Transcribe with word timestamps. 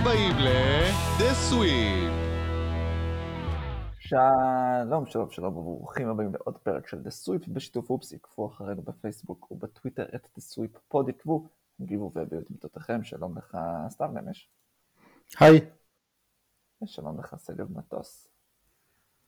הבאים 0.00 0.36
ל-The 0.38 1.50
Sweep. 1.50 2.12
שלום, 3.98 5.06
שלום, 5.06 5.30
שלום, 5.30 5.56
וברוכים 5.56 6.08
הבאים 6.08 6.32
לעוד 6.32 6.58
פרק 6.58 6.88
של 6.88 6.96
The 6.96 7.08
Sweep 7.26 7.50
בשיתוף 7.52 7.90
אופסי, 7.90 8.18
קפו 8.18 8.46
אחרינו 8.48 8.82
בפייסבוק 8.82 9.50
ובטוויטר 9.50 10.04
את 10.14 10.24
The 10.24 10.40
Sweep 10.40 10.78
פוד, 10.88 11.08
עקבו, 11.08 11.48
גיבו 11.80 12.12
והביאו 12.14 12.40
את 12.40 12.50
עמדותיכם, 12.50 13.04
שלום 13.04 13.38
לך 13.38 13.58
סתם 13.88 14.18
נמש, 14.18 14.50
היי. 15.40 15.60
ושלום 16.82 17.20
לך 17.20 17.34
סגב 17.36 17.78
מטוס. 17.78 18.28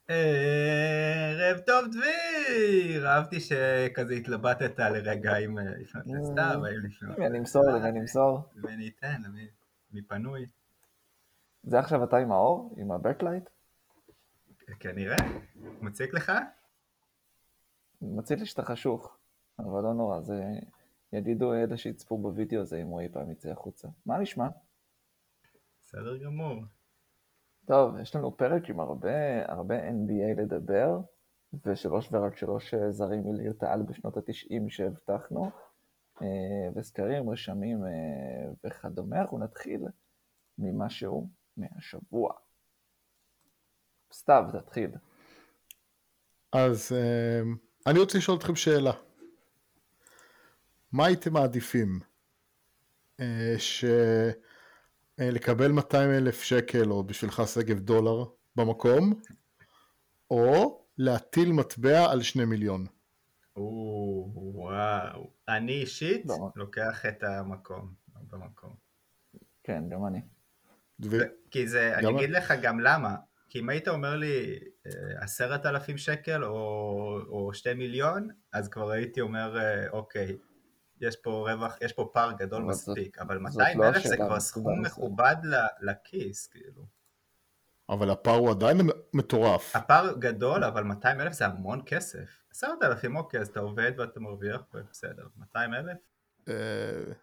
ערב 0.09 1.59
טוב 1.67 1.85
דביר! 1.87 3.09
אהבתי 3.09 3.41
שכזה 3.41 4.15
התלבטת 4.15 4.79
לרגע 4.79 5.37
אם 5.37 5.59
לפנות 5.59 6.05
לסתיו, 6.07 6.67
האם 6.67 6.87
לפנות... 6.87 7.19
למי 7.19 7.27
אני 7.27 7.39
אמסור, 7.39 7.63
למי 7.71 7.89
אני 7.89 8.01
אמסור. 8.01 8.43
למי 8.57 8.75
אני 8.75 8.91
אתן, 8.99 9.23
למי 9.25 9.49
מי 9.93 10.03
פנוי. 10.03 10.47
זה 11.63 11.79
עכשיו 11.79 12.05
אתה 12.05 12.17
עם 12.17 12.33
האור, 12.33 12.75
עם 12.77 12.93
ה 12.93 12.98
backlight? 12.98 13.49
כנראה. 14.81 15.17
מציק 15.81 16.15
לך? 16.15 16.33
מציק 18.03 18.39
לי 18.39 18.47
שאתה 18.47 18.63
חשוך, 18.63 19.17
אבל 19.59 19.83
לא 19.83 19.95
נורא, 19.95 20.21
זה 20.21 20.45
יגידו 21.13 21.55
אלה 21.55 21.77
שיצפו 21.77 22.19
בווידאו 22.19 22.61
הזה 22.61 22.77
אם 22.77 22.87
הוא 22.87 23.01
אי 23.01 23.09
פעם 23.09 23.31
יצא 23.31 23.51
החוצה. 23.51 23.89
מה 24.07 24.19
נשמע? 24.19 24.49
בסדר 25.83 26.17
גמור. 26.17 26.63
טוב, 27.65 27.99
יש 27.99 28.17
לנו 28.17 28.37
פרק 28.37 28.71
עם 28.71 28.81
הרבה, 28.81 29.47
הרבה 29.53 29.89
NBA 29.89 30.41
לדבר, 30.41 31.01
ושלוש 31.65 32.09
ורק 32.13 32.37
שלוש 32.37 32.75
אה, 32.75 32.91
זרים 32.91 33.23
מליגת 33.27 33.63
העל 33.63 33.83
בשנות 33.83 34.17
התשעים 34.17 34.71
שהבטחנו, 34.71 35.51
אה, 36.23 36.27
וסקרים, 36.75 37.31
רשמים 37.31 37.85
אה, 37.85 38.51
וכדומה. 38.65 39.21
אנחנו 39.21 39.39
נתחיל 39.39 39.81
ממשהו 40.59 41.29
מהשבוע. 41.57 42.33
סתיו, 44.13 44.45
תתחיל. 44.53 44.91
אז 46.53 46.93
אה, 46.93 47.43
אני 47.87 47.99
רוצה 47.99 48.19
לשאול 48.19 48.39
אתכם 48.39 48.57
שאלה. 48.57 48.93
מה 50.93 51.07
הייתם 51.07 51.33
מעדיפים? 51.33 52.01
אה, 53.21 53.55
ש... 53.59 53.85
אה, 55.21 55.31
לקבל 55.31 55.73
200 55.73 56.11
אלף 56.11 56.43
שקל 56.43 56.91
או 56.91 57.05
בשבילך 57.05 57.43
שגב 57.47 57.79
דולר 57.79 58.25
במקום, 58.57 59.21
או 60.31 60.81
להטיל 60.99 61.53
מטבע 61.53 62.11
על 62.11 62.23
שני 62.23 62.45
מיליון. 62.45 62.87
או, 63.57 64.31
וואו. 64.35 65.31
אני 65.49 65.73
אישית 65.73 66.27
לא. 66.27 66.51
לוקח 66.57 67.07
את 67.07 67.23
המקום. 67.23 67.95
במקום. 68.31 68.75
כן, 69.65 69.89
גם 69.89 70.07
אני. 70.07 70.21
ו... 71.05 71.19
כי 71.51 71.69
זה, 71.69 71.95
אני 71.99 72.11
אגיד 72.17 72.31
לך 72.31 72.55
גם 72.63 72.81
למה. 72.81 73.15
כי 73.49 73.61
אם 73.61 73.69
היית 73.69 73.89
אומר 73.89 74.17
לי 74.17 74.59
אה, 74.87 74.93
עשרת 75.23 75.67
אלפים 75.67 75.99
שקל 75.99 76.45
או, 76.45 76.51
או 77.29 77.55
שתי 77.55 77.75
מיליון, 77.75 78.29
אז 78.53 78.69
כבר 78.69 78.91
הייתי 78.91 79.21
אומר, 79.21 79.59
אה, 79.59 79.89
אוקיי, 79.91 80.37
יש 81.01 81.17
פה 81.17 81.47
רווח, 81.51 81.77
יש 81.81 81.93
פה 81.93 82.11
פער 82.13 82.33
גדול 82.33 82.63
אבל 82.63 82.73
זאת- 82.73 82.89
מספיק, 82.89 83.19
אבל 83.19 83.35
זאת 83.49 83.59
200 83.61 83.79
לא 83.81 83.89
אלף 83.89 83.95
זה 83.95 84.01
השאלה 84.01 84.27
כבר 84.27 84.41
סכום. 84.41 84.83
מכובד 84.83 85.37
לכיס, 85.81 86.47
כאילו. 86.47 86.87
אבל 87.89 88.11
הפער 88.11 88.35
הוא 88.35 88.51
עדיין 88.51 88.79
מטורף. 89.15 89.77
הפער 89.77 90.15
גדול, 90.19 90.65
אבל 90.65 90.83
200 90.85 91.21
אלף 91.21 91.33
זה 91.33 91.47
המון 91.47 91.83
כסף. 91.87 92.39
עשרת 92.51 92.83
אלפים, 92.83 93.17
אוקיי, 93.17 93.41
אז 93.41 93.49
אתה 93.49 93.61
עובד 93.61 93.93
ואתה 93.99 94.21
מרוויח, 94.21 94.61
בסדר. 94.91 95.27
200 95.37 95.75
אלף? 95.75 95.97
אה, 96.49 96.55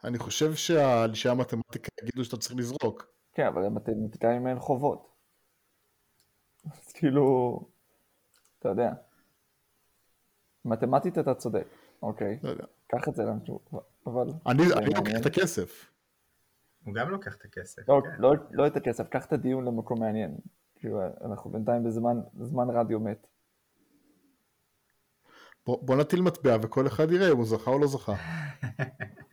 אני 0.04 0.18
חושב 0.18 0.54
שהאנשי 0.56 1.30
המתמטיקה 1.30 1.90
יגידו 2.02 2.26
שאתה 2.26 2.38
צריך 2.38 2.56
לזרוק. 2.56 3.17
כן, 3.38 3.46
אבל 3.46 3.66
למתמטיקאים 3.66 4.48
אין 4.48 4.60
חובות. 4.60 5.14
אז 6.66 6.92
כאילו, 6.94 7.60
אתה 8.60 8.70
יודע. 8.70 8.94
מתמטית 10.66 11.18
אתה 11.18 11.36
צודק, 11.36 11.68
אוקיי. 12.02 12.40
לא 12.44 12.50
יודע. 12.50 12.64
קח 12.88 13.08
את 13.08 13.16
זה 13.16 13.24
לאן 13.24 13.46
שהוא, 13.46 13.60
אבל... 14.06 14.28
אני 14.46 14.64
לוקח. 14.96 15.22
את 15.22 15.26
הכסף. 15.26 15.92
הוא 16.84 16.94
גם 16.94 17.10
לוקח 17.10 17.36
את 17.36 17.46
הכסף. 17.46 17.90
לא, 17.90 18.02
כן. 18.04 18.22
לא, 18.22 18.34
לא 18.52 18.68
את 18.68 18.76
הכסף, 18.76 19.10
קח 19.10 19.26
את 19.26 19.34
הדיון 19.34 19.66
למקום 19.66 20.00
מעניין. 20.00 20.38
כאילו, 20.76 21.02
אנחנו 21.26 21.52
בינתיים 21.52 21.84
בזמן 21.84 22.20
זמן 22.40 22.70
רדיו 22.70 23.00
מת. 23.00 23.28
בוא 25.66 25.88
בוא 25.88 25.96
נטיל 25.96 26.22
מטבע 26.22 26.58
וכל 26.62 26.88
אחד 26.88 27.12
יראה 27.12 27.32
אם 27.32 27.38
הוא 27.38 27.46
זכה 27.46 27.72
או 27.72 27.80
לא 27.80 27.88
זכה. 27.88 28.14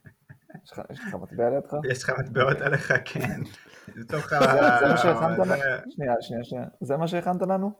יש 0.64 0.70
לך- 1.00 1.14
מטבע 1.14 1.50
לידך? 1.50 1.74
יש 1.90 2.04
לך 2.04 2.10
מטבעות 2.18 2.60
עליך, 2.60 2.92
כן. 3.04 3.40
בתוך 4.00 4.32
ה... 4.32 4.38
זה 4.80 4.86
מה 4.88 4.96
שהכנת 4.96 5.38
לנו? 5.38 5.44
זה- 5.44 5.80
שנייה, 5.90 6.14
שנייה, 6.20 6.44
שנייה. 6.44 6.64
זה 6.80 6.96
מה 6.96 7.08
שהכנת 7.08 7.42
לנו? 7.42 7.72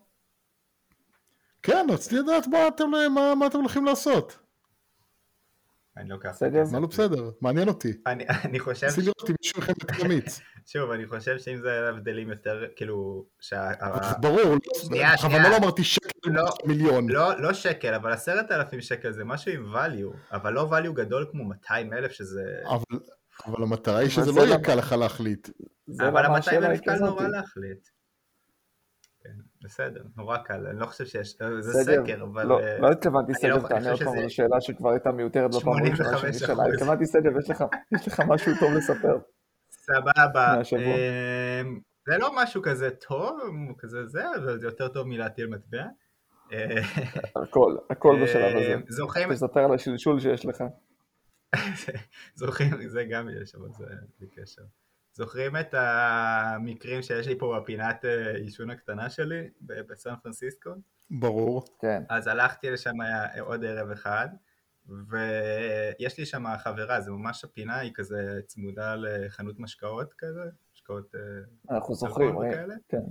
כן, 1.62 1.86
רציתי 1.92 2.16
לדעת 2.16 2.46
מה 2.46 2.68
אתם, 2.68 2.84
מה, 3.14 3.34
מה 3.34 3.46
אתם 3.46 3.58
הולכים 3.58 3.84
לעשות. 3.84 4.38
אני 5.96 6.08
לוקח 6.08 6.30
את 6.30 6.38
שגב? 6.38 6.56
הכסף. 6.56 6.72
מה 6.72 6.80
לא 6.80 6.86
בסדר, 6.86 7.30
מעניין 7.40 7.68
אותי. 7.68 7.92
אני- 8.06 8.24
אני 8.44 8.60
חושב, 8.60 8.86
לראות 9.02 9.30
אם 9.30 9.34
מישהו 9.42 9.60
מכם 9.60 9.72
יתקמיץ. 9.82 10.40
שוב, 10.66 10.90
אני 10.90 11.06
חושב 11.06 11.38
שאם 11.38 11.60
זה 11.62 11.70
היה 11.72 11.88
הבדלים 11.88 12.28
יותר, 12.30 12.64
כאילו. 12.76 13.26
ברור, 14.20 14.40
לא- 14.40 14.56
בכוונה 14.56 15.16
שנייה. 15.18 15.50
לא 15.50 15.56
אמרתי 15.56 15.84
שקל 15.84 16.08
לא, 16.30 16.44
מיליון. 16.64 17.08
לא, 17.08 17.40
לא 17.40 17.52
שקל, 17.52 17.94
אבל 17.94 18.12
עשרת 18.12 18.52
אלפים 18.52 18.80
שקל 18.80 19.12
זה 19.12 19.24
משהו 19.24 19.52
עם 19.52 19.74
value, 19.76 20.16
אבל 20.32 20.52
לא 20.52 20.70
value 20.72 20.92
גדול 20.92 21.26
כמו 21.30 21.44
200 21.44 21.92
אלף 21.92 22.12
שזה... 22.12 22.42
אבל, 22.68 23.00
אבל 23.46 23.62
המטרה 23.62 23.96
היא 23.98 24.04
אבל 24.06 24.10
שזה 24.14 24.32
זה 24.32 24.40
לא 24.40 24.44
יהיה 24.46 24.56
לא- 24.56 24.62
קל 24.62 24.74
לך 24.74 24.92
להחליט. 24.92 25.48
אבל 26.00 26.08
למה 26.24 26.36
ה-200 26.36 26.38
השאלה 26.38 26.66
אלף 26.70 26.80
קל. 26.80 26.98
נורא 26.98 27.28
להחליט. 27.28 27.88
בסדר, 29.64 30.02
נורא 30.16 30.38
קל, 30.38 30.66
אני 30.66 30.78
לא 30.80 30.86
חושב 30.86 31.04
שיש... 31.04 31.36
זה 31.60 31.72
סגב, 31.72 32.04
סקר, 32.04 32.22
אבל... 32.22 32.46
לא, 32.46 32.60
אה, 32.60 32.78
לא 32.78 32.90
התכוונתי 32.90 33.32
אני 33.42 33.50
לא 33.50 33.68
תענה 33.68 33.90
עוד 33.90 34.02
פעם 34.02 34.18
על 34.18 34.24
השאלה 34.24 34.60
שכבר 34.60 34.90
הייתה 34.90 35.12
מיותרת 35.12 35.50
בפעם 35.54 35.72
הראשונה 35.72 36.10
85%. 36.12 36.18
שנשאלה. 36.20 36.64
התכוונתי 36.74 37.06
סגב, 37.06 37.32
יש 37.38 38.08
לך- 38.08 38.20
משהו 38.28 38.52
טוב 38.60 38.72
לספר. 38.72 39.18
סבבה. 39.70 40.54
אמ, 40.76 41.80
זה 42.08 42.18
לא 42.18 42.30
משהו 42.36 42.62
כזה 42.62 42.90
טוב, 42.90 43.38
כזה 43.78 44.06
זה, 44.06 44.22
אבל 44.36 44.60
זה 44.60 44.66
יותר 44.66 44.88
טוב 44.88 45.06
מלהטיל 45.06 45.46
מטבע. 45.46 45.84
אה, 46.52 46.76
הכל, 47.42 47.76
הכל 47.90 48.18
בשלב 48.22 48.56
הזה. 48.56 48.74
אמ, 48.74 48.82
זוכרים, 48.88 49.32
תספר 49.34 49.60
על 49.60 49.74
השלשול 49.74 50.20
שיש 50.20 50.46
לך. 50.46 50.64
זוכרים, 52.34 52.88
זה 52.88 53.04
גם 53.10 53.28
יש, 53.42 53.54
אבל 53.54 53.68
זה 53.78 53.84
בלי 54.18 54.28
קשר. 54.28 54.62
זוכרים 55.14 55.56
את 55.56 55.74
המקרים 55.74 57.02
שיש 57.02 57.28
לי 57.28 57.38
פה 57.38 57.58
בפינת 57.60 58.04
אה, 58.04 58.36
עישון 58.36 58.70
הקטנה 58.70 59.10
שלי 59.10 59.50
בסן 59.60 60.14
פרנסיסקו? 60.22 60.70
ברור. 61.10 61.64
כן. 61.80 62.02
אז 62.08 62.26
הלכתי 62.26 62.70
לשם 62.70 63.00
היה 63.00 63.42
עוד 63.42 63.64
ערב 63.64 63.90
אחד, 63.90 64.28
ויש 64.88 66.18
לי 66.18 66.26
שם 66.26 66.44
חברה, 66.58 67.00
זה 67.00 67.10
ממש 67.10 67.44
הפינה, 67.44 67.78
היא 67.78 67.92
כזה 67.94 68.40
צמודה 68.46 68.94
לחנות 68.96 69.58
משקאות 69.58 70.14
כזה, 70.18 70.42
משקאות 70.74 71.14
אה, 71.14 71.20
אנחנו 71.76 71.94
זוכרים? 71.94 72.34
כן. 72.88 73.02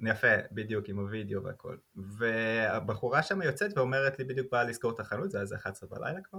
יפה, 0.00 0.36
בדיוק, 0.52 0.88
עם 0.88 0.98
הוידאו 0.98 1.42
והכל. 1.44 1.76
והבחורה 1.96 3.22
שם 3.22 3.42
יוצאת 3.42 3.78
ואומרת 3.78 4.18
לי, 4.18 4.24
בדיוק 4.24 4.52
באה 4.52 4.64
לסגור 4.64 4.92
את 4.94 5.00
החנות, 5.00 5.30
זה 5.30 5.38
היה 5.38 5.42
איזה 5.42 5.56
11 5.56 5.88
בלילה 5.88 6.20
כבר, 6.20 6.38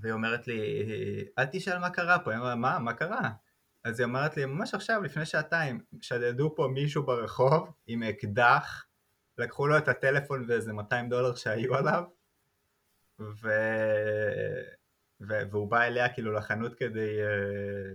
והיא 0.00 0.12
אומרת 0.12 0.48
לי, 0.48 0.84
אל 1.38 1.44
תשאל 1.44 1.78
מה 1.78 1.90
קרה 1.90 2.18
פה, 2.18 2.30
אני 2.30 2.38
אומר 2.38 2.48
לה, 2.48 2.54
מה, 2.54 2.78
מה 2.78 2.92
קרה? 2.92 3.30
אז 3.84 4.00
היא 4.00 4.04
אומרת 4.04 4.36
לי, 4.36 4.44
ממש 4.44 4.74
עכשיו, 4.74 5.02
לפני 5.02 5.26
שעתיים, 5.26 5.80
שדדו 6.00 6.54
פה 6.56 6.68
מישהו 6.74 7.02
ברחוב 7.02 7.72
עם 7.86 8.02
אקדח, 8.02 8.86
לקחו 9.38 9.66
לו 9.66 9.78
את 9.78 9.88
הטלפון 9.88 10.44
ואיזה 10.48 10.72
200 10.72 11.08
דולר 11.08 11.34
שהיו 11.34 11.74
עליו, 11.74 12.04
ו... 13.20 13.48
ו... 15.20 15.34
והוא 15.50 15.70
בא 15.70 15.82
אליה 15.82 16.14
כאילו 16.14 16.32
לחנות 16.32 16.74
כדי 16.74 17.18
uh, 17.22 17.28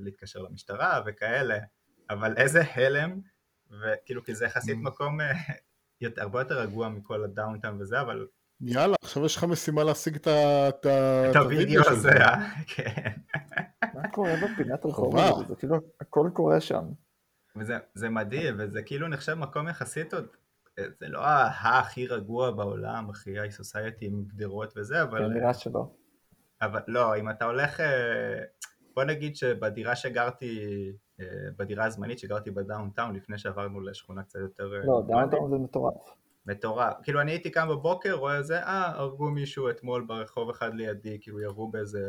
להתקשר 0.04 0.40
למשטרה 0.40 1.02
וכאלה, 1.06 1.58
אבל 2.10 2.34
איזה 2.38 2.62
הלם, 2.76 3.20
וכאילו 3.72 4.24
כי 4.24 4.36
זה 4.36 4.46
יחסית 4.46 4.78
Mm. 4.78 4.82
מקום 4.82 5.22
אה, 5.22 5.34
יותר, 6.02 6.22
הרבה 6.22 6.42
יותר 6.42 6.60
רגוע 6.60 6.90
מכל 6.90 7.24
הדאונטאון 7.24 7.82
וזה, 7.82 8.02
אבל 8.02 8.28
יאללה, 8.62 8.96
עכשיו 9.02 9.26
יש 9.26 9.36
לך 9.36 9.44
משימה 9.44 9.84
להשיג 9.84 10.16
את 10.16 10.28
ה- 10.28 10.70
את 10.70 11.36
הווידאו 11.36 11.82
הזה, 11.90 12.12
אה? 12.12 12.36
כן. 12.76 13.12
מה 13.94 14.08
קורה 14.08 14.34
בפינת 14.36 14.86
רחוב 14.86 15.14
וואו. 15.14 15.36
הזאת? 15.36 15.48
זה 15.48 15.56
כאילו, 15.56 15.76
הכל 16.02 16.30
קורה 16.34 16.62
שם. 16.62 16.84
וזה 17.56 17.78
זה 17.94 18.10
מדהים, 18.10 18.56
וזה 18.58 18.82
כאילו 18.84 19.08
נחשב 19.08 19.34
מקום 19.34 19.68
יחסית 19.68 20.14
עוד, 20.14 20.28
זה 20.80 21.08
לא 21.08 21.20
הכי 21.64 22.08
רגוע 22.08 22.52
בעולם, 22.52 23.10
הכי 23.10 23.40
high 23.40 23.52
society 23.52 24.06
עם 24.06 24.24
גדרות 24.28 24.74
וזה, 24.78 25.04
אבל, 25.04 25.28
נראה 25.28 25.54
שלא. 25.54 25.86
אבל 26.62 26.80
לא, 26.88 27.16
אם 27.18 27.30
אתה 27.30 27.46
הולך, 27.46 27.80
אה, 27.80 28.44
בוא 28.96 29.04
נגיד 29.04 29.36
שבדירה 29.36 29.96
שגרתי, 29.96 30.60
אה, 31.20 31.26
בדירה 31.58 31.86
הזמנית 31.86 32.20
שגרתי 32.20 32.52
ב 32.52 32.59
downtown 32.59 33.16
לפני 33.16 33.38
שעברנו 33.38 33.82
לשכונה 33.82 34.24
קצת 34.24 34.40
יותר... 34.40 34.74
אה, 34.74 34.80
לא, 34.86 35.04
downtown 35.08 35.50
זה 35.52 35.58
מטורף. 35.58 36.21
מטורף. 36.46 36.94
כאילו 37.04 37.22
אני 37.22 37.32
הייתי 37.32 37.52
קם 37.52 37.68
בבוקר, 37.70 38.14
רואה 38.14 38.42
זה, 38.44 38.64
אה, 38.64 38.88
הרגו 38.88 39.30
מישהו 39.32 39.70
אתמול 39.70 40.06
ברחוב 40.08 40.50
אחד 40.50 40.74
לידי, 40.74 41.18
כאילו 41.22 41.40
ירו 41.42 41.68
באיזה 41.72 42.00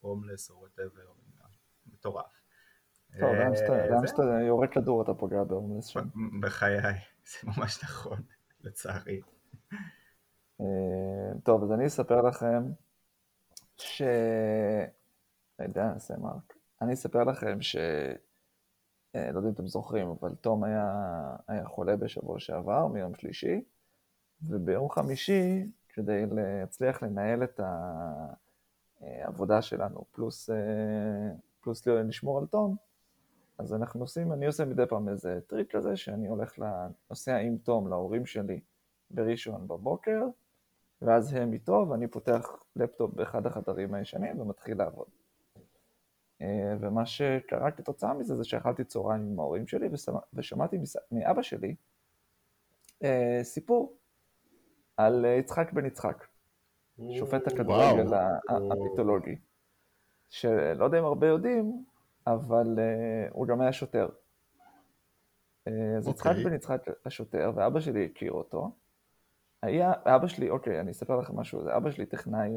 הומלס 0.00 0.50
או 0.50 0.56
whatever, 0.58 1.02
מטורף. 1.86 2.40
טוב, 3.20 3.34
לאן 3.34 3.56
שאתה- 3.56 3.72
אה, 3.72 3.90
לאן 3.90 4.00
זה- 4.00 4.06
שאתה 4.08 4.22
יורה 4.46 4.66
כדור 4.66 5.02
אתה 5.02 5.14
פוגע 5.14 5.44
בהומלס 5.44 5.86
שם. 5.86 6.00
בחיי, 6.40 6.78
זה 7.30 7.38
ממש 7.44 7.84
נכון, 7.84 8.18
לצערי. 8.60 9.20
אה, 10.60 10.66
טוב, 11.44 11.62
אז 11.62 11.72
אני 11.72 11.86
אספר 11.86 12.22
לכם 12.22 12.62
ש... 13.76 14.02
לא 15.58 15.64
יודע, 15.64 15.84
נעשה 15.84 16.14
מרק. 16.16 16.52
אני 16.82 16.94
אספר 16.94 17.24
לכם 17.24 17.62
ש... 17.62 17.76
אה, 19.14 19.32
לא 19.32 19.38
יודע 19.38 19.48
אם 19.48 19.54
אתם 19.54 19.66
זוכרים, 19.66 20.08
אבל 20.08 20.34
תום 20.34 20.64
היה, 20.64 21.36
היה 21.48 21.66
חולה 21.66 21.96
בשבוע 21.96 22.38
שעבר, 22.38 22.86
מיום 22.86 23.14
שלישי, 23.14 23.64
וביום 24.42 24.90
חמישי, 24.90 25.70
כדי 25.88 26.26
להצליח 26.26 27.02
לנהל 27.02 27.44
את 27.44 27.60
העבודה 29.00 29.62
שלנו, 29.62 30.04
פלוס, 30.10 30.50
אה, 30.50 30.56
פלוס 31.60 31.86
לשמור 31.86 32.38
על 32.38 32.46
תום, 32.46 32.76
אז 33.58 33.74
אנחנו 33.74 34.00
עושים, 34.00 34.32
אני 34.32 34.46
עושה 34.46 34.64
מדי 34.64 34.86
פעם 34.88 35.08
איזה 35.08 35.38
טריק 35.46 35.76
כזה, 35.76 35.96
שאני 35.96 36.26
הולך, 36.28 36.58
ל- 36.58 36.86
נוסע 37.10 37.36
עם 37.36 37.56
תום 37.58 37.88
להורים 37.88 38.26
שלי 38.26 38.60
בראשון 39.10 39.68
בבוקר, 39.68 40.20
ואז 41.02 41.32
הם 41.32 41.52
איתו, 41.52 41.86
ואני 41.90 42.06
פותח 42.06 42.46
לפטופ 42.76 43.14
באחד 43.14 43.46
החדרים 43.46 43.94
הישנים 43.94 44.40
ומתחיל 44.40 44.78
לעבוד. 44.78 45.17
אה, 46.42 46.74
ומה 46.80 47.06
שקרה 47.06 47.70
כתוצאה 47.70 48.14
מזה 48.14 48.36
זה 48.36 48.44
שאכלתי 48.44 48.84
צהריים 48.84 49.22
עם 49.22 49.40
ההורים 49.40 49.66
שלי 49.66 49.88
ושמ- 49.88 50.24
ושמעתי 50.34 50.78
מאבא 51.12 51.42
שלי 51.42 51.74
אה, 53.04 53.40
סיפור 53.42 53.96
על 54.96 55.24
אה, 55.26 55.30
יצחק 55.30 55.72
בן 55.72 55.86
יצחק, 55.86 56.26
שופט 57.18 57.46
הכדורגל 57.46 58.14
המיתולוגי, 58.48 59.36
שלא 60.30 60.84
יודע 60.84 60.98
אם 60.98 61.04
הרבה 61.04 61.26
יודעים, 61.26 61.84
אבל 62.26 62.78
הוא 63.30 63.46
גם 63.46 63.60
היה 63.60 63.72
שוטר. 63.72 64.08
אז 65.66 66.08
יצחק 66.08 66.30
אוקיי. 66.30 66.44
בן 66.44 66.54
יצחק 66.54 66.82
השוטר, 67.06 67.52
ואבא 67.54 67.80
שלי 67.80 68.04
הכיר 68.06 68.32
אותו. 68.32 68.70
היה, 69.62 69.92
אבא 70.04 70.26
שלי, 70.26 70.50
אוקיי, 70.50 70.80
אני 70.80 70.90
אספר 70.90 71.16
לכם 71.16 71.36
משהו, 71.36 71.60
אבא 71.76 71.90
שלי 71.90 72.06
טכנאי 72.06 72.50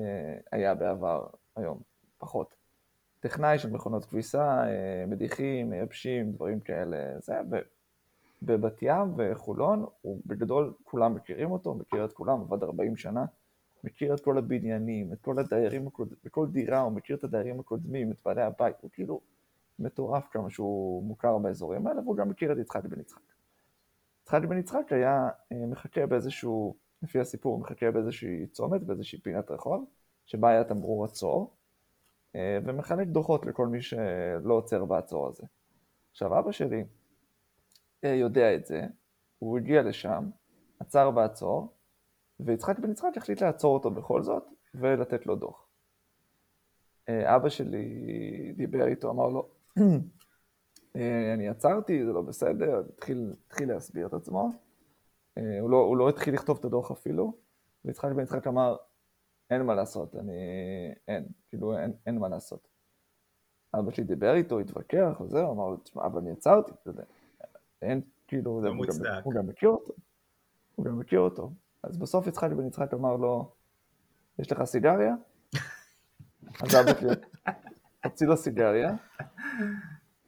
היה 0.52 0.76
בעבר, 0.76 1.28
היום, 1.56 1.82
פחות. 2.18 2.61
טכנאי 3.22 3.60
של 3.60 3.70
מכונות 3.70 4.06
כביסה, 4.06 4.64
אה, 4.68 5.06
מדיחים, 5.08 5.70
מייבשים, 5.70 6.32
דברים 6.32 6.60
כאלה, 6.60 7.20
זה, 7.20 7.34
בבת 8.42 8.82
ים 8.82 9.14
וחולון, 9.18 9.86
הוא 10.02 10.22
בגדול, 10.26 10.74
כולם 10.84 11.16
מכירים 11.16 11.52
אותו, 11.52 11.74
מכיר 11.74 12.06
את 12.06 12.14
כולם, 12.14 12.42
עבד 12.42 12.64
40 12.64 12.98
שנה, 12.98 13.26
מכיר 13.84 14.14
את 14.14 14.20
כל 14.20 14.38
הבניינים, 14.38 15.14
את 15.14 15.22
כל 15.22 15.40
הדיירים, 15.40 15.90
בכל 16.24 16.48
דירה 16.48 16.80
הוא 16.80 16.92
מכיר 16.92 17.16
את 17.16 17.24
הדיירים 17.24 17.60
הקודמים, 17.60 18.12
את 18.12 18.18
בעלי 18.26 18.42
הבית, 18.42 18.76
הוא 18.82 18.90
כאילו 18.94 19.22
מטורף 19.80 20.28
כמה 20.32 20.50
שהוא 20.50 21.04
מוכר 21.04 21.38
באזורים 21.38 21.88
האלה, 21.88 22.02
והוא 22.02 22.18
גם 22.18 22.30
מכיר 22.30 22.52
את 22.52 22.58
יצחק 22.58 22.86
בן 22.86 23.00
יצחק. 23.00 23.22
יצחק 24.24 24.42
בן 24.44 24.58
יצחק 24.58 24.92
היה 24.92 25.30
אה, 25.52 25.66
מחכה 25.68 26.06
באיזשהו, 26.06 26.76
לפי 27.04 27.20
הסיפור, 27.20 27.60
מחכה 27.60 27.92
באיזושהי 27.92 28.48
צומת, 28.48 28.84
באיזושהי 28.84 29.20
פינת 29.22 29.52
רחוב, 29.52 29.86
שבה 30.26 30.50
היה 30.50 30.64
תמרור 30.64 31.06
עצור, 31.06 31.42
אה, 31.42 31.61
ומחלק 32.38 33.08
דוחות 33.08 33.46
לכל 33.46 33.68
מי 33.68 33.82
שלא 33.82 34.54
עוצר 34.54 34.86
בעצור 34.86 35.28
הזה. 35.28 35.44
עכשיו, 36.12 36.40
אבא 36.40 36.52
שלי 36.52 36.84
אה, 38.04 38.10
יודע 38.10 38.56
את 38.56 38.66
זה, 38.66 38.82
הוא 39.40 39.58
הגיע 39.58 39.82
לשם, 39.82 40.30
עצר 40.80 41.12
בעצור, 41.12 41.74
ויצחק 42.40 42.80
בן 42.80 42.92
יצחק 42.92 43.18
החליט 43.18 43.42
לעצור 43.42 43.74
אותו 43.74 43.92
בכל 43.92 44.24
זאת, 44.24 44.44
ולתת 44.76 45.26
לו 45.26 45.36
דוח. 45.36 45.68
אה, 47.10 47.36
אבא 47.36 47.50
שלי 47.50 48.54
דיבר 48.58 48.88
איתו, 48.88 49.10
אמר 49.12 49.28
לו, 49.28 49.50
אה, 50.96 51.34
אני 51.34 51.50
עצרתי, 51.50 52.06
זה 52.06 52.14
לא 52.14 52.22
בסדר, 52.22 52.84
התחיל, 52.90 53.34
התחיל 53.48 53.70
להסביר 53.70 54.08
את 54.08 54.14
עצמו. 54.14 54.50
אה, 55.38 55.60
הוא 55.60 55.70
לא, 55.70 55.78
הוא 55.78 55.98
לא 55.98 56.10
התחיל 56.10 56.34
לכתוב 56.34 56.58
את 56.60 56.66
הדוח 56.66 56.92
אפילו, 56.92 57.34
ויצחק 57.86 58.12
בן 58.12 58.24
יצחק 58.24 58.48
אמר, 58.48 58.76
אין 59.52 59.62
מה 59.62 59.76
לעשות, 59.76 60.16
אני... 60.16 60.34
אין, 61.08 61.26
כאילו 61.50 61.78
אין, 61.78 61.94
אין 62.06 62.18
מה 62.18 62.30
לעשות. 62.30 62.68
אבא 63.74 63.92
שלי 63.92 64.04
דיבר 64.04 64.34
איתו, 64.36 64.60
התווכח 64.60 65.22
וזהו, 65.22 65.52
אמר 65.54 65.70
לו, 65.70 65.78
תשמע, 65.78 66.06
אבל 66.06 66.20
אני 66.20 66.32
עצרתי, 66.32 66.72
אתה 66.82 66.90
יודע. 66.90 67.04
אין, 67.82 68.02
כאילו, 68.28 68.62
זה, 68.62 68.68
הוא, 68.68 68.74
גם, 68.74 68.78
מוצדק. 68.78 69.10
הוא 69.24 69.34
גם 69.34 69.48
מכיר 69.48 69.70
אותו. 69.70 69.94
הוא 70.76 70.86
גם 70.86 71.00
מכיר 71.00 71.20
אותו. 71.20 71.52
אז 71.84 71.98
בסוף 71.98 72.28
יצחק 72.28 72.50
בן 72.52 72.68
יצחק 72.68 72.94
אמר 72.94 73.16
לו, 73.16 73.52
יש 74.40 74.52
לך 74.52 74.64
סיגריה? 74.64 75.16
אז 76.64 76.76
אבא 76.76 77.00
שלי 77.00 77.10
הוציא 78.04 78.28
לו 78.28 78.38
סיגריה. 78.38 78.92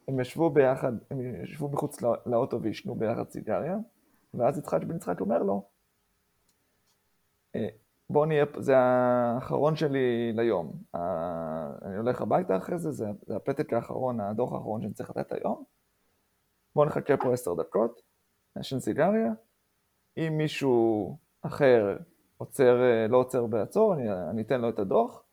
הם 0.08 0.20
ישבו 0.20 0.50
ביחד, 0.50 0.94
הם 1.12 1.44
ישבו 1.44 1.70
מחוץ 1.70 2.02
לא- 2.02 2.16
לאוטו 2.26 2.62
ועישנו 2.62 2.96
ביחד 2.96 3.30
סיגריה, 3.30 3.78
ואז 4.34 4.58
יצחק 4.58 4.84
בן 4.84 4.96
יצחק 4.96 5.22
אומר 5.22 5.44
לו, 5.44 5.66
"אה, 7.56 7.68
בוא 8.10 8.26
נהיה, 8.26 8.46
זה 8.58 8.78
האחרון 8.78 9.76
שלי 9.76 10.32
ליום. 10.34 10.74
אני 11.82 11.98
הולך 11.98 12.22
הביתה 12.22 12.58
אחרי 12.58 12.78
זה, 12.78 12.92
זה, 12.92 13.06
זה 13.26 13.36
הפתק 13.36 13.74
האחרון, 13.74 14.20
הדוח 14.20 14.54
האחרון 14.54 14.82
שאני 14.82 14.94
צריך 14.94 15.10
לתת 15.10 15.32
היום. 15.32 15.64
בוא 16.76 16.86
נחכה 16.86 17.18
פה 17.18 17.34
עשר 17.34 17.54
דקות, 17.54 18.02
נעשן 18.56 18.80
סיגריה. 18.80 19.34
אם 20.18 20.34
מישהו 20.38 21.18
אחר 21.42 21.98
עוצר, 22.38 22.82
אה, 22.82 23.08
לא 23.08 23.18
עוצר 23.18 23.46
בעצור, 23.46 23.94
אני, 23.94 24.14
אני 24.30 24.42
אתן 24.42 24.62
לו 24.62 24.70
את 24.70 24.80
הדוח 24.80 25.24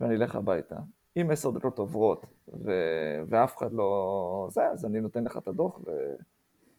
ואני 0.00 0.14
אלך 0.14 0.36
הביתה. 0.36 0.76
אם 1.16 1.30
עשר 1.30 1.50
דקות 1.50 1.78
עוברות 1.78 2.26
ו... 2.48 2.70
ואף 3.28 3.56
אחד 3.56 3.72
לא 3.72 4.48
זה, 4.50 4.68
אז 4.68 4.84
אני 4.84 5.00
נותן 5.00 5.24
לך 5.24 5.36
את 5.36 5.48
הדוח 5.48 5.78
ו... 5.78 5.90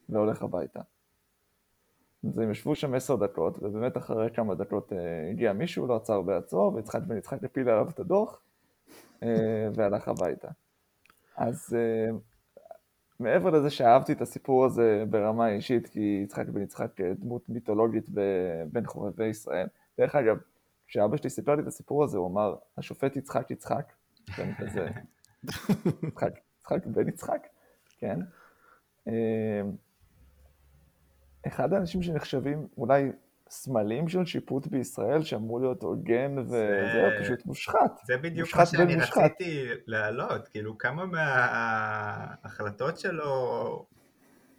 והולך 0.09 0.43
הביתה. 0.43 0.79
אז 2.27 2.39
הם 2.39 2.51
ישבו 2.51 2.75
שם 2.75 2.93
עשר 2.93 3.15
דקות, 3.15 3.57
ובאמת 3.61 3.97
אחרי 3.97 4.29
כמה 4.33 4.55
דקות 4.55 4.93
אה, 4.93 5.29
הגיע 5.29 5.53
מישהו, 5.53 5.87
לא 5.87 5.95
עצר 5.95 6.21
בעצור, 6.21 6.73
ויצחק 6.73 7.01
בן 7.01 7.17
יצחק 7.17 7.43
הפיל 7.43 7.69
עליו 7.69 7.89
את 7.89 7.99
הדוח, 7.99 8.41
אה, 9.23 9.67
והלך 9.75 10.07
הביתה. 10.07 10.47
אז 11.37 11.75
אה, 11.77 12.17
מעבר 13.19 13.49
לזה 13.49 13.69
שאהבתי 13.69 14.11
את 14.13 14.21
הסיפור 14.21 14.65
הזה 14.65 15.03
ברמה 15.09 15.49
אישית, 15.49 15.87
כי 15.87 16.21
יצחק 16.23 16.47
בן 16.47 16.61
יצחק 16.61 17.01
דמות 17.01 17.49
מיתולוגית 17.49 18.09
בין 18.71 18.85
חובבי 18.85 19.27
ישראל. 19.27 19.67
דרך 19.97 20.15
אגב, 20.15 20.37
כשאבא 20.87 21.17
שלי 21.17 21.29
סיפר 21.29 21.55
לי 21.55 21.61
את 21.61 21.67
הסיפור 21.67 22.03
הזה, 22.03 22.17
הוא 22.17 22.27
אמר, 22.27 22.55
השופט 22.77 23.15
יצחק 23.15 23.51
יצחק, 23.51 23.93
ואני 24.37 24.53
כזה, 24.57 24.87
יצחק, 26.03 26.31
יצחק 26.59 26.85
בן 26.85 27.07
יצחק, 27.07 27.47
כן. 27.97 28.19
אחד 31.47 31.73
האנשים 31.73 32.01
שנחשבים 32.01 32.67
אולי 32.77 33.11
סמלים 33.49 34.07
של 34.07 34.25
שיפוט 34.25 34.67
בישראל, 34.67 35.23
שאמור 35.23 35.59
להיות 35.59 35.83
הוגן 35.83 36.37
וזה, 36.37 37.09
פשוט 37.21 37.45
מושחת. 37.45 37.99
זה 38.05 38.17
בדיוק 38.17 38.55
מה 38.55 38.65
שאני 38.65 38.85
בן 38.85 38.99
מושחת. 38.99 39.17
רציתי 39.17 39.67
להעלות, 39.85 40.47
כאילו 40.47 40.77
כמה 40.77 41.05
מההחלטות 41.05 42.97
שלו, 42.99 43.85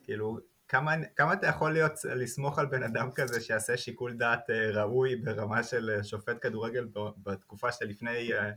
כאילו 0.05 0.39
כמה, 0.69 0.95
כמה 1.17 1.33
אתה 1.33 1.47
יכול 1.47 1.73
להיות, 1.73 1.93
לסמוך 2.05 2.59
על 2.59 2.67
בן 2.67 2.83
אדם 2.83 3.11
כזה 3.11 3.41
שיעשה 3.41 3.77
שיקול 3.77 4.17
דעת 4.17 4.51
אה, 4.51 4.71
ראוי 4.71 5.17
ברמה 5.17 5.63
של 5.63 5.91
אה, 5.91 6.05
שופט 6.05 6.37
כדורגל 6.41 6.89
בתקופה 7.23 7.73
שלפני 7.73 8.33
אה, 8.33 8.51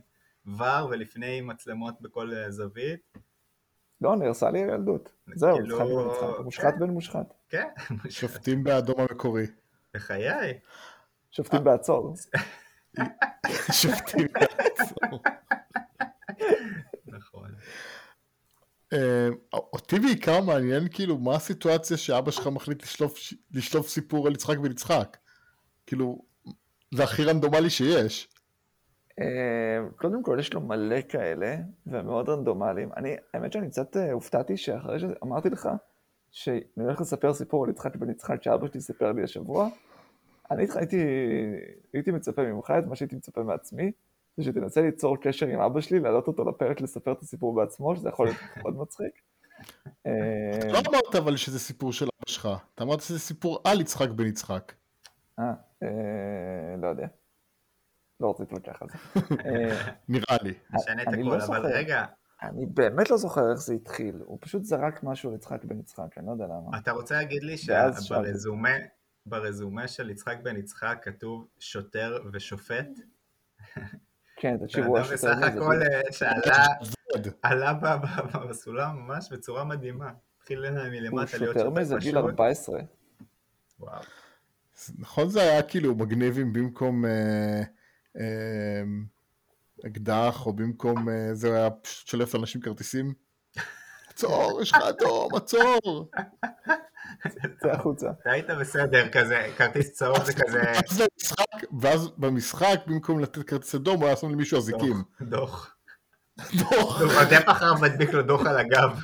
ור 0.46 0.88
ולפני 0.90 1.40
מצלמות 1.40 2.00
בכל 2.00 2.30
זווית? 2.48 3.18
לא, 4.00 4.16
נהרסה 4.16 4.50
לי 4.50 4.58
הילדות. 4.58 5.12
זהו, 5.34 5.56
כאילו, 5.56 5.78
בן 5.78 6.10
יצחק, 6.10 6.44
מושחת. 6.44 6.74
בן 6.78 6.90
מושחת. 6.90 7.34
כן, 7.54 7.68
שופטים 8.10 8.64
באדום 8.64 9.00
המקורי. 9.00 9.46
בחיי. 9.94 10.58
שופטים 11.30 11.64
בעצור. 11.64 12.14
שופטים 13.72 14.26
באדום. 14.32 15.20
נכון. 17.06 17.54
אה, 18.92 19.28
אותי 19.52 19.98
בעיקר 19.98 20.40
מעניין 20.40 20.88
כאילו 20.92 21.18
מה 21.18 21.34
הסיטואציה 21.34 21.96
שאבא 21.96 22.30
שלך 22.30 22.46
מחליט 22.46 22.82
לשלוף, 22.82 23.18
לשלוף 23.52 23.88
סיפור 23.88 24.26
על 24.26 24.32
יצחק 24.32 24.58
בן 24.58 24.70
יצחק. 24.70 25.16
כאילו, 25.86 26.22
זה 26.94 27.04
הכי 27.04 27.24
רנדומלי 27.24 27.70
שיש. 27.70 28.28
אה, 29.20 29.78
קודם 29.96 30.22
כל, 30.22 30.36
יש 30.40 30.54
לו 30.54 30.60
מלא 30.60 31.02
כאלה, 31.08 31.56
והם 31.86 32.06
מאוד 32.06 32.28
רנדומליים. 32.28 32.90
אני, 32.96 33.16
האמת 33.34 33.52
שאני 33.52 33.70
קצת 33.70 33.96
אה, 33.96 34.12
הופתעתי 34.12 34.56
שאחרי 34.56 34.98
שאמרתי 34.98 35.50
לך, 35.50 35.68
שאני 36.34 36.60
הולך 36.76 37.00
לספר 37.00 37.34
סיפור 37.34 37.64
על 37.64 37.70
יצחק 37.70 37.96
בן 37.96 38.10
יצחק 38.10 38.42
שאבא 38.42 38.66
שלי 38.68 38.80
סיפר 38.80 39.12
לי 39.12 39.22
השבוע, 39.22 39.68
אני 40.50 40.66
הייתי, 40.74 40.96
הייתי 41.92 42.10
מצפה 42.10 42.42
ממך 42.42 42.72
את 42.78 42.86
מה 42.86 42.96
שהייתי 42.96 43.16
מצפה 43.16 43.42
מעצמי, 43.42 43.92
זה 44.36 44.44
שתנסה 44.44 44.80
ליצור 44.80 45.16
קשר 45.16 45.46
עם 45.46 45.60
אבא 45.60 45.80
שלי, 45.80 46.00
להעלות 46.00 46.26
אותו 46.26 46.44
לפרק 46.44 46.80
לספר 46.80 47.12
את 47.12 47.22
הסיפור 47.22 47.54
בעצמו, 47.54 47.96
שזה 47.96 48.08
יכול 48.08 48.26
להיות 48.26 48.38
מאוד 48.56 48.76
מצחיק. 48.76 49.12
אה, 50.06 50.12
לא 50.72 50.78
אמרת 50.88 51.14
אבל 51.18 51.36
שזה 51.36 51.58
סיפור 51.58 51.92
של 51.92 52.04
אבא 52.04 52.32
שלך, 52.32 52.48
אתה 52.74 52.84
אמרת 52.84 53.00
שזה 53.00 53.18
סיפור 53.18 53.60
על 53.64 53.80
יצחק 53.80 54.08
בן 54.08 54.26
יצחק. 54.26 54.72
אה, 55.38 55.52
אה, 55.82 56.76
לא 56.82 56.86
יודע. 56.86 57.06
לא 58.20 58.26
רוצה 58.26 58.42
להתווכח 58.42 58.82
על 58.82 58.88
זה. 58.88 59.20
אה, 59.46 59.92
נראה 60.08 60.36
לי. 60.42 60.52
משנה 60.70 61.02
את 61.02 61.08
אני 61.08 61.22
הכל, 61.22 61.30
לא 61.30 61.34
אבל 61.34 61.40
זוכר. 61.40 61.66
רגע, 61.66 62.04
אני 62.48 62.66
באמת 62.66 63.10
לא 63.10 63.16
זוכר 63.16 63.50
איך 63.50 63.60
זה 63.60 63.74
התחיל, 63.74 64.16
הוא 64.24 64.38
פשוט 64.40 64.64
זרק 64.64 65.02
משהו 65.02 65.30
על 65.30 65.36
יצחק 65.36 65.64
בן 65.64 65.78
יצחק, 65.80 66.18
אני 66.18 66.26
לא 66.26 66.32
יודע 66.32 66.44
למה. 66.44 66.78
אתה 66.78 66.92
רוצה 66.92 67.14
להגיד 67.14 67.42
לי. 67.42 67.56
שברזומה 67.56 68.68
ברזומה 69.26 69.88
של 69.88 70.10
יצחק 70.10 70.36
בן 70.42 70.56
יצחק 70.56 70.98
כתוב 71.02 71.46
שוטר 71.58 72.18
ושופט? 72.32 72.88
כן, 74.36 74.56
תקשיבו, 74.64 74.98
השוטר 74.98 75.14
בסך 75.14 75.36
הכל 75.42 75.82
אה, 75.82 76.12
שעלה 76.12 76.66
עובד. 77.14 77.30
עלה 77.42 77.72
ב- 77.74 77.86
ב- 77.86 78.48
בסולם 78.48 78.96
ממש 78.96 79.32
בצורה 79.32 79.64
מדהימה. 79.64 80.10
התחיל 80.38 80.64
הוא 80.66 80.88
מלמטה 80.90 81.38
להיות 81.38 81.54
שוטר 81.56 81.70
מאיזה 81.70 81.94
שוטר 81.94 82.04
גיל 82.04 82.14
פשוט. 82.14 82.30
14. 82.30 82.80
וואו. 83.80 84.02
נכון 84.98 85.28
זה 85.28 85.40
היה 85.40 85.62
כאילו 85.62 85.94
מגניב 85.94 86.38
אם 86.38 86.52
במקום 86.52 87.04
אה, 87.04 87.62
אה, 88.20 88.82
אקדח 89.86 90.46
או 90.46 90.52
במקום 90.52 91.08
אה, 91.08 91.34
זה 91.34 91.48
הוא 91.48 91.56
היה 91.56 91.70
פשוט 91.70 92.06
שולף 92.08 92.34
לאנשים 92.34 92.60
כרטיסים. 92.60 93.14
עצור, 94.10 94.58
יש 94.62 94.72
לך 94.72 94.82
אדום, 94.82 95.28
עצור. 95.36 96.10
צא 97.60 97.68
החוצה. 97.72 98.06
אתה 98.20 98.30
היית 98.30 98.46
בסדר 98.60 99.08
כזה, 99.08 99.46
כרטיס 99.56 99.92
צהוב 99.92 100.24
זה 100.24 100.32
כזה 100.32 100.62
ואז 100.62 101.00
במשחק- 101.00 101.64
ואז 101.80 102.08
במשחק 102.18 102.80
במקום 102.86 103.20
לתת 103.20 103.42
כרטיס 103.42 103.74
אדום 103.74 103.96
הוא 103.96 104.06
היה 104.06 104.16
שם 104.16 104.30
למישהו 104.30 104.58
אזיקים. 104.58 105.02
דוח. 105.20 105.76
דוח. 106.54 107.00
הוא 107.00 107.12
רודף 107.12 107.42
אחריו 107.46 107.74
מדביק 107.82 108.10
לו 108.12 108.22
דוח 108.22 108.46
על 108.46 108.56
הגב. 108.58 109.00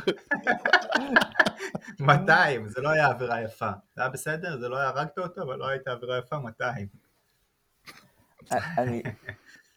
200, 2.01 2.69
זה 2.69 2.81
לא 2.81 2.89
היה 2.89 3.07
עבירה 3.07 3.43
יפה. 3.43 3.71
זה 3.97 4.03
היה 4.03 4.11
בסדר, 4.11 4.59
זה 4.61 4.69
לא 4.69 4.79
היה 4.79 4.89
הרגת 4.89 5.19
אותו, 5.19 5.43
אבל 5.43 5.57
לא 5.57 5.69
הייתה 5.69 5.91
עבירה 5.91 6.19
יפה, 6.19 6.39
200. 6.39 6.87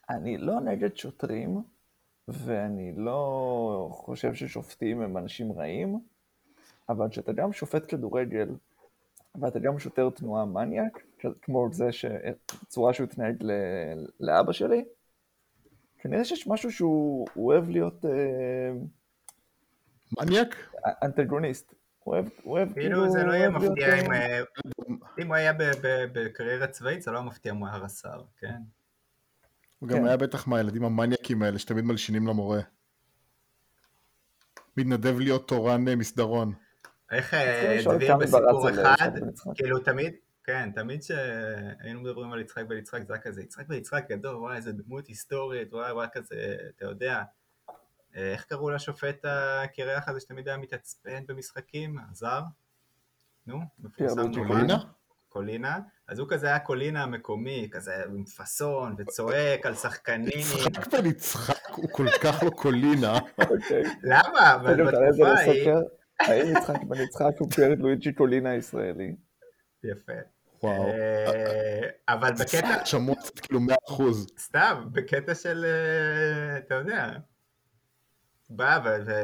אני, 0.09 0.37
לא 0.37 0.59
נגד 0.59 0.95
שוטרים, 0.95 1.63
ואני 2.27 2.93
לא 2.97 3.89
חושב 3.91 4.33
ששופטים 4.33 5.01
הם 5.01 5.17
אנשים 5.17 5.51
רעים, 5.51 5.99
אבל 6.89 7.09
כשאתה 7.09 7.33
גם 7.33 7.53
שופט 7.53 7.91
כדורגל, 7.91 8.49
ואתה 9.35 9.59
גם 9.59 9.79
שוטר 9.79 10.09
תנועה 10.09 10.45
מניאק, 10.45 11.03
כמו 11.41 11.69
זה 11.71 11.91
שהצורה 11.91 12.93
שהוא 12.93 13.07
התנהג 13.07 13.43
ל- 13.43 14.05
לאבא 14.19 14.51
שלי, 14.51 14.85
כנראה 15.97 16.25
שיש 16.25 16.47
משהו 16.47 16.71
שהוא 16.71 17.27
הוא 17.33 17.51
אוהב 17.51 17.69
להיות 17.69 18.05
אה, 18.05 18.71
מניאק? 20.19 20.55
אנטגוניסט. 21.03 21.73
הוא 22.03 22.13
אוהב, 22.13 22.25
הוא 22.43 22.57
אוהב 22.57 22.73
כאילו 22.73 23.09
זה 23.09 23.23
לא 23.23 23.33
יהיה 23.33 23.49
מפתיע 23.49 24.01
אם... 24.01 24.11
אם 25.19 25.27
הוא 25.27 25.35
היה 25.35 25.53
בקריירה 26.13 26.67
צבאית, 26.67 27.01
זה 27.01 27.11
לא 27.11 27.17
היה 27.17 27.25
מפתיע 27.27 27.51
אם 27.51 27.57
הוא 27.57 27.67
היה 27.67 27.77
רס"ר, 27.77 28.23
כן? 28.37 28.61
הוא 29.83 29.89
גם 29.89 29.97
כן. 29.97 30.05
היה 30.05 30.17
בטח 30.17 30.47
מהילדים 30.47 30.83
המניאקים 30.83 31.43
האלה 31.43 31.59
שתמיד 31.59 31.85
מלשינים 31.85 32.27
למורה. 32.27 32.59
מתנדב 34.77 35.19
להיות 35.19 35.47
תורן 35.47 35.87
אה, 35.87 35.95
מסדרון. 35.95 36.53
איך 37.11 37.33
אה, 37.33 37.81
דביר 37.95 38.17
בסיפור 38.17 38.69
אחד. 38.69 39.11
כאילו 39.55 39.79
תמיד, 39.79 40.13
כן, 40.43 40.71
תמיד 40.71 41.03
שהיינו 41.03 42.01
מדברים 42.01 42.31
על 42.31 42.39
יצחק 42.39 42.63
בן 42.67 42.77
יצחק, 42.77 43.03
זה 43.07 43.13
היה 43.13 43.21
כזה, 43.21 43.41
יצחק 43.41 43.67
בן 43.67 43.75
יצחק 43.75 44.05
גדול, 44.09 44.35
וואי, 44.35 44.55
איזה 44.55 44.71
דמות 44.71 45.07
היסטורית, 45.07 45.73
וואי, 45.73 45.91
וואי, 45.91 46.07
כזה, 46.13 46.55
אתה 46.75 46.85
יודע. 46.85 47.23
אה, 48.15 48.31
איך 48.31 48.43
קראו 48.43 48.69
לשופט 48.69 49.25
הקרח 49.25 50.09
הזה 50.09 50.19
שתמיד 50.19 50.47
היה 50.47 50.57
מתעצבן 50.57 51.25
במשחקים? 51.27 51.97
הזר? 52.11 52.41
נו, 53.47 53.59
מפורסם 53.79 54.31
נורא. 54.31 54.59
קולינה? 55.33 55.79
אז 56.07 56.19
הוא 56.19 56.27
כזה 56.29 56.47
היה 56.47 56.59
קולינה 56.59 57.03
המקומי, 57.03 57.69
כזה 57.71 57.91
עם 58.09 58.25
פאסון 58.25 58.95
וצועק 58.97 59.65
על 59.65 59.75
שחקנים. 59.75 60.39
יצחק 60.39 60.93
בן 60.93 61.05
יצחק 61.05 61.69
הוא 61.75 61.89
כל 61.91 62.05
כך 62.23 62.43
לא 62.43 62.49
קולינה. 62.49 63.19
אוקיי. 63.39 63.83
למה? 64.03 64.55
אבל 64.55 64.83
בתקופה 64.83 65.27
ההיא... 65.27 65.61
לסקר. 65.61 65.79
האם 66.19 66.57
יצחק 66.57 66.83
בן 66.83 67.01
יצחק 67.01 67.39
הוא 67.39 67.51
פר 67.55 67.73
לואיג'י 67.77 68.13
קולינה 68.13 68.49
הישראלי? 68.49 69.15
יפה. 69.83 70.13
וואו. 70.63 70.87
אה, 70.87 71.89
אבל 72.09 72.31
בקטע, 72.33 72.85
שמוע 72.85 73.15
קצת 73.15 73.39
כאילו 73.39 73.59
100%. 73.89 74.01
סתם, 74.39 74.87
בקטע 74.91 75.35
של, 75.35 75.65
אה, 75.65 76.57
אתה 76.57 76.75
יודע, 76.75 77.11
בא 78.49 78.79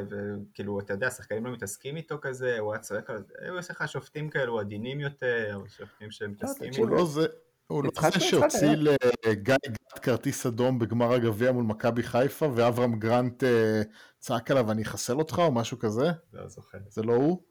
וכאילו, 0.10 0.80
אתה 0.80 0.94
יודע, 0.94 1.08
השחקנים 1.08 1.46
לא 1.46 1.52
מתעסקים 1.52 1.96
איתו 1.96 2.18
כזה, 2.22 2.60
הוא 2.60 2.74
היה 2.74 2.82
צועק 2.82 3.10
על 3.10 3.24
זה, 3.24 3.50
עושה 3.50 3.74
לך 3.74 3.88
שופטים 3.88 4.30
כאלו 4.30 4.60
עדינים 4.60 5.00
יותר, 5.00 5.62
שופטים 5.68 6.12
שמתעסקים 6.12 6.72
הוא 6.78 6.90
לא 6.90 7.06
זה... 7.06 7.28
הוא 7.68 7.84
לא 7.84 7.90
זה 8.14 8.20
שהוציא 8.20 8.70
לגיא 8.70 9.56
גת 9.66 10.00
כרטיס 10.00 10.46
אדום 10.46 10.80
בגמר 10.80 11.14
הגביע 11.14 11.52
מול 11.52 11.64
מכבי 11.64 12.04
חיפה 12.04 12.50
ואברהם 12.56 13.00
גרנט 13.00 13.44
אה, 13.44 13.82
צעק 14.20 14.52
עליו 14.52 14.72
אני 14.72 14.82
אחסל 14.82 15.20
אותך 15.20 15.40
או 15.40 15.52
משהו 15.52 15.80
כזה? 15.80 16.12
לא 16.34 16.48
זוכר. 16.48 16.78
זה 16.90 17.04
לא 17.04 17.14
הוא? 17.14 17.42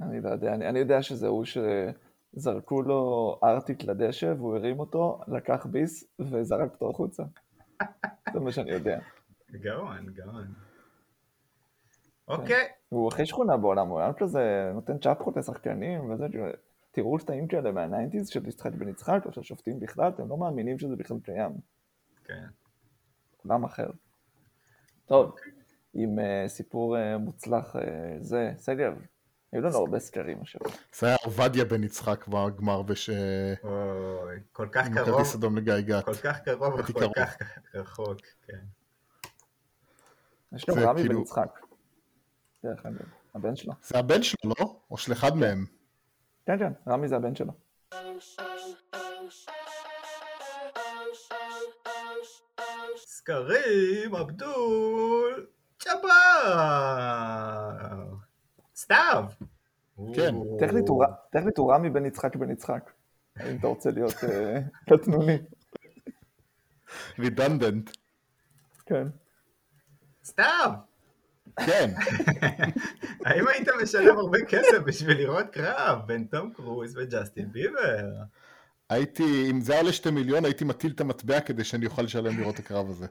אני 0.00 0.20
לא 0.20 0.28
יודע, 0.28 0.54
אני, 0.54 0.68
אני 0.68 0.78
יודע 0.78 1.02
שזה 1.02 1.26
הוא 1.26 1.44
שזרקו 1.44 2.82
לו 2.82 3.38
ארטיק 3.44 3.84
לדשא 3.84 4.34
והוא 4.36 4.56
הרים 4.56 4.80
אותו, 4.80 5.20
לקח 5.28 5.66
ביס 5.66 6.04
וזרק 6.18 6.72
אותו 6.72 6.90
החוצה. 6.90 7.22
זה 8.32 8.40
מה 8.40 8.52
שאני 8.52 8.70
יודע. 8.70 8.98
גאון, 9.52 10.06
גאון. 10.14 10.63
אוקיי, 12.28 12.68
הוא 12.88 13.08
הכי 13.08 13.26
שכונה 13.26 13.56
בעולם, 13.56 13.88
הוא 13.88 14.00
היה 14.00 14.12
כזה 14.12 14.70
נותן 14.74 14.98
צ'פחות 14.98 15.36
לשחקנים 15.36 16.10
וזה, 16.10 16.26
תראו 16.90 17.18
שתאים 17.18 17.48
כאלה 17.48 17.72
מה 17.72 17.83
nineties 17.83 18.28
של 18.28 18.48
יצחק 18.48 18.72
בן 18.72 18.88
יצחק 18.88 19.22
או 19.26 19.32
של 19.32 19.42
שופטים 19.42 19.80
בכלל, 19.80 20.08
אתם 20.08 20.28
לא 20.28 20.36
מאמינים 20.36 20.78
שזה 20.78 20.96
בכלל 20.96 21.16
קיים. 21.24 21.52
כן. 22.24 22.44
עולם 23.44 23.64
אחר. 23.64 23.86
טוב, 25.06 25.34
עם 25.94 26.18
אה, 26.18 26.48
סיפור 26.48 26.96
אה, 26.96 27.18
מוצלח 27.18 27.76
אה, 27.76 27.80
זה, 28.20 28.52
שגב, 28.64 28.92
היו 29.52 29.62
לנו 29.62 29.78
הרבה 29.78 29.98
סקרים 29.98 30.38
השבוע. 30.42 30.72
זה 30.98 31.06
היה 31.06 31.16
עובדיה 31.24 31.64
בן 31.64 31.84
יצחק 31.84 32.28
בגמר 32.28 32.82
בש... 32.82 33.10
אוי, 33.64 34.36
כל 34.52 34.68
כך 34.72 34.86
עם 34.86 34.94
קרוב, 34.94 35.06
כרטיס 35.06 35.34
אדום 35.34 35.56
לגיא 35.56 35.80
גת. 35.80 36.04
כל 36.04 36.14
כך 36.14 36.40
קרוב, 36.40 36.76
הייתי 36.76 36.92
כל 36.92 37.00
קרוב. 37.00 37.12
כך 37.14 37.36
רחוק, 37.74 38.20
כן. 38.46 38.58
יש 40.52 40.66
גם 40.66 40.78
רמי 40.78 41.02
בן 41.02 41.08
כאילו- 41.08 41.22
יצחק. 41.22 41.63
דרך 42.64 42.86
אגב, 42.86 43.04
הבן 43.34 43.56
שלו. 43.56 43.72
זה 43.82 43.98
הבן 43.98 44.22
שלו, 44.22 44.52
לא? 44.60 44.80
או 44.90 44.96
של 44.96 45.12
אחד 45.12 45.36
מהם. 45.36 45.66
כן, 46.46 46.58
כן, 46.58 46.72
רמי 46.88 47.08
זה 47.08 47.16
הבן 47.16 47.34
שלו. 47.34 47.52
סקרים, 52.96 54.14
אבדול, 54.14 55.46
צ'בר! 55.78 56.04
סתיו! 58.76 59.24
כן. 60.14 60.34
הוא 60.34 60.60
טכנית 61.30 61.58
הוא 61.58 61.72
רמי 61.72 61.90
בן 61.90 62.06
יצחק 62.06 62.36
בן 62.36 62.50
יצחק. 62.50 62.90
אם 63.40 63.56
אתה 63.56 63.66
רוצה 63.66 63.90
להיות 63.90 64.24
אה, 64.24 64.60
קטנוני. 64.90 65.38
רידנדנט. 67.18 67.90
כן. 68.86 69.06
סתיו! 70.24 70.93
כן. 71.56 71.90
האם 73.24 73.48
היית 73.48 73.68
משלם 73.82 74.18
הרבה 74.18 74.38
כסף 74.48 74.78
בשביל 74.84 75.18
לראות 75.18 75.46
קרב 75.52 75.98
בין 76.06 76.24
תום 76.30 76.52
קרוז 76.52 76.96
וג'סטין 76.96 77.52
ביבר? 77.52 78.08
הייתי, 78.90 79.50
אם 79.50 79.60
זה 79.60 79.72
היה 79.72 79.80
עולה 79.80 79.92
שתי 79.92 80.10
מיליון, 80.10 80.44
הייתי 80.44 80.64
מטיל 80.64 80.92
את 80.94 81.00
המטבע 81.00 81.40
כדי 81.40 81.64
שאני 81.64 81.86
אוכל 81.86 82.02
לשלם 82.02 82.38
לראות 82.38 82.54
את 82.54 82.60
הקרב 82.60 82.90
הזה. 82.90 83.06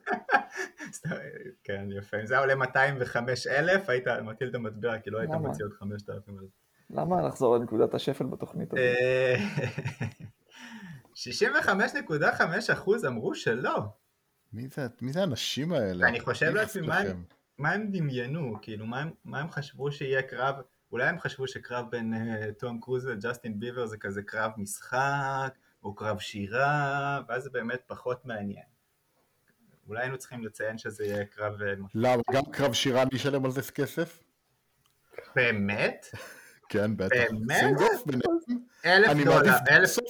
כן, 1.64 1.88
יפה. 1.98 2.18
אם 2.20 2.26
זה 2.26 2.34
היה 2.34 2.42
עולה 2.42 2.56
205 2.56 3.48
אלף, 3.48 3.90
היית 3.90 4.08
מטיל 4.08 4.50
את 4.50 4.56
המטבע, 4.56 5.00
כי 5.00 5.10
לא 5.10 5.20
היית 5.20 5.32
למה? 5.32 5.48
מוציא 5.48 5.66
עוד 5.66 5.74
5,000 5.74 6.38
על 6.38 6.46
זה. 6.46 6.52
למה 6.90 7.28
לחזור 7.28 7.58
לנקודת 7.58 7.94
השפל 7.94 8.26
בתוכנית 8.26 8.74
הזאת? 8.74 8.80
אה, 8.80 9.36
65.5 12.68 12.74
אחוז 12.74 13.06
אמרו 13.06 13.36
שלא. 13.36 13.80
מי 14.54 14.68
זה, 14.68 14.88
מי 15.02 15.14
זה 15.14 15.20
האנשים 15.22 15.74
האלה? 15.74 16.06
ואני 16.06 16.20
חושב 16.20 16.50
מי 16.50 16.54
לעצמי, 16.54 16.88
מה? 16.88 17.02
מה 17.58 17.72
הם 17.72 17.92
דמיינו? 17.92 18.58
כאילו, 18.62 18.86
מה 18.86 19.02
הם, 19.02 19.12
מה 19.26 19.40
הם 19.40 19.52
חשבו 19.52 19.92
שיהיה 19.92 20.22
קרב? 20.22 20.56
אולי 20.92 21.08
הם 21.08 21.20
חשבו 21.20 21.48
שקרב 21.48 21.86
בין 21.92 22.14
uh, 22.14 22.54
תום 22.60 22.80
קרוז 22.82 23.08
לג'סטין 23.08 23.60
ביבר 23.60 23.86
זה 23.86 23.98
כזה 23.98 24.24
קרב 24.24 24.52
משחק, 24.58 25.54
או 25.84 25.96
קרב 25.96 26.20
שירה, 26.20 27.22
ואז 27.28 27.44
זה 27.44 27.50
באמת 27.50 27.82
פחות 27.88 28.26
מעניין. 28.26 28.64
אולי 29.88 30.02
היינו 30.02 30.18
צריכים 30.18 30.46
לציין 30.46 30.78
שזה 30.78 31.06
יהיה 31.06 31.26
קרב... 31.26 31.62
אה, 31.62 31.74
למה? 31.96 32.22
גם 32.34 32.44
קרב 32.52 32.74
שירה 32.74 33.02
אני 33.02 33.10
אשלם 33.16 33.46
על 33.46 33.52
זה 33.52 33.62
כסף? 33.62 34.24
באמת? 35.36 36.06
כן, 36.70 36.98
בטח. 36.98 37.16
באמת? 37.32 37.64
אלף 38.86 39.26
דולר, 39.26 39.54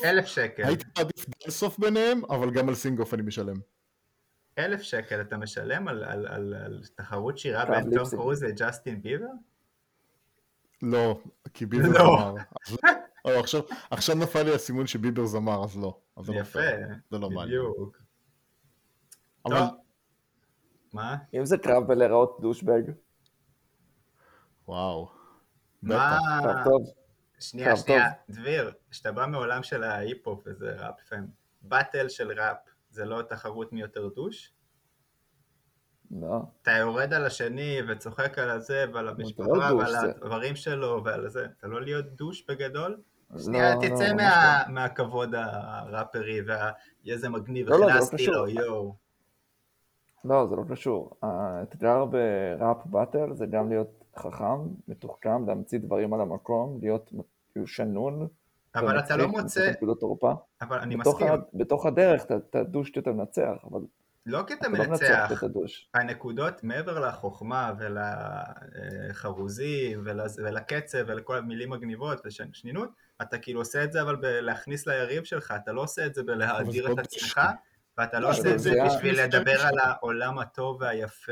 אלף, 0.03 0.25
שקל. 0.25 0.63
הייתי 0.63 0.85
מעדיף 0.97 1.25
דלסוף 1.43 1.79
ביניהם, 1.79 2.21
אבל 2.29 2.51
גם 2.51 2.69
על 2.69 2.75
סינגוף 2.75 3.13
אני 3.13 3.21
משלם. 3.21 3.55
אלף 4.57 4.81
שקל 4.81 5.21
אתה 5.21 5.37
משלם 5.37 5.87
על, 5.87 6.03
על, 6.03 6.27
על, 6.27 6.53
על 6.53 6.81
תחרות 6.95 7.37
שירה 7.37 7.65
בין 7.65 7.81
תום 7.83 7.89
ליפסינג. 7.93 8.21
קרוז 8.21 8.43
לג'סטין 8.43 9.01
ביבר? 9.01 9.25
לא, 10.81 11.19
כי 11.53 11.65
ביבר 11.65 11.87
לא. 11.87 11.93
זמר. 11.93 12.35
אז 12.67 12.77
לא. 12.83 12.89
או, 13.25 13.39
עכשיו- 13.39 13.61
עכשיו 13.91 14.15
נפל 14.15 14.43
לי 14.43 14.51
האסימון 14.51 14.87
שביבר 14.87 15.25
זמר, 15.25 15.63
אז 15.63 15.77
לא. 15.77 15.99
אז 16.17 16.29
לא 16.29 16.35
יפה. 16.35 16.59
זה 17.11 17.17
לא 17.19 17.29
מעניין. 17.29 17.47
בדיוק. 17.47 17.97
אבל 19.45 19.59
טוב. 19.59 19.77
מה? 20.93 21.17
אם 21.33 21.45
זה 21.45 21.57
קרב 21.57 21.87
בלהיראות 21.87 22.37
דושבג, 22.41 22.81
וואו. 24.67 25.11
מה? 25.81 26.17
קרב 26.43 26.63
טוב. 26.63 26.93
שנייה, 27.39 27.75
טוב, 27.75 27.85
שנייה, 27.85 28.09
דביר, 28.29 28.73
כשאתה 28.91 29.11
בא 29.11 29.25
מעולם 29.25 29.63
של 29.63 29.83
ההיפ-הופ 29.83 30.43
וזה 30.45 30.75
ראפ 30.77 31.01
פם, 31.09 31.25
באטל 31.61 32.09
של 32.09 32.39
ראפ 32.39 32.57
זה 32.93 33.05
לא 33.05 33.21
תחרות 33.21 33.73
מי 33.73 33.81
יותר 33.81 34.07
דוש? 34.07 34.53
לא. 36.11 36.41
אתה 36.61 36.71
יורד 36.71 37.13
על 37.13 37.25
השני 37.25 37.77
וצוחק 37.89 38.39
על 38.39 38.49
הזה 38.49 38.85
ועל 38.93 39.05
לא 39.05 39.09
המשפחה 39.11 39.47
דוש, 39.47 39.59
ועל 39.79 39.91
זה- 39.91 40.11
הדברים 40.21 40.55
שלו 40.55 41.01
ועל 41.05 41.29
זה, 41.29 41.45
אתה 41.57 41.67
לא 41.67 41.81
להיות 41.81 42.05
דוש 42.05 42.45
בגדול? 42.49 43.01
לא, 43.31 43.39
שנייה, 43.39 43.75
לא, 43.75 43.79
תצא 43.81 44.13
ממש 44.13 44.21
מה- 44.21 44.63
מהכבוד 44.69 45.29
הראפרי 45.35 46.39
ואיזה 46.47 47.29
מגניב, 47.29 47.69
לא, 47.69 47.79
לא, 47.79 47.85
זה 47.85 47.91
לא 47.91 47.97
הכנסתי 47.97 48.15
קשור. 48.15 48.35
לו, 48.35 48.47
יואו. 48.47 48.95
לא, 50.25 50.47
זה 50.47 50.55
לא 50.55 50.63
קשור. 50.71 51.11
האתגר 51.21 52.05
בראפ 52.05 52.85
באטל 52.85 53.33
זה 53.33 53.45
גם 53.45 53.69
להיות 53.69 54.03
חכם, 54.17 54.61
מתוחכם, 54.87 55.47
להמציא 55.47 55.79
דברים 55.79 56.13
על 56.13 56.21
המקום, 56.21 56.79
להיות 56.81 57.11
שנון. 57.65 58.27
אבל 58.75 58.99
אתה 58.99 59.17
לא 59.17 59.27
מוצא, 59.27 59.61
לתת 59.61 59.75
נקודות 59.77 59.99
תורפה. 59.99 60.33
אבל 60.61 60.79
אני 60.79 60.95
מסכים, 60.95 61.27
בתוך 61.53 61.85
הדרך 61.85 62.25
אתה- 62.25 62.63
דוש 62.63 62.91
שאתה 62.95 63.11
מנצח, 63.11 63.51
אבל 63.71 63.79
לא 64.25 64.43
כי 64.47 64.53
אתה 64.53 64.67
לא 64.67 64.85
מנצח. 64.85 65.31
הנקודות 65.93 66.63
מעבר 66.63 66.99
לחוכמה 66.99 67.73
ולחרוזים 69.09 70.01
ולקצב 70.37 70.97
ולכל 71.07 71.37
המילים 71.37 71.69
מגניבות 71.69 72.21
ושנינות, 72.25 72.89
אתה 73.21 73.37
כאילו 73.37 73.61
עושה 73.61 73.83
את 73.83 73.91
זה 73.91 74.01
אבל 74.01 74.15
בלהכניס 74.15 74.87
ליריב 74.87 75.23
שלך, 75.23 75.53
אתה 75.63 75.71
לא 75.71 75.81
עושה 75.81 76.05
את 76.05 76.13
זה 76.15 76.23
בלהאדיר 76.23 76.91
את 76.91 76.95
זה 76.95 77.01
עצמך, 77.01 77.37
לא 77.37 77.43
ואתה 77.97 78.19
לא 78.19 78.27
אבל 78.29 78.37
עושה 78.37 78.53
את 78.53 78.59
זה 78.59 78.71
בשביל 78.85 79.21
לדבר 79.23 79.61
על 79.61 79.79
העולם 79.83 80.39
הטוב 80.39 80.81
והיפה 80.81 81.31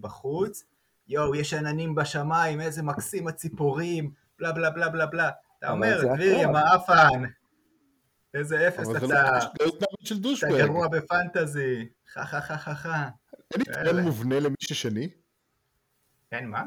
בחוץ, 0.00 0.64
יואו, 1.08 1.34
יש 1.34 1.54
עננים 1.54 1.94
בשמיים, 1.94 2.60
איזה 2.60 2.82
מקסים 2.82 3.28
הציפורים, 3.28 4.10
בלה 4.38 4.52
בלה 4.52 4.70
בלה 4.70 4.88
בלה 4.88 5.06
בלה. 5.06 5.30
אתה 5.58 5.70
אומר, 5.70 6.00
זה 6.00 6.06
דביר, 6.14 6.36
יא. 6.36 6.46
מעפן, 6.46 7.24
איזה 8.34 8.68
אפס 8.68 8.88
אתה, 8.90 9.06
לא 9.06 10.50
לא. 10.50 10.58
גרוע 10.58 10.88
בפנטזי, 10.88 11.88
חה 12.06 12.26
חה 12.26 12.40
חה 12.40 12.58
חה 12.58 12.74
חה. 12.74 13.08
אין 13.54 13.60
יתרון 13.60 14.00
מובנה 14.00 14.40
למי 14.40 14.56
ששני? 14.60 15.08
כן, 16.30 16.46
מה? 16.46 16.64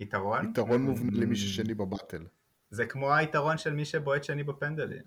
יתרון? 0.00 0.50
יתרון 0.50 0.82
מובנה 0.82 1.10
למי. 1.12 1.36
ששני 1.36 1.74
בבטל. 1.74 2.26
זה 2.70 2.86
כמו 2.86 3.14
היתרון 3.14 3.58
של 3.58 3.72
מי 3.72 3.84
שבועט 3.84 4.24
שני 4.24 4.42
בפנדלים. 4.42 5.02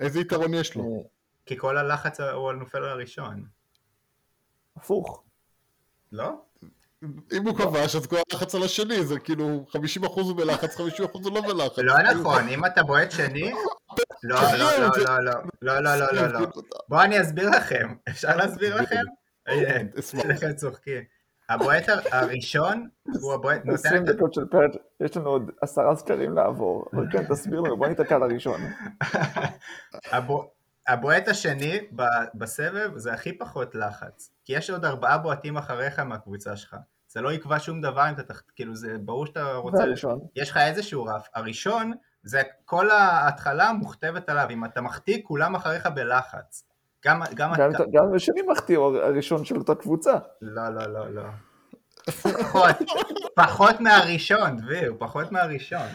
איזה 0.00 0.20
יתרון 0.20 0.54
יש 0.54 0.74
לו? 0.74 0.82
אה, 0.84 1.08
כי 1.46 1.58
כל 1.58 1.78
הלחץ 1.78 2.20
הוא 2.20 2.50
על 2.50 2.56
נופל 2.56 2.84
הראשון. 2.84 3.46
הפוך. 4.76 5.24
לא? 6.12 6.44
אם 7.32 7.46
הוא 7.46 7.56
כבש 7.56 7.96
אז 7.96 8.06
כל 8.06 8.16
הלחץ 8.32 8.54
על 8.54 8.62
השני 8.62 9.04
זה 9.06 9.18
כאילו 9.18 9.64
50% 9.70 9.76
הוא 10.06 10.36
בלחץ 10.36 10.76
50% 10.76 10.80
הוא 11.12 11.32
לא 11.34 11.40
בלחץ. 11.40 11.78
לא 11.78 11.94
נכון, 12.02 12.48
אם 12.48 12.66
אתה 12.66 12.82
בועט 12.82 13.10
שני... 13.10 13.52
לא, 14.22 14.40
לא, 14.58 14.78
לא, 14.78 14.88
לא, 14.98 15.18
לא, 15.62 15.80
לא, 15.80 15.80
לא, 15.80 15.96
לא, 15.96 16.12
לא, 16.26 16.40
לא. 16.40 16.46
בואו 16.88 17.02
אני 17.02 17.20
אסביר 17.20 17.50
לכם. 17.50 17.94
אפשר 18.08 18.36
להסביר 18.36 18.76
לכם? 18.82 19.00
אין, 19.46 19.88
אשמח. 19.98 20.24
לכם 20.26 20.52
צוחקים. 20.52 21.02
הבועט 21.48 21.88
הר- 21.88 22.00
הראשון 22.12 22.88
הוא 23.20 23.32
הבועט... 23.34 23.64
נותן 23.64 23.74
20 23.88 24.04
את 24.04 24.08
ה- 24.08 24.12
דקות 24.12 24.34
של 24.34 24.44
פרק, 24.50 24.70
יש 25.00 25.16
לנו 25.16 25.30
עוד 25.30 25.50
עשרה 25.62 25.96
סקרים 25.96 26.34
לעבור. 26.34 26.84
אבל 26.92 27.06
כן, 27.12 27.24
תסביר 27.24 27.60
לנו, 27.60 27.76
בוא 27.76 27.86
ניתקע 27.86 28.18
לראשון. 28.18 28.60
הבוע- 30.12 30.44
הבועט 30.88 31.28
השני 31.28 31.78
בסבב 32.34 32.90
זה 32.96 33.12
הכי 33.12 33.38
פחות 33.38 33.74
לחץ. 33.74 34.30
כי 34.44 34.52
יש 34.56 34.70
עוד 34.70 34.84
ארבעה 34.84 35.18
בועטים 35.18 35.56
אחריך 35.56 35.98
מהקבוצה 35.98 36.56
שלך. 36.56 36.76
זה 37.12 37.20
לא 37.20 37.32
יקבע 37.32 37.58
שום 37.58 37.80
דבר 37.80 38.08
אם 38.08 38.14
אתה 38.14 38.22
תח... 38.22 38.42
כאילו 38.56 38.74
זה 38.76 38.96
ברור 39.00 39.26
שאתה 39.26 39.54
רוצה... 39.54 39.78
והראשון. 39.78 40.18
יש 40.36 40.50
לך 40.50 40.56
איזשהו 40.56 41.04
רף. 41.04 41.28
הראשון, 41.34 41.92
זה 42.22 42.42
כל 42.64 42.90
ההתחלה 42.90 43.72
מוכתבת 43.72 44.28
עליו, 44.28 44.46
אם 44.50 44.64
אתה 44.64 44.80
מחטיא, 44.80 45.18
כולם 45.24 45.54
אחריך 45.54 45.86
בלחץ. 45.86 46.64
גם, 47.04 47.22
גם 47.34 47.52
גם 47.56 47.70
אתה... 47.70 47.82
אם- 47.84 47.90
גם 47.92 48.14
השני 48.16 48.42
מחטיא 48.42 48.78
הוא 48.78 48.96
הראשון 48.98 49.44
של 49.44 49.56
אותה 49.56 49.74
קבוצה. 49.74 50.12
לא, 50.42 50.68
לא, 50.68 50.86
לא, 50.86 51.14
לא. 51.14 51.22
פחות, 52.22 52.76
פחות 53.36 53.80
מהראשון, 53.80 54.56
דביר, 54.56 54.94
פחות 54.98 55.32
מהראשון. 55.32 55.88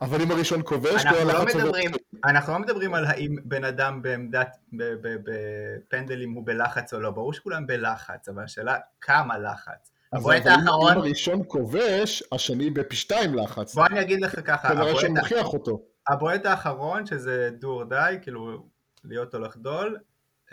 אבל 0.00 0.20
אם 0.22 0.30
הראשון 0.30 0.60
כובש, 0.64 1.02
כל 1.02 1.08
אנחנו 1.08 1.24
לא 1.24 1.38
הלחץ 1.38 1.54
עובר- 1.54 1.64
מדברים, 1.66 1.90
אנחנו 2.24 2.52
לא 2.52 2.58
מדברים 2.58 2.94
על 2.94 3.04
האם 3.04 3.36
בן 3.44 3.64
אדם 3.64 4.02
בעמדת, 4.02 4.56
ב- 4.72 4.94
ב- 5.02 5.16
בפנדלים 5.24 6.32
הוא 6.32 6.46
בלחץ 6.46 6.94
או 6.94 7.00
לא, 7.00 7.10
ברור 7.10 7.32
שכולם 7.32 7.66
בלחץ, 7.66 8.28
אבל 8.28 8.42
השאלה 8.44 8.76
כמה 9.00 9.38
לחץ. 9.38 9.90
הבועט 10.12 10.42
אבל 10.46 10.50
אם- 10.54 10.58
האחרון, 10.60 10.92
אם 10.92 10.98
הראשון 10.98 11.42
כובש, 11.48 12.22
השני 12.32 12.70
בפי 12.70 12.96
שתיים 12.96 13.34
לחץ. 13.34 13.74
בוא 13.74 13.86
אני 13.86 14.00
אגיד 14.00 14.20
לך 14.20 14.40
ככה, 14.46 14.68
הבועט- 14.68 15.04
מוכיח 15.08 15.52
אותו. 15.52 15.80
הבועט 16.08 16.46
האחרון, 16.46 17.06
שזה 17.06 17.50
דו 17.58 17.82
or 17.82 17.92
die, 17.92 18.18
כאילו 18.22 18.66
להיות 19.04 19.34
או 19.34 19.38
לחדול, 19.40 19.96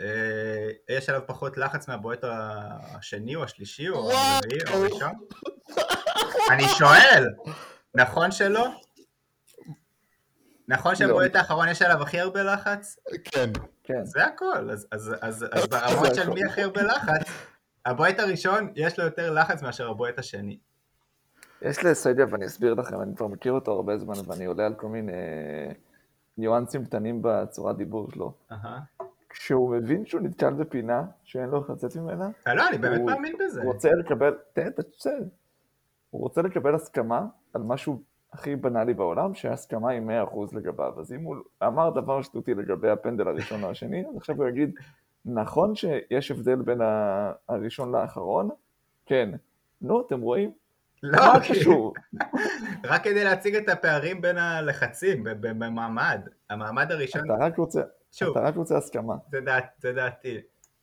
אה, 0.00 0.06
יש 0.88 1.08
עליו 1.08 1.20
פחות 1.26 1.58
לחץ 1.58 1.88
מהבועט 1.88 2.24
השני 2.24 3.36
או 3.36 3.44
השלישי 3.44 3.88
או. 3.88 4.10
הרביעי 4.12 4.60
או 4.72 4.78
הראשון? 4.78 5.12
אני 6.50 6.64
שואל, 6.68 7.26
נכון 7.94 8.30
שלא? 8.30 8.66
נכון 10.68 10.94
שהבועט 10.94 11.36
האחרון 11.36 11.68
יש 11.68 11.82
עליו 11.82 12.02
הכי 12.02 12.20
הרבה 12.20 12.42
לחץ? 12.42 12.96
כן. 13.24 13.50
כן. 13.82 14.04
זה 14.04 14.24
הכל, 14.24 14.70
אז, 14.70 14.86
אז, 14.92 15.14
אז, 15.20 15.46
אז 15.52 15.66
ברמות 15.72 16.14
של 16.14 16.30
מי 16.30 16.44
הכי 16.44 16.62
הרבה 16.62 16.82
לחץ, 16.82 17.30
הבועט 17.86 18.18
הראשון 18.20 18.72
יש 18.74 18.98
לו 18.98 19.04
יותר 19.04 19.32
לחץ 19.32 19.62
מאשר 19.62 19.90
הבועט 19.90 20.18
השני. 20.18 20.58
יש 21.62 21.84
לאסיידיה, 21.84 22.26
ואני 22.30 22.46
אסביר 22.46 22.74
לכם, 22.74 23.00
אני 23.00 23.16
כבר 23.16 23.26
מכיר 23.26 23.52
אותו 23.52 23.72
הרבה 23.72 23.98
זמן, 23.98 24.14
ואני 24.26 24.44
עולה 24.44 24.66
על 24.66 24.74
כל 24.74 24.88
מיני 24.88 25.12
ניואנסים 26.38 26.84
קטנים 26.84 27.22
בצורת 27.22 27.76
דיבור 27.76 28.10
שלו. 28.10 28.32
כשהוא 29.28 29.76
מבין 29.76 30.06
שהוא 30.06 30.20
נתקל 30.20 30.54
בפינה 30.54 31.02
שאין 31.24 31.48
לו 31.48 31.60
איך 31.60 31.70
לצאת 31.70 31.96
ממנה, 31.96 32.28
אה, 32.46 32.54
לא, 32.54 32.68
אני 32.68 32.78
באמת 32.78 33.00
מאמין 33.00 33.36
בזה. 33.44 33.62
הוא 33.62 33.72
רוצה 33.72 33.88
לקבל, 33.90 34.34
תן, 34.52 34.70
תצא. 34.70 35.10
הוא 36.10 36.22
רוצה 36.22 36.42
לקבל 36.42 36.74
הסכמה 36.74 37.26
על 37.54 37.62
משהו 37.62 38.02
הכי 38.36 38.56
בנאלי 38.56 38.94
בעולם, 38.94 39.34
שההסכמה 39.34 39.90
היא 39.90 40.00
100% 40.00 40.56
לגביו. 40.56 41.00
אז 41.00 41.12
אם 41.12 41.22
הוא 41.22 41.36
אמר 41.62 41.90
דבר 41.90 42.22
שטותי 42.22 42.54
לגבי 42.54 42.90
הפנדל 42.90 43.28
הראשון 43.28 43.64
או 43.64 43.70
השני, 43.70 44.04
אז 44.08 44.16
עכשיו 44.16 44.36
הוא 44.36 44.48
יגיד, 44.48 44.74
נכון 45.24 45.74
שיש 45.74 46.30
הבדל 46.30 46.56
בין 46.56 46.80
הראשון 47.48 47.92
לאחרון? 47.92 48.48
כן. 49.06 49.30
נו, 49.80 50.00
אתם 50.00 50.20
רואים? 50.20 50.52
לא, 51.02 51.18
מה 51.18 51.40
קשור? 51.48 51.94
רק 52.90 53.04
כדי 53.04 53.24
להציג 53.24 53.54
את 53.54 53.68
הפערים 53.68 54.20
בין 54.20 54.38
הלחצים 54.38 55.24
במעמד. 55.40 56.20
המעמד 56.50 56.92
הראשון, 56.92 57.22
אתה 57.24 57.44
רק 57.44 57.56
רוצה, 57.56 57.82
שוב, 58.12 58.30
אתה 58.30 58.40
רק 58.40 58.56
רוצה 58.56 58.76
הסכמה. 58.76 59.14
זה, 59.30 59.40
דעת, 59.40 59.66
זה 59.78 59.92
דעתי. 59.92 60.40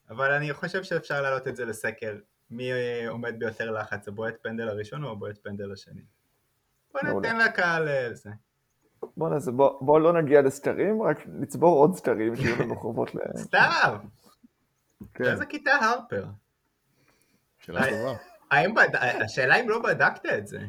אבל 0.09 0.31
אני 0.31 0.53
חושב 0.53 0.83
שאפשר 0.83 1.21
להעלות 1.21 1.47
את 1.47 1.55
זה 1.55 1.65
לסקר. 1.65 2.15
מי 2.49 2.71
עומד 3.07 3.39
ביותר 3.39 3.71
לחץ, 3.71 4.07
הבועט 4.07 4.35
פנדל 4.41 4.69
הראשון 4.69 5.03
או 5.03 5.11
הבועט 5.11 5.37
פנדל 5.43 5.71
השני? 5.71 6.01
בוא. 6.93 7.21
ניתן 7.21 7.37
לקהל 7.37 7.89
אה, 7.89 8.13
זה. 8.13 8.29
בוא 9.17 9.29
נעשה, 9.29 9.51
בוא, 9.51 9.85
בוא 9.85 9.99
לא 9.99 10.21
נגיע 10.21 10.41
לסקרים, 10.41 11.01
רק 11.01 11.17
נצבור 11.27 11.79
עוד 11.79 11.95
סקרים 11.95 12.35
שיהיו 12.35 12.55
לנו 12.63 12.75
חובות 12.75 13.15
ל... 13.15 13.19
סתיו! 13.37 13.97
כן. 15.13 15.23
איזה 15.23 15.45
כיתה 15.45 15.71
הרפר? 15.71 16.25
שאלה 17.59 17.81
טובה. 17.89 18.17
האם 18.51 18.73
בד... 18.73 18.89
השאלה 19.23 19.55
אם 19.55 19.69
לא 19.69 19.81
בדקת 19.81 20.25
את 20.25 20.47
זה. 20.47 20.59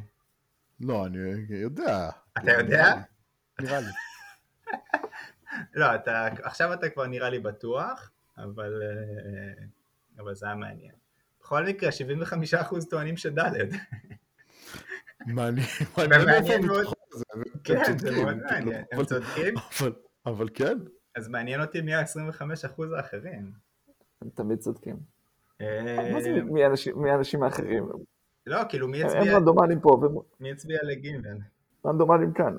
לא, 0.80 1.06
אני 1.06 1.18
יודע. 1.48 2.10
אתה 2.38 2.52
יודע? 2.52 2.94
נראה 3.60 3.80
לי. 3.80 3.86
לא, 5.80 5.94
אתה, 5.94 6.26
עכשיו 6.42 6.72
אתה 6.72 6.88
כבר 6.88 7.06
נראה 7.06 7.30
לי 7.30 7.38
בטוח, 7.38 8.10
אבל, 8.38 8.82
אה, 8.82 9.64
אבל 10.18 10.34
זה 10.34 10.46
היה 10.46 10.54
מעניין. 10.54 10.94
בכל 11.40 11.64
מקרה, 11.64 11.90
75% 12.70 12.90
טוענים 12.90 13.16
שד'. 13.16 13.38
מעניין 15.26 15.66
איפה 15.80 16.02
והם 17.36 17.42
כן, 17.64 17.78
זה 17.84 17.98
צודקים, 17.98 18.24
מאוד 18.24 18.36
כאילו, 18.48 18.50
מעניין. 18.50 18.84
הם 18.92 18.98
אבל- 18.98 19.04
צודקים? 19.04 19.54
אבל- 20.26 20.48
כן. 20.54 20.78
אז 21.16 21.28
מעניין 21.28 21.60
אותי 21.60 21.80
מי 21.80 21.94
ה-25% 21.94 22.82
האחרים. 22.96 23.52
הם 24.22 24.28
תמיד 24.34 24.58
צודקים. 24.58 24.96
אה, 25.60 26.10
מה 26.12 26.20
זה 26.20 26.30
מי 26.42 26.64
האנשים- 27.10 27.42
האחרים? 27.42 27.88
לא, 28.46 28.58
כאילו 28.68 28.88
מי 28.88 29.00
הם 29.02 29.06
הצביע, 29.06 29.36
רנדומליים 29.36 29.80
פה 29.80 30.00
מי 30.40 30.52
הצביע 30.52 30.78
לגימל? 30.82 31.36
ורנדומליים 31.84 32.32
כאן. 32.32 32.56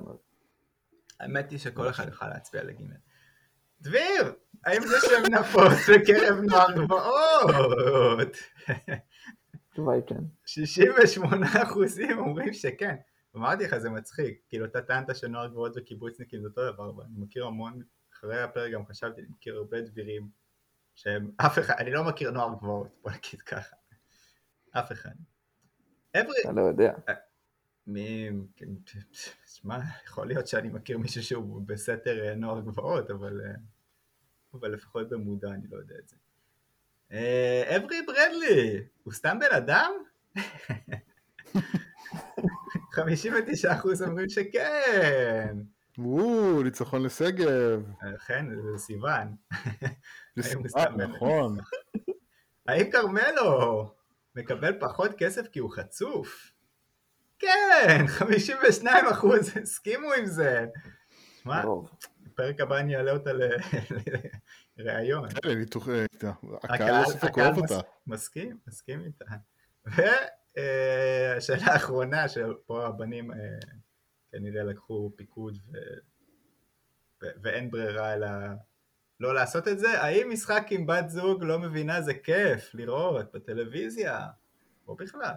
האמת 1.20 1.52
היא 1.52 1.60
שכל 1.60 1.90
אחד 1.90 2.08
יוכל 2.08 2.28
להצביע 2.28 2.64
לגימל. 2.64 2.96
דביר, 3.82 4.34
האם 4.66 4.82
זה 4.82 4.96
שם 5.02 5.34
נפוץ 5.34 5.90
בקרב 5.90 6.40
נוער 6.42 6.72
גבעות? 6.72 8.38
התשובה 9.76 9.94
היא 9.94 10.04
כן. 10.08 10.24
68 10.46 11.48
אחוזים 11.64 12.18
אומרים 12.20 12.54
שכן. 12.54 12.96
אמרתי 13.36 13.64
לך, 13.64 13.78
זה 13.78 13.90
מצחיק. 13.90 14.42
כאילו, 14.50 14.66
אתה 14.66 14.82
טענת 14.82 15.16
שנוער 15.16 15.48
גבעות 15.48 15.72
וקיבוצניקים 15.76 16.42
זה 16.42 16.48
אותו 16.48 16.72
דבר, 16.72 16.98
ואני 16.98 17.18
מכיר 17.18 17.46
המון, 17.46 17.82
אחרי 18.14 18.42
הפרק 18.42 18.72
גם 18.72 18.86
חשבתי, 18.86 19.22
אני 19.22 19.30
מכיר 19.30 19.56
הרבה 19.56 19.82
דבירים 19.82 20.30
שהם 20.96 21.32
אף 21.38 21.60
אחד, 21.60 21.74
אני 21.78 21.92
לא 21.92 22.04
מכיר 22.04 22.32
נוער 22.32 22.56
גבוהות, 22.56 22.88
בוא 23.04 23.12
נגיד 23.12 23.42
ככה. 23.42 23.76
אף 24.72 24.92
אחד. 24.92 25.16
אברי, 26.16 26.42
אתה 26.42 26.52
לא 26.52 26.62
יודע. 26.62 26.94
מי... 27.88 28.30
כן, 28.56 28.70
שמע, 29.46 29.80
יכול 30.06 30.28
להיות 30.28 30.48
שאני 30.48 30.70
מכיר 30.70 30.98
מישהו 30.98 31.24
שהוא 31.24 31.62
בסתר 31.66 32.26
אה, 32.26 32.36
נוער 32.36 32.62
גבוהות, 32.62 33.12
אבל, 33.12 33.42
אה, 33.46 33.56
אבל 34.54 34.72
לפחות 34.72 35.10
במודע 35.10 35.50
אני 35.50 35.68
לא 35.68 35.78
יודע 35.78 35.96
את 36.00 36.08
זה. 36.08 36.16
אה, 37.12 37.76
אברי 37.78 38.02
ברדלי, 38.08 38.84
הוא 39.04 39.14
סתם 39.14 39.38
בן 39.40 39.56
אדם? 39.58 39.92
59% 42.76 42.98
אומרים 44.08 44.30
שכן. 44.30 45.58
וואו, 45.98 46.64
ניצחון 46.64 47.04
לשגב. 47.04 47.84
אכן, 48.16 48.46
זה 48.62 48.78
סיוון. 48.78 49.36
אה, 49.84 49.90
בן- 50.90 51.02
נכון. 51.02 51.58
האם 52.68 52.92
כרמלו 52.92 53.92
מקבל 54.36 54.80
פחות 54.80 55.12
כסף 55.18 55.48
כי 55.48 55.60
הוא 55.60 55.72
חצוף? 55.76 56.52
כן, 57.40 58.04
52 58.08 59.06
אחוז 59.12 59.58
הסכימו 59.62 60.14
עם 60.14 60.26
זה. 60.26 60.66
הרוב. 61.46 61.90
בפרק 62.24 62.60
הבא 62.60 62.78
אני 62.78 62.96
אעלה 62.96 63.12
אותה 63.12 63.32
כן, 65.44 65.58
ניתוח- 65.58 65.90
אה, 65.90 66.06
הקהל 66.64 66.92
לא 66.92 67.28
הקהל 67.28 67.46
אוהב 67.46 67.58
אותה. 67.58 67.80
מסכים, 68.08 68.58
מסכים 68.68 69.04
איתה. 69.06 69.26
והשאלה 70.56 71.66
האחרונה, 71.74 72.28
שפה 72.28 72.86
הבנים 72.88 73.32
אה, 73.32 73.38
כנראה 74.32 74.64
לקחו 74.64 75.12
פיקוד. 75.16 75.58
ואין 77.44 77.72
ברירה 77.72 78.14
אלא 78.14 78.28
לא 79.20 79.34
לעשות 79.36 79.68
את 79.68 79.80
זה, 79.80 80.02
האם 80.02 80.30
משחק 80.32 80.68
עם 80.72 80.86
בת 80.88 81.10
זוג 81.10 81.44
לא 81.44 81.60
מבינה 81.60 82.02
זה 82.02 82.14
כיף 82.14 82.72
לראות 82.76 83.32
בטלוויזיה, 83.34 84.28
או 84.88 84.96
בכלל? 84.96 85.34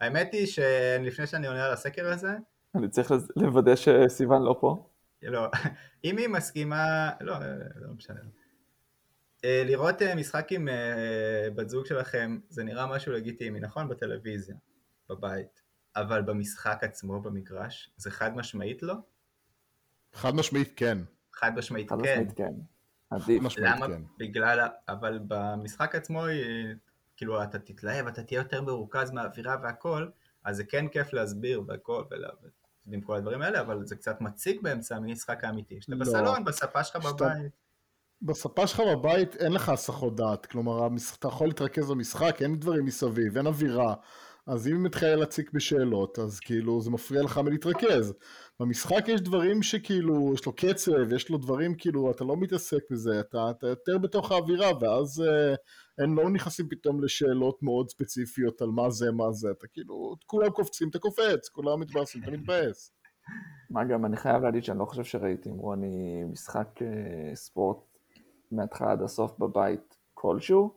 האמת 0.00 0.28
היא 0.32 0.46
שלפני 0.46 1.26
שאני 1.26 1.46
עונה 1.46 1.64
על 1.66 1.72
הסקר 1.72 2.06
הזה, 2.12 2.36
אני 2.74 2.88
צריך 2.88 3.12
לוודא 3.36 3.76
שסיוון 3.76 4.42
לא 4.42 4.56
פה. 4.60 4.88
לא, 5.22 5.48
אם 6.04 6.16
היא 6.18 6.28
מסכימה, 6.28 7.10
לא, 7.20 7.34
לא 7.76 7.92
משנה. 7.94 8.20
אה, 9.44 9.62
לראות 9.66 10.02
אה, 10.02 10.14
משחק 10.14 10.46
עם 10.52 10.68
אה, 10.68 11.48
בת 11.54 11.68
זוג 11.68 11.86
שלכם 11.86 12.38
זה 12.48 12.64
נראה 12.64 12.86
משהו 12.86 13.12
לגיטימי, 13.12 13.60
נכון? 13.60 13.88
בטלוויזיה, 13.88 14.56
בבית, 15.08 15.62
אבל 15.96 16.22
במשחק 16.22 16.78
עצמו 16.82 17.20
במגרש 17.20 17.90
זה 17.96 18.10
חד 18.10 18.36
משמעית 18.36 18.82
לא? 18.82 18.94
חד 20.12 20.34
משמעית 20.34 20.72
כן. 20.76 20.98
חד 21.32 21.52
משמעית 21.56 21.90
חד 21.90 21.96
כן. 21.96 22.02
משמעית 22.20 22.32
כן. 22.36 22.44
עדיף. 23.10 23.24
חד 23.26 23.32
משמעית 23.46 23.74
למה? 23.76 23.86
כן. 23.86 24.02
בגלל, 24.18 24.60
ה- 24.60 24.68
אבל 24.88 25.18
במשחק 25.28 25.94
עצמו, 25.94 26.22
כאילו 27.16 27.42
אתה 27.42 27.58
תתלהב, 27.58 28.06
אתה 28.06 28.22
תהיה 28.22 28.38
יותר 28.38 28.62
מרוכז 28.62 29.10
מהאווירה 29.10 29.56
והכל, 29.62 30.08
אז 30.44 30.56
זה 30.56 30.64
כן 30.64 30.88
כיף 30.88 31.12
להסביר 31.12 31.62
והכל, 31.66 32.04
ולה- 32.10 32.28
ועם 32.86 33.00
כל 33.00 33.16
הדברים 33.16 33.42
האלה, 33.42 33.60
אבל 33.60 33.86
זה 33.86 33.96
קצת 33.96 34.20
מציק 34.20 34.62
באמצע 34.62 34.96
המשחק 34.96 35.44
האמיתי. 35.44 35.80
שאתה 35.80 35.94
לא. 35.94 36.00
בסלון, 36.00 36.44
בספה 36.44 36.84
שלך 36.84 37.02
שאתה- 37.02 37.24
בבית. 37.24 37.52
בספה 38.22 38.66
שלך 38.66 38.82
בבית 38.92 39.36
אין 39.36 39.52
לך 39.52 39.68
הסחות 39.68 40.16
דעת, 40.16 40.46
כלומר 40.46 40.88
אתה 41.18 41.28
יכול 41.28 41.46
להתרכז 41.46 41.90
במשחק, 41.90 42.42
אין 42.42 42.56
דברים 42.56 42.84
מסביב, 42.84 43.36
אין 43.36 43.46
אווירה, 43.46 43.94
אז 44.46 44.68
אם 44.68 44.82
מתחיל 44.82 45.14
להציק 45.14 45.50
בשאלות, 45.52 46.18
אז 46.18 46.40
כאילו 46.40 46.80
זה 46.80 46.90
מפריע 46.90 47.22
לך 47.22 47.38
מלהתרכז. 47.38 48.14
במשחק 48.60 49.04
יש 49.08 49.20
דברים 49.20 49.62
שכאילו, 49.62 50.34
יש 50.34 50.46
לו 50.46 50.52
קצב, 50.52 51.12
יש 51.12 51.30
לו 51.30 51.38
דברים 51.38 51.74
כאילו, 51.74 52.10
אתה 52.10 52.24
לא 52.24 52.36
מתעסק 52.36 52.82
בזה, 52.90 53.20
אתה, 53.20 53.50
אתה 53.50 53.66
יותר 53.66 53.98
בתוך 53.98 54.32
האווירה, 54.32 54.70
ואז 54.80 55.20
אה, 55.20 55.54
הם 56.04 56.16
לא 56.16 56.30
נכנסים 56.30 56.68
פתאום 56.68 57.04
לשאלות 57.04 57.62
מאוד 57.62 57.90
ספציפיות 57.90 58.62
על 58.62 58.68
מה 58.68 58.90
זה, 58.90 59.12
מה 59.12 59.32
זה, 59.32 59.50
אתה 59.50 59.66
כאילו, 59.72 60.16
כולם 60.26 60.50
קופצים, 60.50 60.88
אתה 60.88 60.98
קופץ, 60.98 61.48
כולם 61.48 61.80
מתבאסים, 61.80 62.22
אתה 62.22 62.30
מתבאס. 62.30 62.92
מה 63.70 63.84
גם, 63.84 64.04
אני 64.04 64.16
חייב 64.16 64.42
להגיד 64.42 64.64
שאני 64.64 64.78
לא 64.78 64.84
חושב 64.84 65.04
שראיתי 65.04 65.48
עם 65.48 65.56
רוני 65.56 66.24
משחק 66.24 66.82
אה, 66.82 67.36
ספורט 67.36 67.91
מההתחלה 68.52 68.92
עד 68.92 69.02
הסוף 69.02 69.38
בבית 69.38 69.96
כלשהו, 70.14 70.74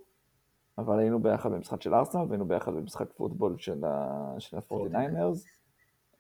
אבל 0.78 1.00
היינו 1.00 1.20
ביחד 1.24 1.52
במשחק 1.52 1.82
של 1.82 1.94
ארסנל, 1.94 2.26
והיינו 2.28 2.46
ביחד 2.46 2.74
במשחק 2.74 3.14
פוטבול 3.16 3.58
של 3.58 3.86
ה- 3.86 4.36
של 4.40 4.58
ה-49ers, 4.58 5.48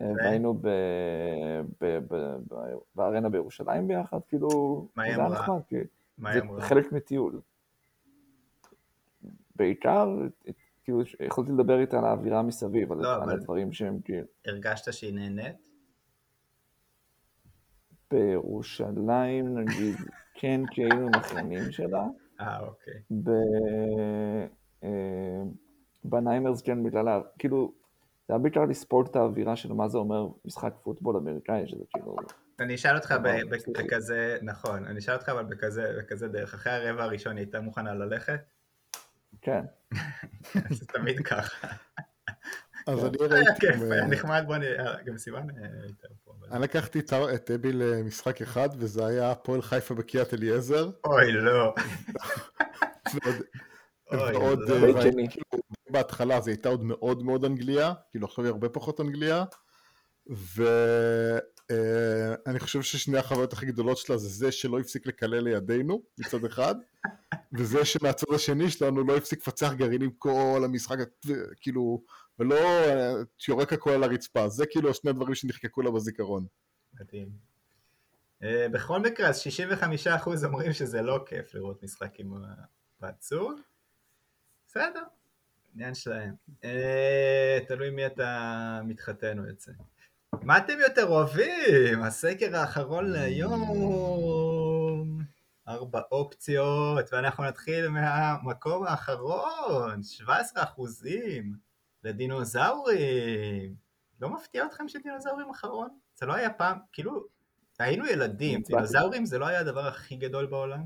אה, 0.01 0.11
והיינו 0.17 0.61
בארנה 2.95 3.29
בירושלים 3.29 3.87
ביחד, 3.87 4.19
כאילו, 4.27 4.49
מה 4.95 5.03
היא 5.03 5.15
זה 5.15 5.19
היה 5.19 5.27
אמרה? 5.27 5.39
זה? 6.55 6.61
חלק 6.61 6.91
מטיול. 6.91 7.41
בעיקר, 9.55 10.17
כאילו, 10.83 11.01
יכולתי 11.19 11.51
לדבר 11.51 11.79
איתה 11.79 11.97
על 11.99 12.05
האווירה 12.05 12.41
מסביב, 12.41 12.91
על 12.91 12.97
לא, 12.97 13.31
הדברים 13.31 13.71
שהם 13.71 13.99
כאילו... 14.03 14.27
הרגשת 14.45 14.93
שהיא 14.93 15.13
נהנית? 15.13 15.55
בירושלים, 18.15 19.57
נגיד, 19.59 19.95
כן, 20.39 20.61
כי 20.71 20.81
היינו 20.81 21.09
מכינים 21.09 21.71
שלה. 21.71 22.03
אה, 22.41 22.59
אוקיי. 22.59 23.01
ב... 23.23 23.29
אה, 24.83 25.43
בניימרס 26.03 26.61
כן, 26.61 26.83
בגלל, 26.83 27.07
ה- 27.07 27.21
כאילו, 27.39 27.73
זה 28.27 28.33
היה 28.33 28.39
בעיקר 28.39 28.65
לספורט 28.65 29.09
את 29.09 29.15
האווירה 29.15 29.55
של 29.55 29.73
מה 29.73 29.87
זה 29.87 29.97
אומר 29.97 30.27
משחק 30.45 30.73
פוטבול 30.83 31.17
אמריקאי, 31.17 31.67
שזה 31.67 31.83
כאילו, 31.89 32.15
אני 32.59 32.75
אשאל 32.75 32.95
אותך. 32.95 33.15
בכזה, 33.79 34.37
נכון, 34.41 34.85
אני 34.85 34.99
אשאל 34.99 35.13
אותך 35.13 35.29
אבל 35.29 35.43
בכזה 35.43 36.27
דרך, 36.27 36.53
אחרי 36.53 36.73
הרבע 36.73 37.03
הראשון 37.03 37.37
היא 37.37 37.45
הייתה 37.45 37.61
מוכנה 37.61 37.93
ללכת? 37.93 38.39
כן. 39.41 39.61
זה 40.77 40.85
תמיד 40.87 41.19
ככה. 41.19 41.67
אז 42.87 43.05
אני 43.05 43.17
היה 43.19 43.27
ראיתי, 43.33 43.67
היה 43.91 44.01
אה, 44.03 44.07
נחמד, 44.07 44.43
בוא 44.47 44.57
נראה, 44.57 45.03
גם 45.05 45.17
סיוון 45.17 45.49
אה, 45.49 45.55
הייתה 45.83 46.07
פה. 46.23 46.31
אני 46.51 46.63
לקחתי 46.63 46.99
את- 46.99 47.51
אבי 47.51 47.73
למשחק 47.73 48.41
אחד, 48.41 48.69
וזה 48.77 49.05
היה 49.05 49.31
הפועל 49.31 49.61
חיפה 49.61 49.93
בקריית 49.95 50.33
אליעזר. 50.33 50.89
אוי, 51.05 51.31
לא. 51.31 51.73
ועוד- 53.13 53.35
לא. 54.69 54.97
אה. 54.97 55.01
כאילו, 55.29 55.61
בהתחלה 55.89 56.41
זה 56.41 56.51
הייתה 56.51 56.69
עוד 56.69 56.83
מאוד 56.83 57.23
מאוד 57.23 57.45
אנגליה, 57.45 57.93
כאילו 58.11 58.25
עכשיו 58.27 58.43
היא 58.45 58.51
הרבה 58.51 58.69
פחות 58.69 59.01
אנגליה, 59.01 59.43
ואני 61.71 62.59
חושב 62.59 62.81
ששני 62.81 63.17
החוויות 63.17 63.53
הכי 63.53 63.65
גדולות 63.65 63.97
שלה 63.97 64.17
זה 64.17 64.27
זה 64.27 64.51
שלא 64.51 64.79
הפסיק 64.79 65.07
לקלל 65.07 65.39
לידינו 65.39 66.01
מצד 66.19 66.45
אחד, 66.45 66.75
וזה 67.57 67.85
שמהצד 67.85 68.33
השני 68.35 68.69
שלנו 68.69 69.03
לא 69.03 69.17
הפסיק 69.17 69.39
לפצח 69.39 69.73
גרעינים 69.73 70.11
כל 70.11 70.61
המשחק, 70.65 70.97
כאילו, 71.61 72.03
ולא 72.39 72.55
אה, 72.55 73.13
יורק 73.47 73.73
הכל 73.73 73.91
על 73.91 74.03
הרצפה, 74.03 74.49
זה 74.49 74.65
כאילו 74.65 74.89
השני 74.89 75.09
הדברים 75.09 75.35
שנחקקו 75.35 75.81
לה 75.81 75.91
בזיכרון. 75.91 76.45
מדהים. 76.99 77.29
אה, 78.43 78.67
בכל 78.71 78.99
מקרה, 78.99 79.29
אז 79.29 79.41
65% 79.41 80.45
אומרים 80.45 80.73
שזה 80.73 81.01
לא 81.01 81.23
כיף 81.25 81.53
לראות 81.53 81.83
משחק 81.83 82.19
עם 82.19 82.33
בת 83.01 83.21
זוג. 83.21 83.59
בסדר, 84.67 85.03
עניין 85.75 85.95
שלהם. 85.95 86.33
אה, 86.63 87.59
תלוי 87.67 87.89
מי 87.89 88.05
אתה 88.05 88.81
מתחתן 88.83 89.39
או 89.39 89.45
יוצא. 89.45 89.71
מה 90.45 90.57
אתם 90.57 90.79
יותר 90.79 91.07
אוהבים? 91.07 92.03
הסקר 92.03 92.55
האחרון 92.55 93.11
להיום. 93.11 95.19
ארבע 95.67 96.01
אופציות, 96.11 97.13
ואנחנו 97.13 97.43
נתחיל 97.43 97.87
מהמקום 97.87 98.83
האחרון, 98.83 100.03
17 100.03 100.63
אחוזים 100.63 101.55
לדינוזאורים. 102.03 103.75
לא 104.21 104.29
מפתיע 104.29 104.65
אתכם 104.65 104.87
שדינוזאורים 104.87 105.49
אחרון? 105.49 105.89
זה 106.15 106.25
לא 106.25 106.33
היה 106.33 106.49
פעם, 106.49 106.77
כאילו, 106.93 107.23
היינו 107.79 108.05
ילדים, 108.05 108.59
הצבעתי. 108.59 108.83
דינוזאורים 108.83 109.25
זה 109.25 109.37
לא 109.37 109.45
היה 109.45 109.59
הדבר 109.59 109.87
הכי 109.87 110.15
גדול 110.15 110.45
בעולם? 110.45 110.83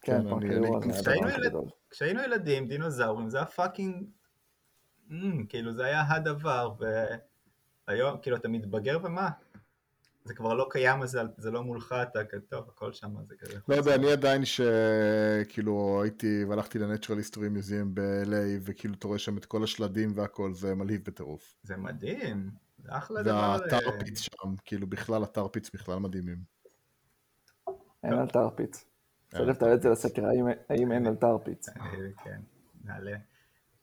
כן, 0.00 0.22
כן, 0.22 0.40
כאילו, 0.40 0.80
היה 1.06 1.50
כשהיינו 1.90 2.22
ילדים, 2.22 2.68
דינוזאורים 2.68 3.28
זה 3.28 3.36
היה 3.36 3.46
פאקינג... 3.46 4.04
כאילו 5.48 5.72
זה 5.72 5.84
היה 5.84 6.04
הדבר, 6.08 6.72
והיום, 7.88 8.18
כאילו 8.22 8.36
אתה 8.36 8.48
מתבגר 8.48 8.98
ומה? 9.04 9.28
זה 10.24 10.34
כבר 10.34 10.54
לא 10.54 10.66
קיים, 10.70 11.02
אז 11.02 11.10
זה, 11.10 11.20
זה 11.36 11.50
לא 11.50 11.62
מולך, 11.64 11.94
אתה 12.02 12.24
כזה, 12.24 12.46
טוב, 12.48 12.64
הכל 12.68 12.92
שם 12.92 13.14
זה 13.28 13.34
כזה. 13.40 13.58
לא 13.68 13.74
יודע, 13.74 13.94
אני 13.94 14.12
עדיין 14.12 14.42
שכאילו 14.44 16.00
הייתי 16.02 16.44
והלכתי 16.48 16.78
לנטרל 16.78 17.16
היסטורי 17.18 17.48
מיוזיאם 17.48 17.94
ב-LA 17.94 18.34
וכאילו 18.62 18.94
אתה 18.94 19.06
רואה 19.08 19.18
שם 19.18 19.38
את 19.38 19.44
כל 19.44 19.64
השלדים 19.64 20.12
והכל, 20.14 20.54
זה 20.54 20.74
מלהיב 20.74 21.04
בטירוף. 21.04 21.54
זה 21.62 21.76
מדהים, 21.76 22.50
זה 22.78 22.88
אחלה 22.96 23.22
דבר. 23.22 23.32
אה, 23.34 23.56
והאתר 23.60 23.98
פיץ 24.04 24.20
שם, 24.20 24.54
כאילו 24.64 24.86
בכלל 24.86 25.24
אתר 25.24 25.48
פיץ 25.48 25.70
בכלל 25.74 25.98
מדהימים. 25.98 26.38
אין 28.04 28.12
על 28.12 28.28
תרפיץ. 28.28 28.84
צריך 29.28 29.40
על 29.42 29.50
לתעד 29.50 29.68
את 29.72 29.82
זה 29.82 29.88
לסקר, 29.88 30.26
האם- 30.26 30.46
האם 30.68 30.92
אין 30.92 31.06
על 31.06 31.14
תרפיץ. 31.16 31.68
אה, 31.68 31.74
כן, 32.24 32.40
נעלה. 32.84 33.16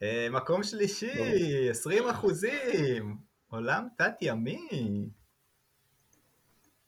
אה, 0.03 0.27
מקום 0.31 0.63
שלישי, 0.63 1.69
20 1.69 2.03
אחוזים, 2.09 3.17
עולם 3.55 3.87
תת-ימי. 3.97 5.09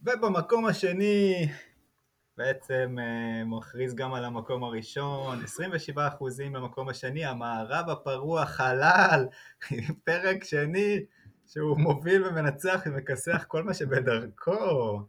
ובמקום 0.02 0.66
השני, 0.66 1.48
בעצם 2.38 2.96
אה, 3.00 3.44
מכריז 3.46 3.96
גם 3.96 4.14
על 4.14 4.26
המקום 4.26 4.64
הראשון, 4.64 5.40
27% 5.96 6.00
למקום 6.44 6.90
השני, 6.90 7.26
המערב 7.26 7.90
הפרוע 7.90 8.46
חלל, 8.46 9.28
פרק 10.06 10.44
שני, 10.44 11.06
שהוא 11.46 11.78
מוביל 11.80 12.24
ומנצח 12.26 12.82
ומכסח 12.86 13.46
כל 13.48 13.64
מה 13.64 13.74
שבדרכו. 13.74 15.00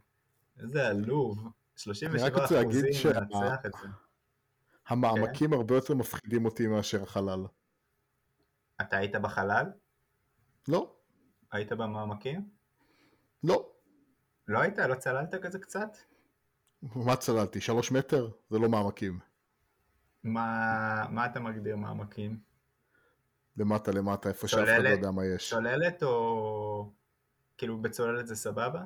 איזה 0.59 0.87
עלוב. 0.87 1.47
37 1.75 2.13
אני 2.13 2.23
רק 2.23 2.41
רוצה 2.41 2.55
להגיד 2.55 2.69
אחוזים 2.71 2.93
שה- 2.93 3.19
מנצח 3.19 3.65
את 3.65 3.71
זה. 3.81 3.87
המעמקים 4.87 5.53
הרבה 5.53 5.75
יותר 5.75 5.95
מפחידים 5.95 6.45
אותי 6.45 6.67
מאשר 6.67 7.03
החלל. 7.03 7.45
אתה 8.81 8.97
היית 8.97 9.15
בחלל? 9.15 9.65
לא, 10.67 10.95
היית 11.51 11.71
במעמקים? 11.71 12.49
לא. 13.43 13.69
לא 14.47 14.59
היית? 14.59 14.77
לא 14.79 14.95
צללת 14.95 15.35
כזה 15.35 15.59
קצת? 15.59 15.97
מה 16.81 17.15
צללתי? 17.15 17.61
שלוש 17.61 17.91
מטר? 17.91 18.29
זה 18.49 18.59
לא 18.59 18.69
מעמקים. 18.69 19.19
מה, 20.23 21.05
מה 21.09 21.25
אתה 21.25 21.39
מגדיר 21.39 21.75
מעמקים? 21.75 22.39
למטה 23.57 23.91
למטה, 23.91 24.29
איפה 24.29 24.47
שאף 24.47 24.59
אחד 24.63 24.83
לא? 24.83 24.89
יודע 24.89 25.11
מה 25.11 25.25
יש. 25.25 25.49
צוללת 25.49 26.03
או... 26.03 26.91
כאילו 27.57 27.81
בצוללת 27.81 28.27
זה 28.27 28.35
סבבה? 28.35 28.83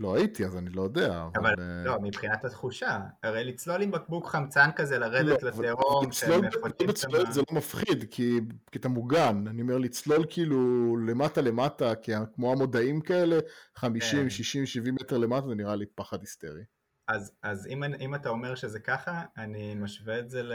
לא 0.00 0.14
הייתי, 0.16 0.44
אז 0.44 0.56
אני 0.56 0.70
לא 0.70 0.82
יודע. 0.82 1.24
אבל 1.34 1.54
אה, 1.58 1.84
לא, 1.84 2.00
מבחינת 2.02 2.44
התחושה, 2.44 3.00
הרי 3.22 3.44
לצלול 3.44 3.82
עם 3.82 3.90
בקבוק 3.90 4.28
חמצן 4.28 4.70
כזה, 4.76 4.98
לא, 4.98 5.06
לרדת 5.06 5.44
אבל- 5.44 5.64
לתהום, 5.64 5.98
אבל 5.98 6.08
לצלול 6.08 6.10
כשהם 6.10 6.40
ב- 6.40 6.66
מפתים 6.66 6.86
בצוללת 6.86 7.26
שם- 7.26 7.32
זה 7.32 7.40
לא 7.50 7.56
מפחיד, 7.56 8.04
כי 8.10 8.40
כי 8.70 8.78
אתה 8.78 8.88
מוגן. 8.88 9.44
אני 9.46 9.62
אומר, 9.62 9.78
לצלול 9.78 10.24
כאילו 10.30 10.58
למטה 10.96 11.40
למטה, 11.40 11.94
כי 11.94 12.12
כמו 12.34 12.52
המודעים 12.52 13.00
כאלה, 13.00 13.38
50, 13.76 14.22
כן. 14.22 14.30
60, 14.30 14.66
70 14.66 14.94
מטר 14.94 15.18
למטה, 15.18 15.48
זה 15.48 15.54
נראה 15.54 15.76
לי 15.76 15.86
פחד 15.94 16.20
היסטרי. 16.20 16.62
אז, 17.08 17.32
אז 17.42 17.66
אם, 17.66 17.84
אם 17.84 18.14
אתה 18.14 18.28
אומר 18.28 18.54
שזה 18.54 18.78
ככה, 18.80 19.22
אני 19.38 19.74
משווה 19.74 20.18
את 20.18 20.30
זה 20.30 20.42
ל... 20.42 20.52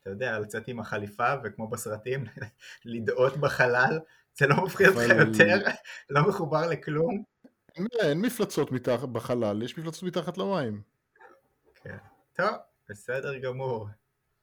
אתה 0.00 0.10
יודע, 0.10 0.38
לצאת 0.38 0.68
עם 0.68 0.80
החליפה, 0.80 1.32
וכמו 1.44 1.68
בסרטים, 1.68 2.24
לדאות 2.84 3.36
בחלל, 3.36 3.98
זה 4.38 4.46
לא 4.46 4.64
מפחיד 4.64 4.86
אותך 4.88 4.98
אבל- 5.10 5.28
יותר, 5.28 5.58
לא 6.10 6.28
מחובר 6.28 6.66
לכלום. 6.66 7.22
אין, 7.76 7.86
אין 8.00 8.20
מפלצות 8.20 8.72
מתחת 8.72 9.08
בחלל, 9.08 9.62
יש 9.62 9.78
מפלצות 9.78 10.02
מתחת 10.02 10.38
למים. 10.38 10.82
כן. 11.74 11.96
טוב, 12.36 12.48
בסדר 12.88 13.38
גמור. 13.38 13.88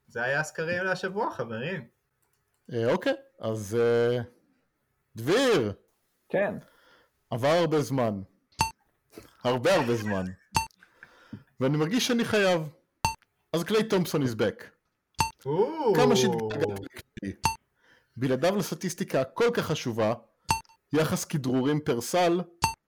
זה 0.07 0.23
היה 0.23 0.39
הסקרים 0.39 0.83
להשבוע, 0.83 1.31
חברים. 1.31 1.87
אה, 2.73 2.91
אוקיי, 2.91 3.13
אז 3.39 3.77
אה, 3.79 4.19
דביר, 5.15 5.73
כן, 6.29 6.53
עבר 7.29 7.47
הרבה 7.47 7.81
זמן. 7.81 8.21
הרבה 9.43 9.75
הרבה 9.75 9.95
זמן. 9.95 10.23
ואני 11.59 11.77
מרגיש 11.77 12.07
שאני 12.07 12.25
חייב. 12.25 12.61
אז 13.53 13.63
קליי 13.63 13.83
תומפסון 13.83 14.23
is 14.23 14.35
back. 14.35 14.63
כמה 15.95 16.15
שהתגעגעתי. 16.15 17.49
בלעדיו 18.17 18.55
לסטטיסטיקה 18.55 19.21
הכל 19.21 19.49
כך 19.53 19.65
חשובה, 19.65 20.13
יחס 20.93 21.25
כדרורים 21.25 21.79
פר 21.79 22.01
סל, 22.01 22.41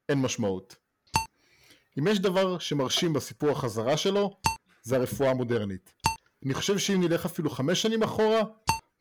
אין 0.10 0.22
משמעות. 0.22 0.76
אם 2.00 2.08
יש 2.08 2.20
דבר 2.20 2.60
שמרשים 2.60 3.14
בסיפור 3.14 3.50
החזרה 3.50 3.98
שלו, 3.98 4.38
זה 4.82 4.96
הרפואה 4.96 5.30
המודרנית. 5.30 5.94
אני 6.46 6.54
חושב 6.54 6.78
שאם 6.78 7.02
נלך 7.04 7.26
אפילו 7.26 7.50
חמש 7.50 7.82
שנים 7.82 8.04
אחורה, 8.04 8.42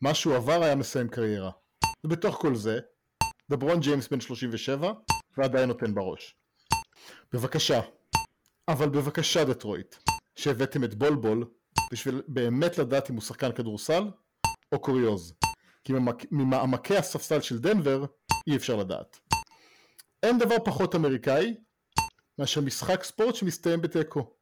מה 0.01 0.13
שהוא 0.13 0.35
עבר 0.35 0.63
היה 0.63 0.75
מסיים 0.75 1.07
קריירה. 1.09 1.51
ובתוך 2.03 2.35
כל 2.35 2.55
זה, 2.55 2.79
דברון 3.51 3.79
ג'יימס 3.79 4.07
בן 4.07 4.19
37, 4.21 4.91
ועדיין 5.37 5.67
נותן 5.67 5.95
בראש. 5.95 6.35
בבקשה, 7.33 7.79
אבל 8.67 8.89
בבקשה 8.89 9.45
דטרויט, 9.45 9.95
שהבאתם 10.35 10.83
את 10.83 10.95
בולבול, 10.95 11.45
בשביל 11.91 12.21
באמת 12.27 12.77
לדעת 12.77 13.09
אם 13.09 13.15
הוא 13.15 13.21
שחקן 13.23 13.51
כדורסל 13.51 14.03
או 14.71 14.79
קוריוז. 14.79 15.33
כי 15.83 15.93
ממעמק- 15.93 16.25
ממעמקי 16.31 16.97
הספסל 16.97 17.41
של 17.41 17.59
דנבר 17.59 18.05
אי 18.47 18.55
אפשר 18.55 18.75
לדעת. 18.75 19.19
אין 20.23 20.37
דבר 20.37 20.55
פחות 20.65 20.95
אמריקאי 20.95 21.55
מאשר 22.39 22.61
משחק 22.61 23.03
ספורט 23.03 23.35
שמסתיים 23.35 23.81
בתיקו. 23.81 24.33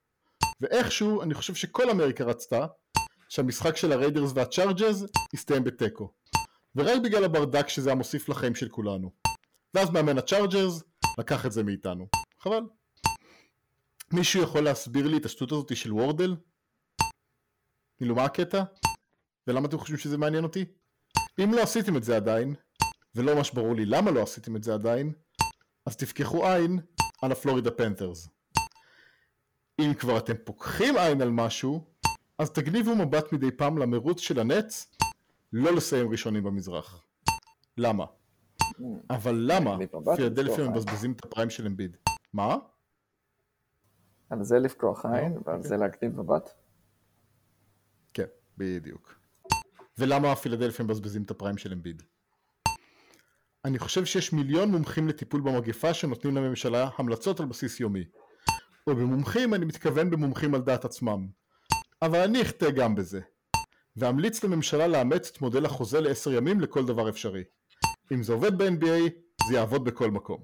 ואיכשהו 0.62 1.22
אני 1.22 1.34
חושב 1.34 1.56
שכל 1.56 1.90
אמריקה 1.90 2.24
רצתה 2.24 2.66
שהמשחק 3.30 3.78
של 3.78 3.92
הריידרס 3.92 4.32
והצ'ארג'רס 4.36 5.08
יסתיים 5.34 5.64
בתיקו. 5.64 6.14
ורק 6.76 7.02
בגלל 7.04 7.24
הברדק 7.24 7.70
שזה 7.70 7.92
היה 7.92 8.06
מוסיף 8.06 8.30
לחיים 8.30 8.56
של 8.56 8.70
כולנו. 8.70 9.12
ואז 9.74 9.90
מאמן 9.90 10.18
הצ'ארג'רס 10.18 10.84
לקח 11.20 11.46
את 11.46 11.52
זה 11.52 11.64
מאיתנו. 11.64 12.08
חבל. 12.40 12.62
מישהו 14.14 14.44
יכול 14.44 14.62
להסביר 14.62 15.08
לי 15.08 15.18
את 15.18 15.26
השטות 15.26 15.52
הזאת 15.52 15.76
של 15.76 15.94
וורדל? 15.94 16.36
כאילו 17.98 18.16
מה 18.16 18.26
הקטע? 18.26 18.64
ולמה 19.48 19.68
אתם 19.68 19.78
חושבים 19.78 19.98
שזה 19.98 20.18
מעניין 20.18 20.44
אותי? 20.44 20.66
אם 21.44 21.54
לא 21.54 21.62
עשיתם 21.62 21.98
את 21.98 22.04
זה 22.04 22.16
עדיין, 22.16 22.56
ולא 23.16 23.36
ממש 23.36 23.52
ברור 23.52 23.76
לי 23.76 23.86
למה 23.86 24.12
לא 24.12 24.24
עשיתם 24.24 24.56
את 24.56 24.64
זה 24.64 24.74
עדיין, 24.74 25.14
אז 25.88 25.96
תפקחו 25.96 26.46
עין 26.46 26.80
על 27.22 27.32
הפלורידה 27.32 27.72
פנתרס. 27.72 28.30
אם 29.80 29.94
כבר 30.00 30.18
אתם 30.18 30.34
פוקחים 30.44 30.98
עין 30.98 31.22
על 31.22 31.30
משהו, 31.30 31.84
אז 32.40 32.52
תגניבו 32.52 32.96
מבט 32.96 33.34
מדי 33.34 33.52
פעם 33.52 33.78
למרוץ 33.78 34.20
של 34.20 34.40
הנץ, 34.40 34.98
לא 35.54 35.76
לסיים 35.76 36.12
ראשונים 36.12 36.44
במזרח. 36.44 37.06
למה? 37.78 38.06
אבל 39.10 39.36
למה 39.48 39.78
פילדלפיה. 40.16 40.70
מבזבזים 40.70 41.12
את 41.12 41.26
הפריים 41.26 41.50
של 41.50 41.66
אמביד? 41.66 41.98
מה? 42.34 42.56
על 44.30 44.44
זה 44.44 44.60
לפקוח 44.60 45.06
עין 45.06 45.32
ועל 45.32 45.56
אוקיי. 45.56 45.70
זה 45.70 45.78
להגניב 45.78 46.22
מבט. 46.22 46.50
כן, 48.14 48.28
בדיוק. 48.58 49.20
ולמה 49.98 50.36
פילדלפיה 50.36 50.86
מבזבזים 50.86 51.24
את 51.24 51.32
הפריים 51.32 51.58
של 51.58 51.74
אמביד? 51.74 52.04
אני 53.68 53.80
חושב 53.80 54.06
שיש 54.06 54.34
מיליון 54.34 54.72
מומחים 54.72 55.08
לטיפול 55.08 55.42
במגפה 55.42 55.94
שנותנים 55.94 56.36
לממשלה 56.36 56.90
המלצות 56.98 57.40
על 57.40 57.46
בסיס 57.46 57.80
יומי. 57.80 58.04
ובמומחים 58.88 59.54
אני 59.54 59.66
מתכוון 59.66 60.10
במומחים 60.10 60.56
על 60.56 60.62
דעת 60.62 60.86
עצמם. 60.86 61.28
אבל 62.02 62.20
אני 62.20 62.42
אחטא 62.42 62.70
גם 62.72 62.96
בזה. 62.96 63.22
ואמליץ 63.98 64.44
לממשלה 64.44 64.88
לאמץ 64.88 65.32
את 65.32 65.42
מודל 65.42 65.66
החוזה 65.66 66.02
לעשר 66.02 66.34
ימים 66.34 66.62
לכל 66.62 66.86
דבר 66.86 67.10
אפשרי. 67.10 67.44
אם 68.14 68.24
זה 68.24 68.34
עובד 68.34 68.58
ב-NBA, 68.58 69.10
זה 69.48 69.56
יעבוד 69.56 69.84
בכל 69.84 70.12
מקום. 70.12 70.44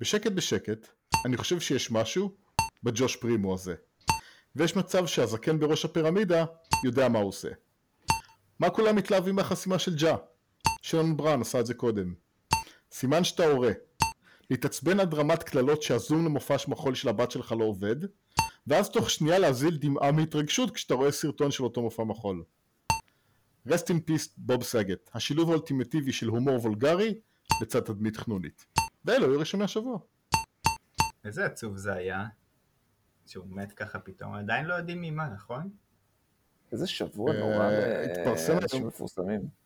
בשקט 0.00 0.32
בשקט, 0.32 0.88
אני 1.24 1.36
חושב 1.36 1.60
שיש 1.60 1.90
משהו 1.90 2.36
בג'וש 2.82 3.16
פרימו 3.16 3.54
הזה. 3.54 3.74
ויש 4.56 4.76
מצב 4.76 5.06
שהזקן 5.06 5.58
בראש 5.58 5.84
הפירמידה 5.84 6.44
יודע 6.84 7.08
מה 7.08 7.18
הוא 7.18 7.28
עושה. 7.28 7.48
מה 8.60 8.70
כולם 8.70 8.96
מתלהבים 8.96 9.36
מהחסימה 9.36 9.78
של 9.78 9.96
ג'ה? 9.96 10.16
שילון 10.88 11.16
בראון 11.16 11.40
עשה 11.40 11.60
את 11.60 11.66
זה 11.66 11.74
קודם. 11.74 12.14
סימן 12.92 13.24
שאתה 13.24 13.44
הורה. 13.44 13.72
להתעצבן 14.50 15.00
עד 15.00 15.14
רמת 15.14 15.42
קללות 15.42 15.82
שהזום 15.82 16.24
למופע 16.24 16.56
מחול 16.68 16.94
של 16.94 17.08
הבת 17.08 17.30
שלך 17.30 17.52
לא 17.52 17.64
עובד, 17.64 17.96
ואז 18.66 18.90
תוך 18.90 19.10
שנייה 19.10 19.38
להזיל 19.38 19.76
דמעה 19.76 20.12
מהתרגשות 20.12 20.70
כשאתה 20.70 20.94
רואה 20.94 21.12
סרטון 21.12 21.50
של 21.50 21.64
אותו 21.64 21.82
מופע 21.82 22.04
מחול. 22.04 22.44
רסט 23.66 23.90
אין 23.90 24.00
פיסט 24.00 24.34
בוב 24.36 24.62
סגט, 24.62 25.10
השילוב 25.14 25.50
האולטימטיבי 25.50 26.12
של 26.12 26.28
הומור 26.28 26.54
וולגרי 26.54 27.20
לצד 27.62 27.80
תדמית 27.80 28.16
חנונית. 28.16 28.66
ואלו 29.04 29.26
היו 29.26 29.38
ראשוני 29.40 29.64
השבוע. 29.64 29.98
איזה 31.24 31.46
עצוב 31.46 31.76
זה 31.76 31.92
היה, 31.92 32.26
שהוא 33.26 33.46
מת 33.48 33.72
ככה 33.72 33.98
פתאום, 33.98 34.34
עדיין 34.34 34.66
לא 34.66 34.74
יודעים 34.74 35.02
ממה, 35.02 35.28
נכון? 35.28 35.70
איזה 36.72 36.86
שבוע 36.86 37.32
אה, 37.32 37.40
נורא 37.40 37.70
התפרסם 38.04 38.52
לאנשים 38.52 38.80
היום. 38.80 38.88
מפורסמים. 38.88 39.57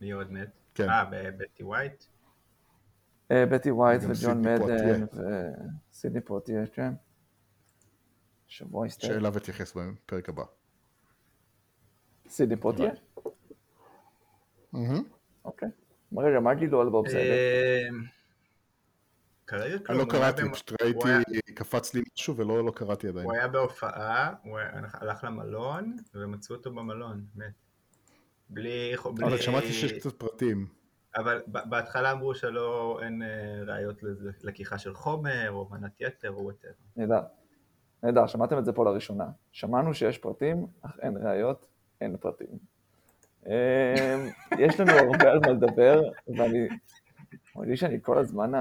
מי 0.00 0.10
עוד 0.10 0.32
מת? 0.32 0.48
כן. 0.74 0.88
אה, 0.90 1.04
ב- 1.04 1.42
בטי 1.42 1.62
ווייט? 1.62 2.04
אה, 3.30 3.46
בטי 3.46 3.70
ווייט 3.70 4.02
וג'ון 4.08 4.40
מדן. 4.40 5.06
וסידני 5.92 6.20
פרוטיה, 6.20 6.66
כן. 6.66 6.92
שבוע 8.46 8.86
הסתיים. 8.86 9.12
שאליו 9.12 9.36
אתייחס 9.36 9.76
בפרק 9.76 10.28
הבא. 10.28 10.44
סידני 12.28 12.56
פרוטיה? 12.56 12.90
אוקיי. 15.44 15.68
רגע, 16.18 16.40
מה 16.40 16.54
גילו 16.54 16.80
על 16.80 16.88
בוב 16.88 17.08
סאגט? 17.08 17.18
אה, 17.18 17.88
כרגע 19.46 19.76
אני 19.88 19.98
לא 19.98 20.04
קראתי, 20.10 20.42
פשוט 20.52 20.82
ראיתי, 20.82 21.08
קפץ 21.54 21.94
לי 21.94 22.02
משהו 22.14 22.36
ולא 22.36 22.64
לא 22.64 22.70
קראתי 22.70 23.08
עדיין. 23.08 23.24
הוא 23.24 23.34
היה 23.34 23.48
בהופעה, 23.48 24.34
הוא 24.42 24.58
הלך 24.92 25.24
למלון, 25.24 25.96
ומצאו 26.14 26.56
אותו 26.56 26.70
במלון, 26.74 27.26
מת. 27.34 27.52
בלי... 28.50 28.94
בלי- 29.14 29.26
אבל 29.26 29.36
שמעתי 29.38 29.72
שיש 29.72 29.92
קצת 29.92 30.12
פרטים. 30.12 30.66
אבל 31.16 31.42
בהתחלה 31.46 32.12
אמרו 32.12 32.34
שלא, 32.34 32.98
אין 33.02 33.22
אה, 33.22 33.28
ראיות 33.66 34.02
לזה- 34.02 34.30
לקיחה 34.42 34.78
של 34.78 34.94
חומר, 34.94 35.50
או 35.50 35.68
מנת 35.70 36.00
יתר, 36.00 36.30
או 36.30 36.42
whatever. 36.44 36.72
נהדר. 36.96 37.20
נהדר, 38.02 38.26
שמעתם 38.26 38.58
את 38.58 38.64
זה 38.64 38.72
פה 38.72 38.84
לראשונה. 38.84 39.26
שמענו 39.52 39.94
שיש 39.94 40.18
פרטים, 40.18 40.66
אך 40.82 40.98
אין 41.02 41.16
ראיות, 41.16 41.66
אין 42.00 42.16
פרטים. 42.16 42.46
אמ, 43.46 43.52
יש 44.64 44.80
לנו 44.80 44.92
הרבה 44.92 45.30
על 45.30 45.38
מה 45.40 45.48
לדבר, 45.48 46.00
ואני 46.38 46.68
מרגיש 47.56 47.80
שאני 47.80 47.98
כל 48.02 48.18
הזמן 48.18 48.52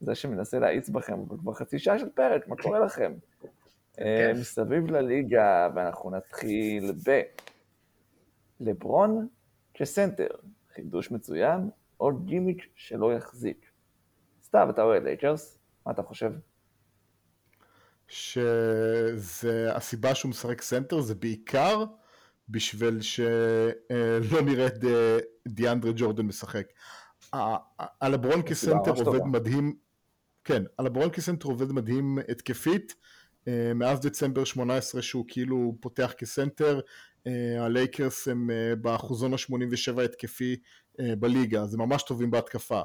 זה 0.00 0.14
שמנסה 0.14 0.58
להאיץ 0.58 0.88
בכם, 0.88 1.18
אבל 1.28 1.36
כבר 1.38 1.54
חצי 1.54 1.78
שעה 1.78 1.98
של 1.98 2.08
פרק, 2.14 2.48
מה 2.48 2.56
קורה 2.56 2.78
לכם? 2.78 3.12
אה, 4.00 4.32
מסביב 4.34 4.90
לליגה, 4.90 5.68
ואנחנו 5.74 6.10
נתחיל 6.10 6.92
ב... 7.06 7.20
לברון 8.62 9.28
כסנטר, 9.74 10.28
חידוש 10.74 11.10
מצוין, 11.10 11.70
או 12.00 12.18
גימיק 12.24 12.66
שלא 12.76 13.12
יחזיק. 13.14 13.66
סתיו, 14.42 14.70
אתה 14.70 14.82
רואה 14.82 14.98
לייקרס, 14.98 15.58
מה 15.86 15.92
אתה 15.92 16.02
חושב? 16.02 16.32
שזה 18.08 19.76
הסיבה 19.76 20.14
שהוא 20.14 20.30
משחק 20.30 20.62
סנטר 20.62 21.00
זה 21.00 21.14
בעיקר 21.14 21.84
בשביל 22.48 23.00
שלא 23.00 24.42
נראה 24.44 24.66
את 24.66 24.84
דיאנדרה 25.48 25.92
ג'ורדן 25.96 26.26
משחק. 26.26 26.66
הלברון 27.78 28.42
כסנטר 28.42 28.90
עובד 28.90 29.24
מדהים, 29.24 29.76
כן, 30.44 30.62
הלברון 30.78 31.10
כסנטר 31.10 31.48
עובד 31.48 31.72
מדהים 31.72 32.18
התקפית, 32.28 32.92
אה, 32.92 32.96
מאז 33.74 34.00
דצמבר 34.00 34.44
18 34.44 35.02
שהוא 35.02 35.24
כאילו 35.28 35.76
פותח 35.80 36.12
כסנטר, 36.18 36.80
אה, 37.26 37.64
הלייקרס 37.64 38.28
הם 38.28 38.50
אה, 38.50 38.76
באחוזון 38.76 39.32
ה-87 39.34 40.02
התקפי 40.02 40.56
בליגה, 40.98 41.66
זה 41.66 41.78
ממש 41.78 42.02
טובים 42.02 42.30
בהתקפה. 42.30 42.80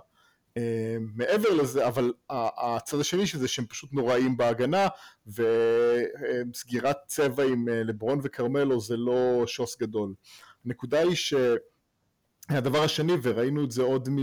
מעבר 0.99 1.53
לזה, 1.53 1.87
אבל 1.87 2.13
הצד 2.29 2.99
השני 2.99 3.27
של 3.27 3.37
זה 3.37 3.47
שהם 3.47 3.65
פשוט 3.65 3.93
נוראים 3.93 4.37
בהגנה 4.37 4.87
וסגירת 5.27 6.97
צבע 7.07 7.43
עם 7.43 7.67
לברון 7.67 8.19
וכרמלו 8.23 8.81
זה 8.81 8.97
לא 8.97 9.43
שוס 9.47 9.77
גדול. 9.79 10.13
הנקודה 10.65 10.99
היא 10.99 11.15
ש... 11.15 11.33
הדבר 12.49 12.83
השני, 12.83 13.13
וראינו 13.21 13.63
את 13.63 13.71
זה 13.71 13.81
עוד 13.81 14.09
מ... 14.09 14.17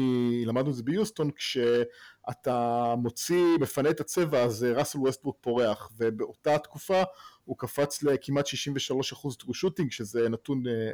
למדנו 0.47 0.71
את 0.71 0.75
זה 0.75 0.83
ביוסטון, 0.83 1.31
כשאתה 1.31 2.95
מוציא, 2.99 3.45
מפנה 3.61 3.91
את 3.91 4.01
הצבע, 4.01 4.43
אז 4.43 4.63
ראסל 4.63 4.99
ווסטבורק 4.99 5.37
פורח, 5.41 5.91
ובאותה 5.97 6.59
תקופה 6.59 7.03
הוא 7.45 7.59
קפץ 7.59 8.03
לכמעט 8.03 8.47
63% 8.47 8.51
טרו 9.39 9.55
שוטינג, 9.55 9.91
שזה 9.91 10.29
נתון 10.29 10.67
אה, 10.67 10.93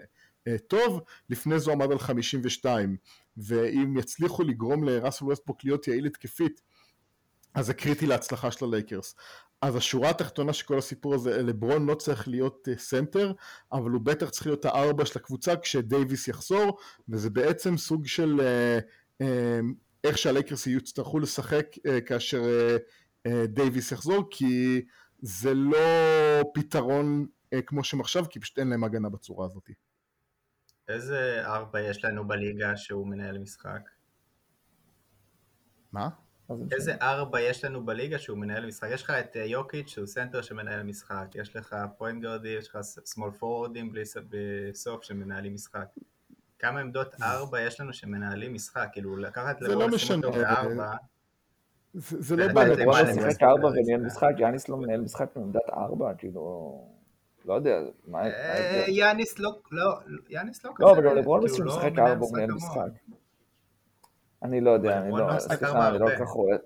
אה, 0.48 0.58
טוב, 0.58 1.00
לפני 1.30 1.58
זה 1.58 1.70
הוא 1.70 1.82
עמד 1.82 1.92
על 1.92 1.98
52, 1.98 2.96
ואם 3.36 3.96
יצליחו 3.98 4.42
לגרום 4.42 4.84
לראסל 4.84 5.24
ווסטברוק 5.24 5.64
להיות 5.64 5.88
יעיל 5.88 6.06
התקפית, 6.06 6.60
אז 7.54 7.66
זה 7.66 7.74
קריטי 7.74 8.06
להצלחה 8.06 8.50
של 8.50 8.64
הלייקרס. 8.64 9.14
אז 9.62 9.76
השורה 9.76 10.10
התחתונה 10.10 10.52
של 10.52 10.66
כל 10.66 10.78
הסיפור 10.78 11.14
הזה, 11.14 11.42
לברון 11.42 11.86
לא 11.86 11.94
צריך 11.94 12.28
להיות 12.28 12.68
אה, 12.72 12.78
סנטר, 12.78 13.32
אבל 13.72 13.90
הוא 13.90 14.00
בטח 14.00 14.28
צריך 14.30 14.46
להיות 14.46 14.64
הארבע 14.64 15.06
של 15.06 15.18
הקבוצה 15.18 15.56
כשדייוויס 15.56 16.28
יחזור, 16.28 16.78
וזה 17.08 17.30
בעצם 17.30 17.76
סוג 17.76 18.06
של 18.06 18.40
אה, 18.40 19.22
אה, 19.22 19.26
איך 20.04 20.18
שהלייקרס 20.18 20.66
יצטרכו 20.66 21.18
לשחק 21.18 21.66
כאשר 22.06 22.42
דייוויס 23.44 23.92
יחזור, 23.92 24.28
כי 24.30 24.82
זה 25.22 25.54
לא 25.54 25.78
פתרון 26.54 27.26
כמו 27.66 27.84
שהם 27.84 28.00
עכשיו, 28.00 28.24
כי 28.30 28.40
פשוט 28.40 28.58
אין 28.58 28.68
להם 28.68 28.84
הגנה 28.84 29.08
בצורה 29.08 29.46
הזאת. 29.46 29.70
איזה 30.88 31.42
ארבע 31.46 31.80
יש 31.80 32.04
לנו 32.04 32.28
בליגה 32.28 32.76
שהוא 32.76 33.08
מנהל 33.08 33.38
משחק? 33.38 33.80
מה? 35.92 36.08
איזה 36.72 36.94
ארבע 37.02 37.40
יש 37.40 37.64
לנו 37.64 37.86
בליגה 37.86 38.18
שהוא 38.18 38.38
מנהל 38.38 38.66
משחק? 38.66 38.88
יש 38.92 39.02
לך 39.02 39.10
את 39.10 39.36
אה, 39.36 39.44
יוקיץ' 39.44 39.88
שהוא 39.88 40.06
סנטר 40.06 40.42
שמנהל 40.42 40.82
משחק, 40.82 41.26
יש 41.34 41.56
לך 41.56 41.76
פוינט 41.98 42.22
גארדים, 42.22 42.48
יש 42.48 42.68
לך 42.68 42.78
סמול 42.80 43.30
פורוורדים 43.30 43.92
בסוף 44.30 45.02
שמנהלים 45.02 45.54
משחק. 45.54 45.86
כמה 46.58 46.80
עמדות 46.80 47.14
ארבע 47.22 47.60
יש 47.60 47.80
לנו 47.80 47.92
שמנהלים 47.92 48.54
משחק? 48.54 48.88
כאילו 48.92 49.16
לקחת 49.16 49.60
לרוב 49.60 49.82
לא 49.82 49.90
לשים 49.90 50.24
אותו 50.24 50.38
בארבע. 50.38 50.92
זה 51.94 52.36
לא 52.36 52.52
באמת, 52.52 52.78
בוא 52.84 52.98
נשחק 52.98 53.42
ארבע 53.42 53.68
וניהל 53.68 54.00
משחק, 54.00 54.30
יאניס 54.38 54.68
לא 54.68 54.76
מנהל 54.76 55.00
משחק 55.00 55.36
מעמדת 55.36 55.70
ארבע, 55.72 56.14
כאילו, 56.18 56.84
לא 57.44 57.54
יודע, 57.54 57.78
מה 58.06 58.22
אה, 58.22 58.84
יאניס 58.88 59.38
לא, 59.38 59.50
לא, 59.72 59.92
יאניס 60.28 60.64
לא 60.64 60.70
כזה, 60.74 60.84
לא, 60.86 60.92
אבל 60.92 61.18
לברון 61.18 61.44
משחק 61.44 61.98
ארבע 61.98 62.24
ומנהל 62.24 62.52
משחק. 62.52 62.88
אני 64.42 64.60
לא 64.60 64.70
יודע, 64.70 65.00
אני 65.00 65.10
לא, 65.10 65.38
סליחה, 65.38 65.88
אני 65.88 65.98
לא 65.98 66.06
כל 66.06 66.24
כך 66.24 66.30
רואה. 66.30 66.56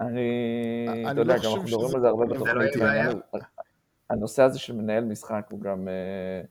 אני, 0.00 1.06
אתה 1.10 1.20
יודע, 1.20 1.36
גם 1.36 1.44
אנחנו 1.44 1.62
מדברים 1.62 1.94
על 1.94 2.00
זה 2.00 2.08
הרבה 2.08 2.26
בתוכנית, 2.26 2.72
הנושא 4.10 4.42
הזה 4.42 4.58
של 4.58 4.76
מנהל 4.76 5.04
משחק 5.04 5.46
הוא 5.50 5.60
גם, 5.60 5.88
אה, 5.88 6.42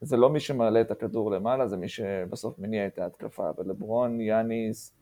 זה 0.00 0.16
לא 0.16 0.30
מי 0.30 0.40
שמעלה 0.40 0.80
את 0.80 0.90
הכדור 0.90 1.30
למעלה, 1.30 1.68
זה 1.68 1.76
מי 1.76 1.88
שבסוף 1.88 2.58
מניע 2.58 2.86
את 2.86 2.98
ההתקפה, 2.98 3.50
ולברון, 3.58 4.20
יאניס, 4.20 4.92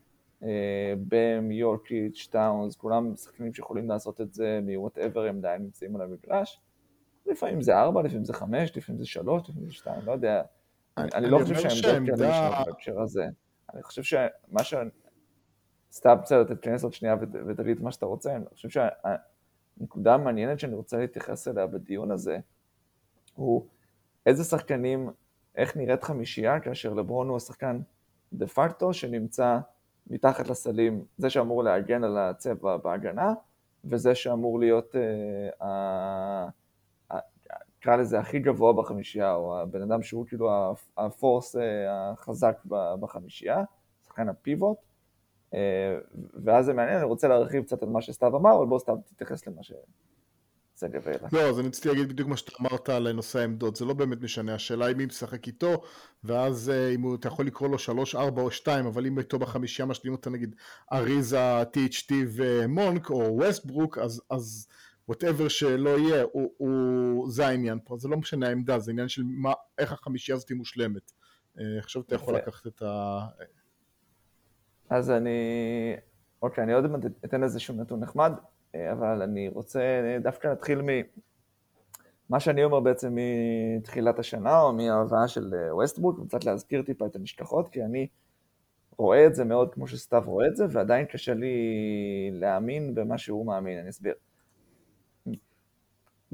אה, 0.42 0.94
בם, 1.08 1.50
יורקיץ', 1.50 2.28
טאונס, 2.30 2.76
כולם 2.76 3.16
שחקנים 3.16 3.54
שיכולים 3.54 3.88
לעשות 3.88 4.20
את 4.20 4.34
זה 4.34 4.60
מוואטאבר 4.62 5.26
הם 5.26 5.38
עדיין 5.38 5.62
נמצאים 5.62 5.96
על 5.96 6.02
המגרש. 6.02 6.60
לפעמים 7.26 7.60
זה 7.60 7.78
ארבע, 7.78 8.02
לפעמים 8.02 8.24
זה 8.24 8.32
חמש, 8.32 8.76
לפעמים 8.76 8.98
זה 8.98 9.06
שלוש, 9.06 9.42
לפעמים 9.48 9.68
זה 9.68 9.74
שתיים, 9.74 10.00
לא 10.04 10.12
יודע. 10.12 10.42
אני 10.96 11.30
לא 11.30 11.38
חושב 11.38 11.68
שהעמדות 11.68 12.18
כאלה 12.18 12.30
נשארות 12.30 12.66
בהקשר 12.66 13.00
הזה. 13.00 13.24
אני 13.74 13.82
חושב 13.82 14.02
שמה 14.02 14.64
ש... 14.64 14.74
סתם 15.92 16.16
בסדר, 16.22 16.44
תתכנס 16.44 16.84
עוד 16.84 16.92
שנייה 16.92 17.14
את 17.72 17.80
מה 17.80 17.92
שאתה 17.92 18.06
רוצה, 18.06 18.36
אני 18.36 18.44
חושב 18.54 18.68
שהנקודה 18.68 20.14
המעניינת 20.14 20.60
שאני 20.60 20.74
רוצה 20.74 20.98
להתייחס 20.98 21.48
אליה 21.48 21.66
בדיון 21.66 22.10
הזה, 22.10 22.38
הוא 23.34 23.66
איזה 24.26 24.44
שחקנים, 24.44 25.10
איך 25.56 25.76
נראית 25.76 26.04
חמישייה 26.04 26.60
כאשר 26.60 26.92
לברון 26.92 27.28
הוא 27.28 27.36
השחקן 27.36 27.80
דה 28.32 28.46
פקטו 28.46 28.92
שנמצא 28.92 29.58
מתחת 30.06 30.48
לסלים, 30.48 31.04
זה 31.18 31.30
שאמור 31.30 31.64
להגן 31.64 32.04
על 32.04 32.18
הצבע 32.18 32.76
בהגנה, 32.76 33.32
וזה 33.84 34.14
שאמור 34.14 34.60
להיות, 34.60 34.96
אה, 35.62 36.48
נקרא 37.82 37.96
לזה 37.96 38.18
הכי 38.18 38.38
גבוה 38.38 38.72
בחמישייה, 38.72 39.34
או 39.34 39.60
הבן 39.60 39.82
אדם 39.82 40.02
שהוא 40.02 40.26
כאילו 40.26 40.74
הפורס 40.96 41.56
אה, 41.56 42.10
החזק 42.10 42.58
בחמישייה, 43.00 43.64
שחקן 44.06 44.28
הפיבוט, 44.28 44.76
אה, 45.54 45.98
ואז 46.44 46.64
זה 46.64 46.72
מעניין, 46.72 46.96
אני 46.96 47.04
רוצה 47.04 47.28
להרחיב 47.28 47.62
קצת 47.62 47.82
על 47.82 47.88
מה 47.88 48.02
שסתיו 48.02 48.36
אמר, 48.36 48.56
אבל 48.58 48.66
בוא 48.66 48.78
סתיו 48.78 48.96
תתייחס 49.06 49.46
למה 49.46 49.62
העלה. 51.06 51.28
לא, 51.32 51.40
אז 51.40 51.60
אני 51.60 51.68
רציתי 51.68 51.88
להגיד 51.88 52.08
בדיוק 52.08 52.28
מה 52.28 52.36
שאתה 52.36 52.52
אמרת 52.60 52.88
על 52.88 53.12
נושא 53.12 53.38
העמדות, 53.38 53.76
זה 53.76 53.84
לא 53.84 53.94
באמת 53.94 54.22
משנה, 54.22 54.54
השאלה 54.54 54.86
היא 54.86 54.96
מי 54.96 55.06
משחק 55.06 55.46
איתו, 55.46 55.82
ואז 56.24 56.70
אה, 56.70 56.90
אם 56.94 57.14
אתה 57.14 57.28
יכול 57.28 57.46
לקרוא 57.46 57.68
לו 57.68 57.78
3, 57.78 58.14
4 58.14 58.42
או 58.42 58.50
2, 58.50 58.86
אבל 58.86 59.06
אם 59.06 59.18
איתו 59.18 59.38
בחמישייה 59.38 59.86
משלים 59.86 60.12
אותה 60.12 60.30
נגיד 60.30 60.54
אריזה, 60.92 61.62
THT 61.62 62.12
ומונק, 62.34 63.10
או 63.10 63.36
ווסטברוק, 63.36 63.98
אז... 63.98 64.22
אז 64.30 64.68
whatever 65.08 65.48
שלא 65.48 65.98
יהיה, 65.98 66.24
הוא, 66.32 66.52
הוא, 66.56 67.30
זה 67.30 67.46
העניין 67.46 67.78
פה, 67.84 67.96
זה 67.96 68.08
לא 68.08 68.16
משנה 68.16 68.48
העמדה, 68.48 68.78
זה 68.78 68.90
עניין 68.90 69.08
של 69.08 69.22
מה, 69.24 69.52
איך 69.78 69.92
החמישייה 69.92 70.36
הזאת 70.36 70.52
מושלמת. 70.52 71.12
אה, 71.58 71.64
עכשיו 71.78 72.02
אתה 72.02 72.14
יכול 72.14 72.36
לקחת 72.36 72.66
את 72.66 72.82
ה... 72.82 73.18
אז 74.90 75.10
אני, 75.10 75.30
אוקיי, 76.42 76.64
אני 76.64 76.72
עוד 76.72 76.86
מעט 76.86 77.00
אתן 77.24 77.42
איזשהו 77.42 77.74
נתון 77.74 78.00
נחמד, 78.00 78.32
אה, 78.74 78.92
אבל 78.92 79.22
אני 79.22 79.48
רוצה 79.48 79.80
דווקא 80.22 80.48
להתחיל 80.48 80.82
מ... 80.82 80.88
מה 82.28 82.40
שאני 82.40 82.64
אומר 82.64 82.80
בעצם 82.80 83.16
מתחילת 83.76 84.18
השנה, 84.18 84.60
או 84.60 84.72
מההבאה 84.72 85.28
של 85.28 85.54
ווסטבורק, 85.70 86.18
וקצת 86.18 86.44
להזכיר 86.44 86.82
טיפה 86.82 87.06
את 87.06 87.16
הנשכחות, 87.16 87.68
כי 87.68 87.84
אני 87.84 88.06
רואה 88.98 89.26
את 89.26 89.34
זה 89.34 89.44
מאוד 89.44 89.74
כמו 89.74 89.88
שסתיו 89.88 90.22
רואה 90.26 90.46
את 90.46 90.56
זה, 90.56 90.64
ועדיין 90.70 91.06
קשה 91.06 91.34
לי 91.34 91.56
להאמין 92.32 92.94
במה 92.94 93.18
שהוא 93.18 93.46
מאמין, 93.46 93.78
אני 93.78 93.90
אסביר. 93.90 94.14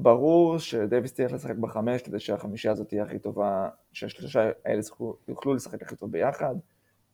ברור 0.01 0.59
שדייוויס 0.59 1.15
צריך 1.15 1.33
לשחק 1.33 1.57
בחמש 1.57 2.03
כדי 2.03 2.19
שהחמישייה 2.19 2.73
הזאת 2.73 2.89
תהיה 2.89 3.03
הכי 3.03 3.19
טובה, 3.19 3.69
שהשלושה 3.93 4.51
האלה 4.65 4.83
יוכלו 5.29 5.55
לשחק 5.55 5.83
הכי 5.83 5.97
טוב 5.97 6.13
ביחד, 6.13 6.55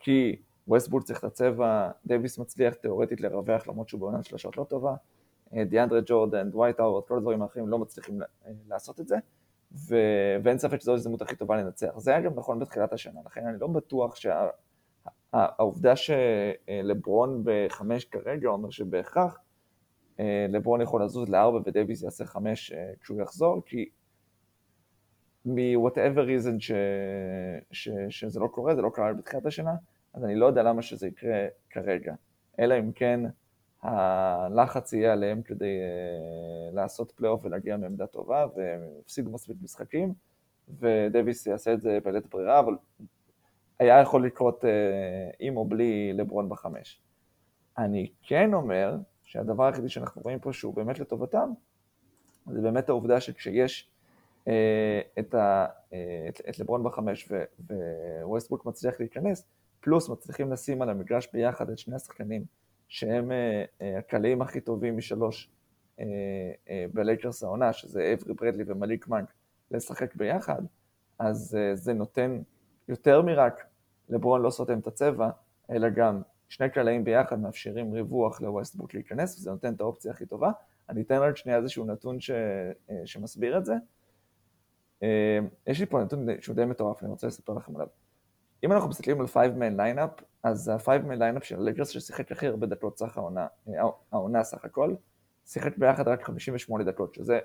כי 0.01 0.37
ווסטברוק 0.69 1.03
צריך 1.03 1.19
את 1.19 1.25
הצבע, 1.25 1.91
דייוויס 2.07 2.39
מצליח 2.39 2.75
תאורטית 2.75 3.21
לרווח 3.21 3.69
למרות 3.69 3.89
שהוא 3.89 4.01
בעונת 4.01 4.25
שלושות 4.25 4.57
לא 4.57 4.65
טובה, 4.65 4.95
אה, 5.55 5.65
דיאנדרה 5.65 6.01
ג'ורדן, 6.07 6.51
דווייט 6.51 6.81
האוורד, 6.81 7.05
כל 7.05 7.17
הדברים 7.17 7.43
האחרים 7.43 7.69
לא 7.69 7.79
מצליחים 7.79 8.23
אה, 8.23 8.27
לעשות 8.69 9.01
את 9.01 9.09
זה, 9.09 9.17
ו... 9.73 9.97
ואין 10.43 10.59
ספק 10.59 10.81
שזו 10.81 10.93
ההזדמנות 10.93 11.23
הכי 11.23 11.37
טובה 11.37 11.57
לנצח. 11.57 11.99
זה 11.99 12.11
היה 12.11 12.21
גם 12.21 12.33
נכון 12.37 12.59
בתחילת 12.59 12.93
השנה, 12.93 13.21
לכן 13.27 13.47
אני 13.47 13.61
לא 13.61 13.67
בטוח 13.67 14.17
שהעובדה 15.33 15.97
שה... 15.97 16.15
שלברון 16.67 17.43
בחמש 17.45 18.05
כרגע 18.05 18.49
אומר 18.49 18.71
שבהכרח 18.71 19.33
אה, 19.35 19.54
לברון 20.49 20.81
יכול 20.81 21.05
לזוז 21.05 21.29
לארבע 21.29 21.59
ודייוויס 21.67 22.03
יעשה 22.03 22.25
חמש 22.25 22.73
אה, 22.73 22.93
כשהוא 23.01 23.23
יחזור, 23.23 23.63
כי 23.67 23.89
מ-whatever 25.45 26.27
reason 26.27 26.59
ש... 26.59 26.73
ש... 27.73 27.89
שזה 28.09 28.41
לא 28.41 28.47
קורה, 28.47 28.75
זה 28.75 28.83
לא 28.83 28.91
קרה 28.95 29.13
בתחילת 29.13 29.47
השנה, 29.47 29.75
אז 30.15 30.25
אני 30.25 30.35
לא 30.35 30.47
יודע 30.47 30.63
למה 30.63 30.83
שזה 30.83 31.07
יקרה 31.07 31.47
כרגע. 31.71 32.15
אלא 32.61 32.79
אם 32.79 32.93
כן 32.93 33.21
הלחץ 33.83 34.93
יהיה 34.93 35.13
עליהם 35.13 35.43
כדי 35.43 35.79
אה, 35.79 36.75
לעשות 36.75 37.13
פלייאוף 37.13 37.45
ולהגיע 37.45 37.77
מעמדה 37.77 38.07
טובה, 38.07 38.47
והם 38.57 38.81
יפסידו 39.01 39.31
מספיק 39.31 39.57
משחקים, 39.63 40.15
ודייוויס 40.79 41.47
יעשה 41.47 41.73
את 41.73 41.81
זה 41.81 41.99
בלית 42.05 42.27
ברירה, 42.27 42.59
אבל 42.59 42.77
היה 43.79 44.01
יכול 44.01 44.27
לקרות 44.27 44.65
עם 45.39 45.57
או 45.57 45.65
בלי 45.65 46.13
לברון 46.13 46.49
בחמש. 46.49 47.01
אני 47.79 48.13
כן 48.23 48.55
אומר 48.55 48.97
שהדבר 49.35 49.65
היחידי 49.65 49.89
שאנחנו 49.89 50.23
רואים 50.23 50.39
פה 50.39 50.53
שהוא 50.53 50.75
באמת 50.75 50.99
לטובתם, 50.99 51.51
זה 52.47 52.61
באמת 52.61 52.89
העובדה 52.89 53.21
שכשיש 53.21 53.91
אה, 54.49 55.01
את, 55.19 55.35
ה, 55.35 55.67
אה, 55.93 56.27
את, 56.29 56.41
את 56.49 56.59
לברון 56.59 56.83
בחמש 56.83 57.29
וווסטברוק 58.23 58.67
מצליח 58.67 59.01
להיכנס, 59.01 59.47
פלוס 59.81 60.09
מצליחים 60.09 60.53
לשים 60.53 60.83
על 60.83 60.91
המגרש 60.91 61.29
ביחד 61.33 61.71
את 61.71 61.79
שני 61.79 61.95
השחקנים 61.95 62.45
שהם 62.89 63.33
אה, 63.33 63.65
אה, 63.81 63.99
הקלעים 63.99 64.43
הכי 64.43 64.61
טובים 64.61 64.97
משלוש 64.97 65.51
אה, 66.01 66.05
אה, 66.71 66.87
בלייקרס 66.93 67.43
העונה, 67.43 67.73
שזה 67.73 68.15
אברי 68.15 68.35
ברדלי 68.35 68.65
ומאליק 68.67 69.09
מונק, 69.09 69.33
לשחק 69.71 70.15
ביחד, 70.17 70.63
אז 71.19 71.57
אה, 71.61 71.77
זה 71.77 71.93
נותן 71.93 72.43
יותר 72.89 73.23
מרק 73.23 73.65
לברון 74.09 74.43
לא 74.43 74.51
סותם 74.51 74.79
את 74.79 74.87
הצבע, 74.87 75.31
אלא 75.71 75.89
גם 75.89 76.23
שני 76.49 76.71
קלעים 76.71 77.05
ביחד 77.05 77.41
מאפשרים 77.41 77.93
ריווח 77.93 78.41
לווסטברוק 78.41 78.95
להיכנס, 78.95 79.39
וזה 79.39 79.51
נותן 79.51 79.75
את 79.75 79.81
האופציה 79.81 80.13
הכי 80.13 80.27
טובה. 80.27 80.51
אני 80.89 81.03
אתן 81.03 81.19
רק 81.19 81.37
שנייה 81.37 81.59
איזשהו 81.59 81.85
נתון 81.85 82.21
ש... 82.21 82.31
אה, 82.31 83.03
שמסביר 83.05 83.59
את 83.59 83.65
זה. 83.65 83.75
אה, 85.03 85.39
יש 85.67 85.81
לי 85.81 85.87
פה 85.87 86.03
נתון 86.03 86.27
שהוא 86.41 86.57
די 86.57 86.65
מטורף, 86.65 87.03
אני 87.03 87.11
רוצה 87.11 87.27
לספר 87.27 87.55
לכם 87.55 87.77
עליו. 87.77 87.89
אם 88.65 88.73
אנחנו 88.73 88.89
מסתכלים 88.89 89.21
על 89.21 89.27
5-man 89.27 89.77
lineup, 89.77 90.11
אז 90.43 90.69
ה-5-man 90.69 91.15
lineup 91.15 91.45
של 91.45 91.57
הלייקרס 91.57 91.89
ששיחק 91.89 92.33
הכי 92.33 92.47
הרבה 92.47 92.67
דקות 92.67 92.99
סך 92.99 93.19
העונה, 93.19 93.47
אה, 93.69 93.73
העונה 94.13 94.45
סך 94.45 94.65
הכל, 94.65 94.95
שיחק 95.47 95.79
ביחד 95.79 96.09
רק 96.09 96.23
58 96.23 96.85
דקות, 96.85 97.15
שזה 97.15 97.39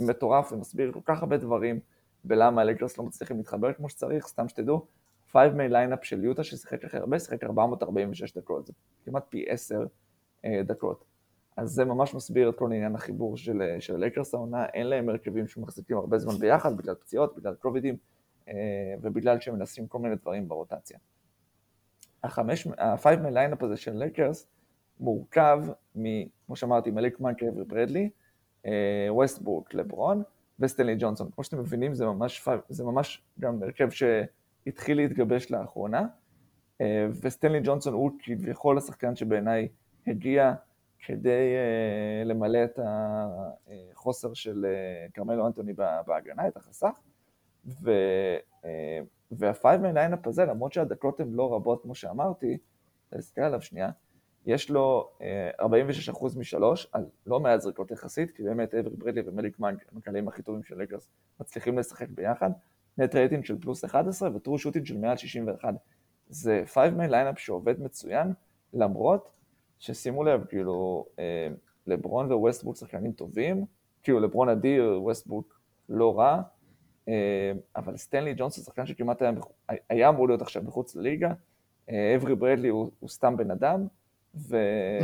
מטורף 0.00 0.52
ומסביר 0.52 0.92
כל 0.92 1.00
כך 1.04 1.22
הרבה 1.22 1.36
דברים 1.36 1.80
בלמה 2.24 2.62
הלייקרס 2.62 2.98
לא 2.98 3.04
מצליחים 3.04 3.36
להתחבר 3.36 3.72
כמו 3.72 3.88
שצריך, 3.88 4.26
סתם 4.26 4.48
שתדעו, 4.48 4.86
5-man 5.36 5.68
lineup 5.68 6.04
של 6.04 6.24
יוטה 6.24 6.44
ששיחק 6.44 6.84
הכי 6.84 6.96
הרבה, 6.96 7.18
שיחק 7.18 7.44
446 7.44 8.36
דקות, 8.36 8.66
זה 8.66 8.72
כמעט 9.04 9.24
פי 9.28 9.44
10 9.48 9.86
דקות. 10.46 11.04
אז 11.56 11.70
זה 11.70 11.84
ממש 11.84 12.14
מסביר 12.14 12.48
את 12.48 12.54
כל 12.58 12.72
עניין 12.72 12.94
החיבור 12.94 13.36
של, 13.36 13.62
של 13.80 13.94
הלייקרס 13.94 14.34
העונה, 14.34 14.66
אין 14.66 14.86
להם 14.86 15.08
הרכבים 15.08 15.48
שמחזיקים 15.48 15.96
הרבה 15.96 16.18
זמן 16.18 16.34
ביחד, 16.34 16.76
בגלל 16.76 16.94
פציעות, 16.94 17.36
בגלל 17.36 17.54
קובידים, 17.54 17.96
אה, 18.48 18.54
ובגלל 19.02 19.40
שהם 19.40 19.54
מנסים 19.54 19.86
כל 19.86 19.98
מיני 19.98 20.16
דברים 20.16 20.48
ברוטציה. 20.48 20.98
ה-5 22.22 23.06
lineup 23.30 23.62
הזה 23.62 23.76
של 23.76 23.92
לייקרס 23.92 24.46
מורכב 25.00 25.58
מ, 25.96 26.02
כמו 26.46 26.56
שאמרתי, 26.56 26.90
מליק 26.90 27.20
מונק, 27.20 27.34
אברי 27.34 27.46
ברדלי, 27.56 28.10
ווסטברוק, 29.08 29.74
לברון 29.74 30.22
וסטנלי 30.60 30.96
ג'ונסון. 30.98 31.30
כמו 31.30 31.44
שאתם 31.44 31.58
מבינים, 31.58 31.94
זה 31.94 32.06
ממש, 32.06 32.48
זה 32.68 32.84
ממש 32.84 33.22
גם 33.40 33.62
הרכב 33.62 33.90
שהתחיל 34.66 34.96
להתגבש 34.96 35.50
לאחרונה, 35.50 36.06
אה, 36.80 37.06
וסטנלי 37.22 37.60
ג'ונסון 37.64 37.92
הוא 37.92 38.10
כביכול 38.18 38.78
השחקן 38.78 39.16
שבעיניי 39.16 39.68
הגיע 40.06 40.54
כדי 40.98 41.54
uh, 41.54 42.28
למלא 42.28 42.64
את 42.64 42.78
החוסר 43.92 44.34
של 44.34 44.66
uh, 44.66 45.12
כרמלו 45.12 45.46
אנטוני 45.46 45.72
בהגנה, 46.06 46.48
את 46.48 46.56
החסך. 46.56 47.00
ו, 47.66 47.90
uh, 48.62 48.66
וה-5 49.30 49.64
man 49.64 49.92
lineup 49.94 50.26
הזה, 50.26 50.44
למרות 50.44 50.72
שהדקות 50.72 51.20
הן 51.20 51.32
לא 51.32 51.54
רבות 51.54 51.82
כמו 51.82 51.94
שאמרתי, 51.94 52.58
תסתכל 53.14 53.40
עליו 53.40 53.62
שנייה, 53.62 53.90
יש 54.46 54.70
לו 54.70 55.10
uh, 55.58 55.62
46% 56.12 56.38
משלוש, 56.38 56.88
על 56.92 57.06
לא 57.26 57.40
מעט 57.40 57.60
זריקות 57.60 57.90
יחסית, 57.90 58.30
כי 58.30 58.42
באמת 58.42 58.74
אברי 58.74 58.96
ברדלי 58.96 59.22
ומליק 59.26 59.58
מונק, 59.58 59.84
הם 59.92 59.98
הקלעים 59.98 60.28
הכי 60.28 60.42
טובים 60.42 60.62
של 60.62 60.78
לייקרס, 60.78 61.08
מצליחים 61.40 61.78
לשחק 61.78 62.08
ביחד. 62.08 62.50
net 62.98 63.14
rating 63.14 63.44
של 63.44 63.60
פלוס 63.60 63.84
11 63.84 64.30
ו 64.34 64.39
true 64.39 64.58
shooting 64.58 64.86
של 64.86 64.98
מעל 64.98 65.16
61. 65.16 65.74
זה 66.28 66.62
5 66.66 66.92
man 66.92 67.10
lineup 67.10 67.38
שעובד 67.38 67.80
מצוין, 67.80 68.32
למרות 68.74 69.38
ששימו 69.78 70.24
לב, 70.24 70.44
כאילו, 70.44 71.06
אה, 71.18 71.48
לברון 71.86 72.32
וווסטברוק 72.32 72.76
שחקנים 72.76 73.12
טובים, 73.12 73.64
כאילו 74.02 74.20
לברון 74.20 74.48
אדיר, 74.48 74.98
ווסטברוק 75.02 75.60
לא 75.88 76.18
רע, 76.18 76.42
אה, 77.08 77.52
אבל 77.76 77.96
סטנלי 77.96 78.34
ג'ונסון 78.36 78.64
שחקן 78.64 78.86
שכמעט 78.86 79.22
היה, 79.22 79.32
היה 79.88 80.08
אמור 80.08 80.28
להיות 80.28 80.42
עכשיו 80.42 80.62
מחוץ 80.62 80.96
לליגה, 80.96 81.32
אה, 81.90 82.16
אברי 82.16 82.34
ברדלי 82.34 82.68
הוא, 82.68 82.90
הוא 83.00 83.08
סתם 83.08 83.36
בן 83.36 83.50
אדם, 83.50 83.86
ו, 84.34 84.56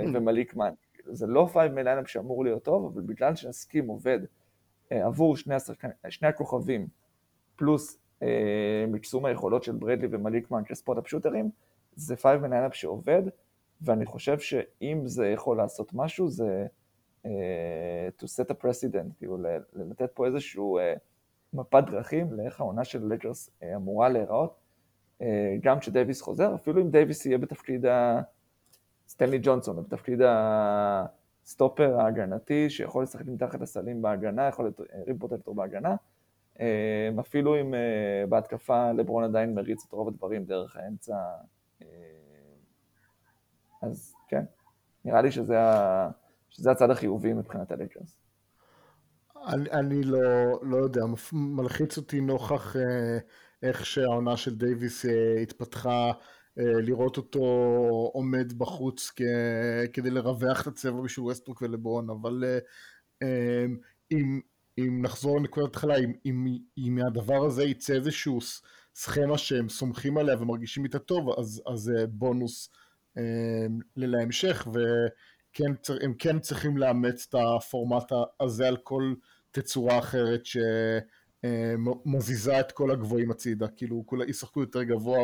ומליק 0.15 0.57
מונק. 0.57 0.73
זה 1.05 1.27
לא 1.27 1.49
five-man 1.53 1.73
lineup 1.73 2.09
שאמור 2.09 2.45
להיות 2.45 2.63
טוב, 2.63 2.93
אבל 2.93 3.03
בגלל 3.03 3.35
שהסכים 3.35 3.87
עובד 3.89 4.19
עבור 4.91 5.37
שני, 5.37 5.55
השחקן, 5.55 5.89
שני 6.09 6.29
הכוכבים, 6.29 6.87
פלוס 7.63 7.99
מקסום 8.89 9.25
היכולות 9.25 9.63
של 9.63 9.73
ברדלי 9.73 10.09
ומליק 10.11 10.51
מונק 10.51 10.65
כ 10.65 10.72
spot-up 10.72 10.99
shooterים, 10.99 11.51
זה 11.97 12.17
five-man 12.17 12.41
lineup 12.41 12.75
שעובד, 12.75 13.23
ואני 13.81 14.07
חושב 14.07 14.39
שאם 14.39 15.01
זה 15.05 15.27
יכול 15.27 15.57
לעשות 15.57 15.95
משהו, 15.95 16.29
זה 16.29 16.67
uh, 17.25 17.29
to 18.19 18.25
set 18.25 18.51
a 18.51 18.65
precedent, 18.65 19.15
כאילו 19.19 19.39
לתת 19.73 20.11
פה 20.15 20.27
איזשהו 20.27 20.79
uh, 20.79 20.83
מפת 21.53 21.85
דרכים 21.91 22.33
לאיך 22.33 22.61
העונה 22.61 22.85
של 22.85 23.07
לייקרס 23.07 23.49
uh, 23.49 23.65
אמורה 23.77 24.09
להיראות, 24.09 24.55
uh, 25.21 25.25
גם 25.61 25.81
כשדייוויס 25.81 26.23
חוזר, 26.23 26.55
אפילו 26.55 26.83
אם 26.83 26.91
דייוויס 26.91 27.27
יהיה 27.27 27.39
בתפקיד 27.39 27.87
ה... 27.87 28.21
סטנלי 29.09 29.39
ג'ונסון, 29.43 29.83
בתפקיד 29.83 30.21
הסטופר 31.45 32.01
ההגנתי, 32.01 32.71
שיכול 32.71 33.03
לשחק 33.03 33.27
מתחת 33.27 33.61
לסלים 33.61 34.03
בהגנה, 34.03 34.49
יכול 34.49 34.65
להיות 34.65 34.81
rim 35.07 35.19
protector 35.19 35.55
בהגנה, 35.55 35.95
אפילו 37.21 37.61
אם 37.61 37.75
בהתקפה 38.29 38.93
לברון 38.93 39.25
עדיין 39.25 39.55
מריץ 39.55 39.85
את 39.89 39.93
רוב 39.93 40.09
הדברים 40.09 40.45
דרך 40.45 40.77
האמצע 40.77 41.15
אז 43.83 44.15
כן, 44.29 44.45
נראה 45.05 45.23
לי 45.23 45.31
שזה, 45.31 45.61
ה... 45.61 46.11
שזה 46.51 46.71
הצד 46.71 46.91
החיובי 46.91 47.33
מבחינת 47.33 47.73
הלייקרס. 47.73 48.19
אני, 49.47 49.71
אני 49.71 50.03
לא, 50.03 50.21
לא 50.63 50.77
יודע, 50.77 51.01
מלחיץ 51.33 51.97
אותי 51.97 52.21
נוכח 52.21 52.77
אה, 52.77 53.19
איך 53.63 53.87
שהעונה 53.87 54.37
של 54.37 54.57
דייוויס 54.57 55.07
אה, 55.07 55.41
התפתחה, 55.43 56.13
אה, 56.59 56.81
לראות 56.83 57.17
אותו 57.17 57.45
עומד 58.13 58.53
בחוץ 58.53 59.13
כ, 59.17 59.23
כדי 59.93 60.11
לרווח 60.11 60.63
את 60.63 60.67
הצבע 60.67 61.01
בשביל 61.01 61.25
ווסטברוק 61.25 61.63
ולברון, 61.63 62.11
אבל 62.11 62.45
אה, 62.45 62.59
אה, 63.23 63.65
אם, 64.13 64.41
אם 64.79 65.03
נחזור 65.03 65.41
לנקודת 65.41 65.69
התחלה, 65.69 65.97
אם, 65.97 66.13
אם, 66.27 66.59
אם 66.79 66.95
מהדבר 66.95 67.45
הזה 67.47 67.65
יצא 67.65 67.95
איזשהו 67.95 68.39
סכמה 68.95 69.39
שהם 69.39 69.69
סומכים 69.69 70.19
עליה 70.19 70.37
ומרגישים 70.41 70.85
איתה 70.85 70.99
טוב, 70.99 71.39
אז, 71.39 71.63
אז 71.67 71.93
אה, 71.97 72.07
בונוס 72.07 72.71
אמ, 73.19 73.79
להמשך 73.97 74.69
והם 74.73 76.15
כן 76.19 76.39
צריכים 76.39 76.77
לאמץ 76.77 77.27
את 77.29 77.35
הפורמט 77.35 78.13
הזה 78.41 78.69
על 78.69 78.77
כל 78.77 79.15
תצורה 79.51 79.99
אחרת 79.99 80.41
שמזיזה 81.45 82.61
את 82.61 82.73
כל 82.73 82.91
הגבוהים 82.91 83.31
הצידה, 83.31 83.69
כאילו 83.69 84.03
כולה 84.07 84.25
ישחקו 84.25 84.61
יותר 84.61 84.83
גבוה 84.83 85.19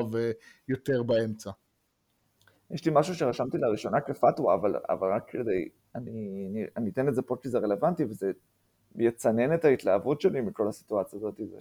ויותר 0.68 1.02
באמצע. 1.02 1.50
יש 2.70 2.84
לי 2.84 2.92
משהו 2.94 3.14
שרשמתי 3.14 3.58
לראשונה 3.58 4.00
כפתווה, 4.00 4.54
אבל, 4.54 4.74
אבל 4.88 5.12
רק 5.14 5.30
כדי, 5.30 5.68
אני, 5.94 6.10
אני, 6.50 6.64
אני 6.76 6.90
אתן 6.90 7.08
את 7.08 7.14
זה 7.14 7.22
פה 7.22 7.36
כי 7.42 7.48
זה 7.48 7.58
רלוונטי 7.58 8.04
וזה 8.04 8.30
יצנן 8.96 9.54
את 9.54 9.64
ההתלהבות 9.64 10.20
שלי 10.20 10.40
מכל 10.40 10.68
הסיטואציה 10.68 11.16
הזאת, 11.16 11.40
זה 11.50 11.56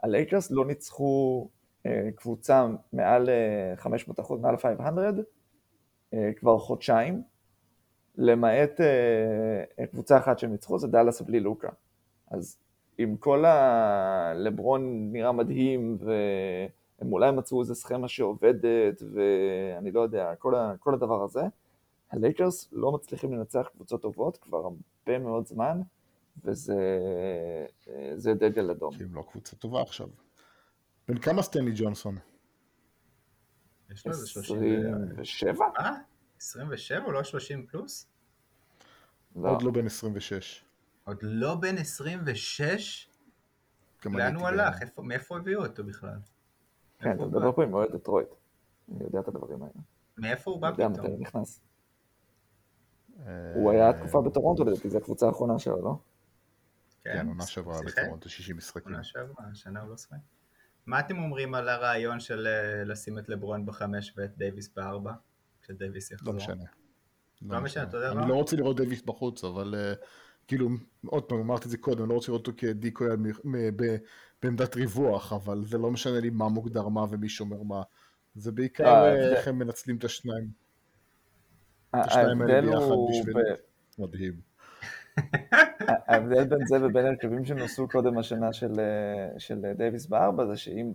שהלייקרס 0.00 0.50
לא 0.50 0.66
ניצחו 0.66 1.48
אה, 1.86 2.08
קבוצה 2.16 2.66
מעל 2.92 3.28
500 3.76 4.18
אה, 4.18 4.24
אחוז, 4.24 4.40
מעל 4.40 4.56
500, 4.56 5.14
אה, 6.14 6.30
כבר 6.36 6.58
חודשיים, 6.58 7.22
למעט 8.18 8.80
קבוצה 9.90 10.18
אחת 10.18 10.38
שהם 10.38 10.52
ניצחו, 10.52 10.78
זה 10.78 10.88
דאלאס 10.88 11.22
בלי 11.22 11.40
לוקה. 11.40 11.68
אז 12.30 12.58
עם 12.98 13.16
כל 13.16 13.44
ה... 13.44 14.32
לברון 14.36 15.12
נראה 15.12 15.32
מדהים, 15.32 15.98
והם 16.00 17.12
אולי 17.12 17.30
מצאו 17.30 17.60
איזה 17.60 17.74
סכמה 17.74 18.08
שעובדת, 18.08 19.02
ואני 19.12 19.90
לא 19.90 20.00
יודע, 20.00 20.34
כל, 20.34 20.54
ה... 20.54 20.74
כל 20.78 20.94
הדבר 20.94 21.22
הזה, 21.22 21.40
הלייקרס 22.10 22.68
לא 22.72 22.92
מצליחים 22.92 23.32
לנצח 23.32 23.68
קבוצות 23.74 24.02
טובות 24.02 24.36
כבר 24.36 24.68
הרבה 25.08 25.18
מאוד 25.18 25.46
זמן, 25.46 25.80
וזה 26.44 28.34
דגל 28.34 28.70
אדום. 28.70 28.94
הם 29.00 29.14
לא 29.14 29.24
קבוצה 29.30 29.56
טובה 29.56 29.82
עכשיו. 29.82 30.08
בן 31.08 31.18
כמה 31.18 31.42
סטנלי 31.42 31.72
ג'ונסון? 31.74 32.16
יש 33.90 34.06
לו 34.06 34.12
איזה 34.12 34.26
37? 34.26 35.64
אה? 35.78 35.94
27 36.38 37.04
או 37.06 37.12
לא 37.12 37.24
30 37.24 37.66
פלוס? 37.66 38.06
לא. 39.36 39.50
עוד 39.50 39.62
לא 39.62 39.70
בן 39.70 39.86
26. 39.86 40.64
עוד 41.04 41.18
לא 41.22 41.54
בן 41.54 41.78
26? 41.78 43.08
לאן 44.04 44.36
הוא 44.36 44.46
הלך? 44.46 44.76
מאיפה 44.98 45.36
הביאו 45.36 45.66
אותו 45.66 45.84
בכלל? 45.84 46.18
כן, 46.98 47.16
אתה 47.16 47.26
מדבר 47.26 47.52
פה 47.52 47.64
עם 47.64 47.74
אוהד 47.74 47.92
דטרויט. 47.92 48.28
אני 48.90 49.04
יודע 49.04 49.20
את 49.20 49.28
הדברים 49.28 49.62
האלה. 49.62 49.72
מאיפה 50.18 50.50
הוא 50.50 50.62
בא 50.62 50.72
פתאום? 50.72 50.86
אני 50.86 50.92
יודע 50.96 51.02
מתי 51.02 51.12
הוא 51.12 51.20
נכנס. 51.20 51.60
הוא 53.54 53.70
היה 53.70 53.92
תקופה 53.92 54.22
בטורונטו 54.22 54.64
לדעתי, 54.64 54.90
זו 54.90 54.98
הקבוצה 54.98 55.26
האחרונה 55.26 55.58
שלו, 55.58 55.82
לא? 55.82 55.98
כן, 57.04 57.28
עונה 57.28 57.46
שעברה 57.46 57.80
בטורונטו 57.86 58.28
60 58.28 58.56
משחקים. 58.56 58.92
עונה 58.92 59.04
שעברה, 59.04 59.44
השנה 59.52 59.80
הוא 59.80 59.90
לא 59.90 59.96
שחק. 59.96 60.16
מה 60.86 61.00
אתם 61.00 61.18
אומרים 61.18 61.54
על 61.54 61.68
הרעיון 61.68 62.20
של 62.20 62.46
אה, 62.46 62.84
לשים 62.84 63.18
את 63.18 63.28
לברון 63.28 63.66
בחמש 63.66 64.14
ואת 64.16 64.38
דייוויס 64.38 64.74
בארבע? 64.76 65.12
כשדייוויס 65.62 66.10
יחזור. 66.10 66.34
לא 66.34 66.36
משנה. 66.36 66.64
לא 67.42 67.60
משנה, 67.60 67.82
אתה 67.82 67.96
יודע 67.96 68.12
אני 68.12 68.20
מה? 68.20 68.28
לא 68.28 68.34
רוצה 68.34 68.56
לראות 68.56 68.76
דייוויס 68.76 69.02
בחוץ, 69.02 69.44
אבל 69.44 69.74
אה, 69.78 69.92
כאילו, 70.46 70.68
עוד 71.06 71.24
פעם, 71.24 71.38
אמרתי 71.38 71.64
את 71.64 71.70
זה 71.70 71.78
קודם, 71.78 72.00
אני 72.00 72.08
לא 72.08 72.14
רוצה 72.14 72.32
לראות 72.32 72.46
אותו 72.46 72.58
כדיקוי 72.58 73.08
בעמדת 74.42 74.76
ריווח, 74.76 75.32
אבל 75.32 75.64
זה 75.64 75.78
לא 75.78 75.90
משנה 75.90 76.20
לי 76.20 76.30
מה 76.30 76.48
מוגדר 76.48 76.88
מה 76.88 77.04
ומי 77.10 77.28
שומר 77.28 77.62
מה. 77.62 77.82
זה 78.34 78.52
בעיקר 78.52 78.84
לא, 78.84 79.06
אה, 79.06 79.36
איך 79.36 79.48
הם 79.48 79.58
מנצלים 79.58 79.96
את 79.96 80.04
השניים. 80.04 80.67
ההבדל 81.92 82.64
הוא... 82.64 83.10
מדהים. 83.98 84.32
ההבדל 86.08 86.44
בין 86.44 86.66
זה 86.66 86.86
ובין 86.86 87.06
הרכבים 87.06 87.44
שנוסו 87.44 87.88
קודם 87.88 88.18
השנה 88.18 88.52
של, 88.52 88.80
אה, 88.80 89.38
של 89.38 89.72
דייוויס 89.76 90.06
בארבע 90.06 90.46
זה 90.46 90.56
שאם 90.56 90.92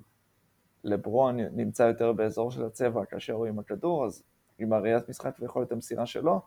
לברון 0.84 1.40
נמצא 1.40 1.84
יותר 1.84 2.14
באזור 2.14 2.52
של 2.52 2.66
הצבע 2.66 3.06
כאשר 3.06 3.34
הוא 3.34 3.46
עם 3.46 3.60
הכדור, 3.60 4.06
אז 4.06 4.24
עם 4.60 4.74
הראיית 4.74 5.10
משחק 5.10 5.36
ויכולת 5.40 5.72
המסירה 5.72 6.06
שלו, 6.06 6.42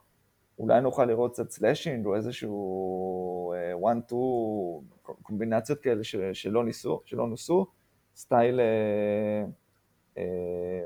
אולי 0.58 0.80
נוכל 0.80 1.04
לראות 1.04 1.32
קצת 1.32 1.50
slashing 1.50 2.06
או 2.06 2.16
איזשהו 2.16 3.52
אה, 3.52 3.92
one 3.92 4.10
two 4.10 4.94
קומבינציות 5.22 5.80
כאלה 5.80 6.04
שלא, 6.32 6.64
ניסו, 6.64 7.00
שלא 7.04 7.26
נוסו, 7.28 7.66
סטייל 8.16 8.60
אה, 8.60 9.44
אה, 10.18 10.84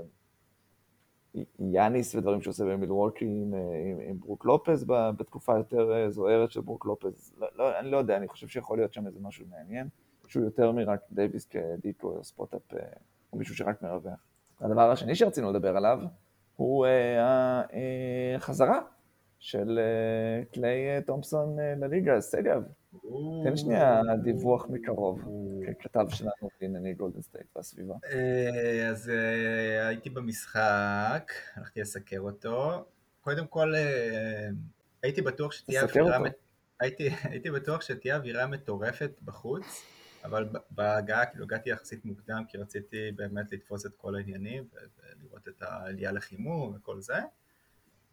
יאניס 1.59 2.15
ודברים 2.15 2.41
שעושה 2.41 2.65
במילווקי 2.65 3.25
עם, 3.25 3.55
אה, 3.55 3.61
עם, 3.91 3.99
עם 4.01 4.19
ברוק 4.19 4.45
לופז 4.45 4.85
בתקופה 5.17 5.57
יותר 5.57 5.93
אה, 5.93 6.11
זוהרת 6.11 6.51
של 6.51 6.61
ברוק 6.61 6.87
לופז. 6.87 7.33
לא, 7.39 7.49
לא, 7.57 7.79
אני 7.79 7.91
לא 7.91 7.97
יודע, 7.97 8.17
אני 8.17 8.29
חושב 8.29 8.49
שיכול 8.49 8.79
להיות 8.79 8.93
שם 8.93 9.07
איזה 9.07 9.19
משהו 9.23 9.47
מעניין, 9.51 9.89
שהוא 10.27 10.45
יותר 10.45 10.73
מרק 10.73 11.01
דייוויס 11.13 11.47
כ 11.47 11.65
decoy 11.65 12.09
או 12.09 12.25
spot-up, 12.25 12.75
אה, 12.75 12.79
או 13.33 13.39
מישהו 13.39 13.57
שרק 13.57 13.83
מרווח. 13.83 14.25
הדבר 14.61 14.91
השני 14.91 15.15
שרצינו 15.15 15.51
לדבר 15.51 15.77
עליו, 15.77 15.99
הוא 16.57 16.87
החזרה 18.37 18.81
של 19.39 19.81
קליי 20.53 21.03
תומפסון 21.07 21.57
לליגה, 21.59 22.21
סטדיאב. 22.21 22.63
תן 23.45 23.57
שנייה 23.57 24.01
דיווח 24.23 24.67
מקרוב, 24.69 25.21
ככתב 25.81 26.07
שלנו 26.09 26.49
בענייני 26.61 26.95
גולדן 26.95 27.23
סטייט 27.23 27.47
והסביבה. 27.57 27.95
אה, 28.05 28.89
אז 28.89 29.11
אה, 29.11 29.89
הייתי 29.89 30.11
במשחק, 30.11 31.33
הלכתי 31.55 31.81
לסקר 31.81 32.21
אותו. 32.21 32.85
קודם 33.21 33.47
כל, 33.47 33.75
אה, 33.75 34.49
הייתי 35.03 35.23
בטוח 35.23 35.53
שתהיה 35.53 35.83
אווירה... 35.83 36.19
הייתי, 36.81 37.09
הייתי 37.31 37.51
בטוח 37.51 37.81
שתהיה 37.81 38.17
אווירה 38.17 38.47
מטורפת 38.47 39.11
בחוץ, 39.25 39.83
אבל 40.25 40.49
בהגעה, 40.71 41.27
כאילו 41.27 41.45
הגעתי 41.45 41.71
יחסית 41.71 42.05
מוקדם, 42.05 42.43
כי 42.49 42.59
רציתי 42.59 43.13
באמת 43.17 43.53
לתפוס 43.53 43.87
את 43.87 43.95
כל 43.97 44.15
העניינים, 44.15 44.65
ולראות 44.73 45.49
את 45.49 45.63
העלייה 45.63 46.13
לחימום 46.13 46.75
וכל 46.77 47.01
זה. 47.01 47.19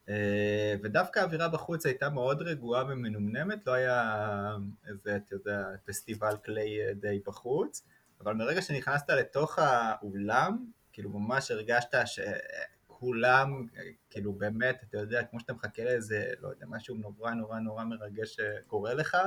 אה, 0.09 0.75
ודווקא 0.83 1.19
האווירה 1.19 1.47
בחוץ 1.47 1.85
הייתה 1.85 2.09
מאוד 2.09 2.41
רגועה 2.41 2.83
ומנומנמת, 2.83 3.67
לא 3.67 3.71
היה 3.71 4.55
איזה, 4.87 5.15
אתה 5.15 5.35
יודע, 5.35 5.63
פסטיבל 5.85 6.35
אה, 6.57 6.93
די 6.93 7.19
בחוץ, 7.25 7.83
אבל 8.21 8.33
מרגע 8.33 8.61
שנכנסת 8.61 9.09
לתוך 9.09 9.59
האולם, 9.59 10.65
כאילו 10.93 11.09
ממש 11.09 11.51
הרגשת 11.51 11.95
שכולם, 12.05 13.67
אה, 13.77 13.83
כאילו 14.09 14.33
באמת, 14.33 14.83
אתה 14.89 14.97
יודע, 14.97 15.23
כמו 15.23 15.39
שאתה 15.39 15.53
מחכה 15.53 15.83
לאיזה, 15.83 16.33
לא 16.39 16.47
יודע, 16.47 16.65
משהו 16.69 16.95
נורא 16.95 17.31
נורא 17.31 17.59
נורא 17.59 17.83
מרגש 17.83 18.35
שקורה 18.35 18.93
לך, 18.93 19.17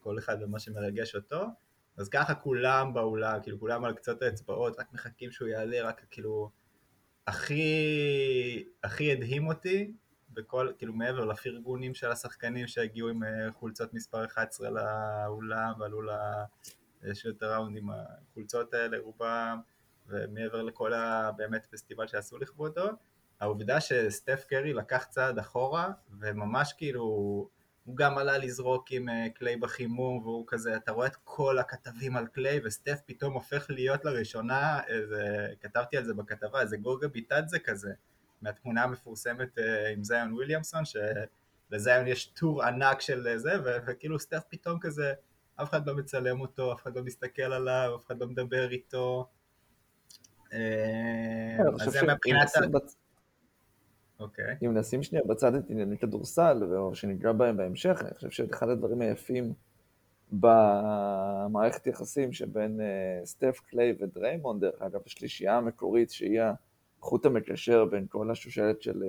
כל 0.00 0.18
אחד 0.18 0.36
ומה 0.42 0.58
שמרגש 0.58 1.14
אותו, 1.14 1.46
אז 1.96 2.08
ככה 2.08 2.34
כולם 2.34 2.94
באולם, 2.94 3.38
כאילו 3.42 3.60
כולם 3.60 3.84
על 3.84 3.92
קצות 3.92 4.22
האצבעות, 4.22 4.80
רק 4.80 4.92
מחכים 4.92 5.32
שהוא 5.32 5.48
יעלה, 5.48 5.82
רק 5.82 6.06
כאילו, 6.10 6.50
הכי, 7.26 8.68
הכי 8.84 9.12
הדהים 9.12 9.46
אותי, 9.46 9.92
בכל, 10.30 10.72
כאילו 10.78 10.92
מעבר 10.92 11.24
לפרגונים 11.24 11.94
של 11.94 12.10
השחקנים 12.10 12.66
שהגיעו 12.66 13.08
עם 13.08 13.24
אה, 13.24 13.52
חולצות 13.52 13.94
מספר 13.94 14.24
11 14.24 14.70
לאולם 14.70 15.72
ועלו 15.78 16.00
לשוט 17.02 17.42
הראונד 17.42 17.76
עם 17.76 17.88
החולצות 17.90 18.74
האלה 18.74 18.98
רובם, 18.98 19.60
ומעבר 20.06 20.62
לכל 20.62 20.92
ה... 20.92 21.30
באמת 21.36 21.66
פסטיבל 21.70 22.06
שעשו 22.06 22.38
לכבודו, 22.38 22.88
העובדה 23.40 23.80
שסטף 23.80 24.44
קרי 24.48 24.72
לקח 24.72 25.04
צעד 25.10 25.38
אחורה, 25.38 25.90
וממש 26.20 26.72
כאילו, 26.72 27.02
הוא 27.84 27.96
גם 27.96 28.18
עלה 28.18 28.38
לזרוק 28.38 28.86
עם 28.90 29.08
אה, 29.08 29.26
קליי 29.34 29.56
בחימום, 29.56 30.18
והוא 30.18 30.44
כזה, 30.48 30.76
אתה 30.76 30.92
רואה 30.92 31.06
את 31.06 31.16
כל 31.24 31.58
הכתבים 31.58 32.16
על 32.16 32.26
קליי, 32.26 32.60
וסטף 32.64 33.00
פתאום 33.06 33.32
הופך 33.32 33.66
להיות 33.70 34.04
לראשונה, 34.04 34.80
איזה, 34.86 35.48
כתבתי 35.60 35.96
על 35.96 36.04
זה 36.04 36.14
בכתבה, 36.14 36.60
איזה 36.60 36.76
גוגה 36.76 37.08
ביטאדזה 37.08 37.58
כזה, 37.58 37.92
מהתמונה 38.42 38.82
המפורסמת 38.82 39.58
אה, 39.58 39.92
עם 39.92 40.04
זיון 40.04 40.32
וויליאמסון, 40.32 40.82
שלזיון 40.84 42.06
יש 42.06 42.26
טור 42.26 42.62
ענק 42.62 43.00
של 43.00 43.36
זה, 43.36 43.52
ו- 43.64 43.76
וכאילו 43.86 44.18
סטף 44.18 44.42
פתאום 44.48 44.78
כזה, 44.80 45.12
אף 45.62 45.70
אחד 45.70 45.86
לא 45.86 45.96
מצלם 45.96 46.40
אותו, 46.40 46.72
אף 46.72 46.82
אחד 46.82 46.96
לא 46.96 47.02
מסתכל 47.02 47.42
עליו, 47.42 47.96
אף 47.96 48.06
אחד 48.06 48.20
לא 48.20 48.26
מדבר 48.26 48.70
איתו. 48.70 49.26
אה, 50.52 51.58
אז 51.80 51.92
זה 51.92 52.02
מבחינת 52.02 52.48
אוקיי. 54.20 54.56
אם 54.64 54.78
נשים 54.78 55.02
שנייה 55.02 55.24
בצד 55.24 55.54
את 55.54 55.70
ענייני 55.70 55.98
כדורסל, 55.98 56.62
או 56.76 56.94
שניגע 56.94 57.32
בהם 57.32 57.56
בהמשך, 57.56 57.98
אני 58.02 58.14
חושב 58.14 58.30
שאחד 58.30 58.68
הדברים 58.68 59.00
היפים 59.00 59.52
במערכת 60.32 61.86
יחסים 61.86 62.32
שבין 62.32 62.80
אה, 62.80 63.20
סטף, 63.24 63.60
קליי 63.60 63.96
ודריימונד, 64.00 64.60
דרך 64.60 64.82
אגב, 64.82 65.00
השלישייה 65.06 65.56
המקורית 65.56 66.10
שהיא 66.10 66.40
החוט 67.02 67.26
המקשר 67.26 67.84
בין 67.84 68.06
כל 68.08 68.30
השושלת 68.30 68.82
של, 68.82 69.02
אה, 69.02 69.08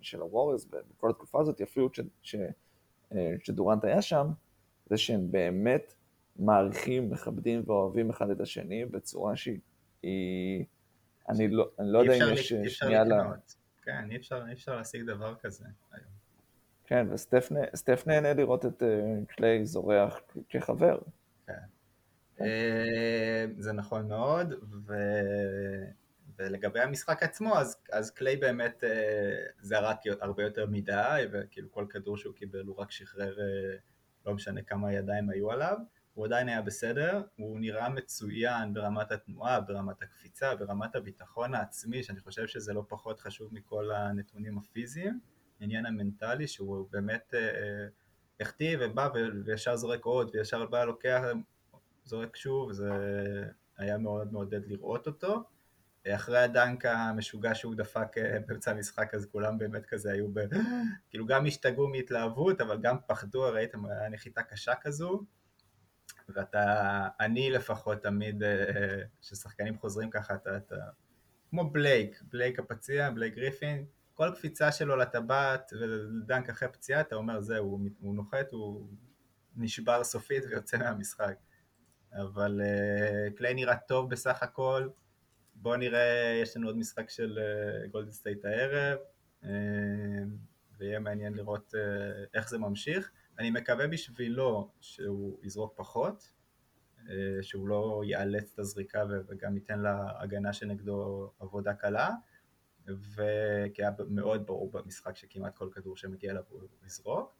של 0.00 0.20
הוורס 0.20 0.64
בכל 0.64 1.10
התקופה 1.10 1.40
הזאת, 1.40 1.60
אפילו 1.60 1.92
כש- 1.92 2.00
כש- 2.22 2.34
אה, 3.14 3.34
כשדורנט 3.40 3.84
היה 3.84 4.02
שם, 4.02 4.26
זה 4.86 4.96
שהם 4.96 5.30
באמת 5.32 5.94
מעריכים, 6.36 7.10
מכבדים 7.10 7.62
ואוהבים 7.66 8.10
אחד 8.10 8.30
את 8.30 8.40
השני 8.40 8.84
בצורה 8.84 9.36
שהיא... 9.36 9.58
היא- 10.02 10.64
אני 11.28 11.48
לא, 11.48 11.70
אני 11.78 11.92
לא 11.92 11.98
יודע 11.98 12.14
אם 12.28 12.32
יש 12.34 12.52
שנייה 12.66 13.04
ל... 13.04 13.12
כן, 13.82 14.10
אי 14.10 14.16
אפשר, 14.16 14.44
אי 14.48 14.52
אפשר 14.52 14.76
להשיג 14.76 15.02
דבר 15.02 15.34
כזה 15.42 15.64
היום. 15.92 16.06
כן, 16.84 17.06
וסטף 17.10 17.48
נה- 17.50 17.76
סטף 17.76 18.04
נהנה 18.06 18.32
לראות 18.34 18.66
את 18.66 18.82
אה, 18.82 18.88
קליי 19.28 19.66
זורח 19.66 20.20
כחבר. 20.48 20.98
אה, 22.40 23.46
זה 23.58 23.72
נכון 23.72 24.08
מאוד, 24.08 24.52
ו... 24.86 24.94
ולגבי 26.38 26.80
המשחק 26.80 27.22
עצמו, 27.22 27.58
אז, 27.58 27.76
אז 27.92 28.10
קליי 28.10 28.36
באמת 28.36 28.84
אה, 28.84 29.44
זרק 29.60 29.98
הרבה 30.20 30.42
יותר 30.42 30.66
מדי, 30.66 31.24
וכאילו 31.32 31.72
כל 31.72 31.86
כדור 31.90 32.16
שהוא 32.16 32.34
קיבל 32.34 32.64
הוא 32.66 32.76
רק 32.78 32.90
שחרר, 32.90 33.40
אה, 33.40 33.76
לא 34.26 34.34
משנה 34.34 34.62
כמה 34.62 34.92
ידיים 34.92 35.30
היו 35.30 35.50
עליו, 35.50 35.78
הוא 36.14 36.26
עדיין 36.26 36.48
היה 36.48 36.62
בסדר, 36.62 37.22
הוא 37.36 37.60
נראה 37.60 37.88
מצוין 37.88 38.74
ברמת 38.74 39.12
התנועה, 39.12 39.60
ברמת 39.60 40.02
הקפיצה, 40.02 40.54
ברמת 40.54 40.96
הביטחון 40.96 41.54
העצמי, 41.54 42.02
שאני 42.02 42.20
חושב 42.20 42.46
שזה 42.46 42.72
לא 42.72 42.84
פחות 42.88 43.20
חשוב 43.20 43.54
מכל 43.54 43.90
הנתונים 43.92 44.58
הפיזיים, 44.58 45.20
העניין 45.60 45.86
המנטלי 45.86 46.48
שהוא 46.48 46.88
באמת 46.90 47.34
אה, 47.34 47.86
החטיא 48.40 48.76
ובא 48.80 49.08
וישר 49.44 49.76
זורק 49.76 50.04
עוד, 50.04 50.30
וישר 50.34 50.66
בא 50.66 50.84
לוקח 50.84 51.22
זורק 52.04 52.36
שוב, 52.36 52.72
זה 52.72 52.90
היה 53.76 53.98
מאוד 53.98 54.32
מעודד 54.32 54.66
לראות 54.66 55.06
אותו. 55.06 55.44
אחרי 56.08 56.38
הדנק 56.38 56.84
המשוגע 56.86 57.54
שהוא 57.54 57.74
דפק 57.74 58.18
אה, 58.18 58.38
באמצע 58.46 58.70
המשחק, 58.70 59.14
אז 59.14 59.26
כולם 59.32 59.58
באמת 59.58 59.86
כזה 59.86 60.12
היו 60.12 60.28
ב... 60.34 60.40
כאילו 61.10 61.26
גם 61.26 61.46
השתגעו 61.46 61.88
מהתלהבות, 61.88 62.60
אבל 62.60 62.80
גם 62.82 62.96
פחדו, 63.06 63.42
ראיתם, 63.42 63.86
היה 63.86 64.08
נחיתה 64.08 64.42
קשה 64.42 64.72
כזו. 64.80 65.24
ואתה, 66.28 67.08
אני 67.20 67.50
לפחות 67.50 68.02
תמיד, 68.02 68.42
אה, 68.42 69.02
כששחקנים 69.20 69.78
חוזרים 69.78 70.10
ככה, 70.10 70.34
אתה, 70.34 70.56
אתה, 70.56 70.76
כמו 71.50 71.70
בלייק, 71.70 72.22
בלייק 72.30 72.58
הפציע, 72.58 73.10
בלייק 73.10 73.34
גריפין, 73.34 73.84
כל 74.14 74.30
קפיצה 74.34 74.72
שלו 74.72 74.96
לטבעת 74.96 75.72
ולדנק 75.80 76.50
אחרי 76.50 76.68
פציעה, 76.68 77.00
אתה 77.00 77.16
אומר, 77.16 77.40
זהו, 77.40 77.64
הוא, 77.64 77.80
הוא 78.00 78.14
נוחת, 78.14 78.52
הוא 78.52 78.88
נשבר 79.56 80.04
סופית 80.04 80.44
ויוצא 80.44 80.78
מהמשחק. 80.78 81.34
אבל 82.12 82.60
uh, 82.60 83.36
קליי 83.36 83.54
נראה 83.54 83.76
טוב 83.76 84.10
בסך 84.10 84.42
הכל. 84.42 84.88
בואו 85.62 85.76
נראה, 85.76 86.38
יש 86.42 86.56
לנו 86.56 86.66
עוד 86.66 86.76
משחק 86.76 87.10
של 87.10 87.38
גולדן 87.90 88.08
uh, 88.08 88.12
סטייט 88.12 88.44
הערב, 88.44 88.98
uh, 89.42 89.46
ויהיה 90.78 90.98
מעניין 90.98 91.34
לראות 91.34 91.74
uh, 91.74 92.28
איך 92.34 92.48
זה 92.48 92.58
ממשיך. 92.58 93.10
אני 93.38 93.50
מקווה 93.50 93.86
בשבילו 93.86 94.72
שהוא 94.80 95.38
יזרוק 95.42 95.74
פחות, 95.76 96.32
שהוא 97.42 97.68
לא 97.68 98.02
יאלץ 98.04 98.50
את 98.54 98.58
הזריקה 98.58 99.04
וגם 99.28 99.56
ייתן 99.56 99.80
להגנה 99.80 100.52
שנגדו 100.52 101.30
עבודה 101.38 101.74
קלה, 101.74 102.10
וכי 102.86 103.82
היה 103.82 103.90
מאוד 104.08 104.46
ברור 104.46 104.70
במשחק 104.70 105.16
שכמעט 105.16 105.54
כל 105.56 105.68
כדור 105.72 105.96
שמגיע 105.96 106.30
אליו 106.30 106.42
הוא 106.48 106.62
יזרוק. 106.86 107.34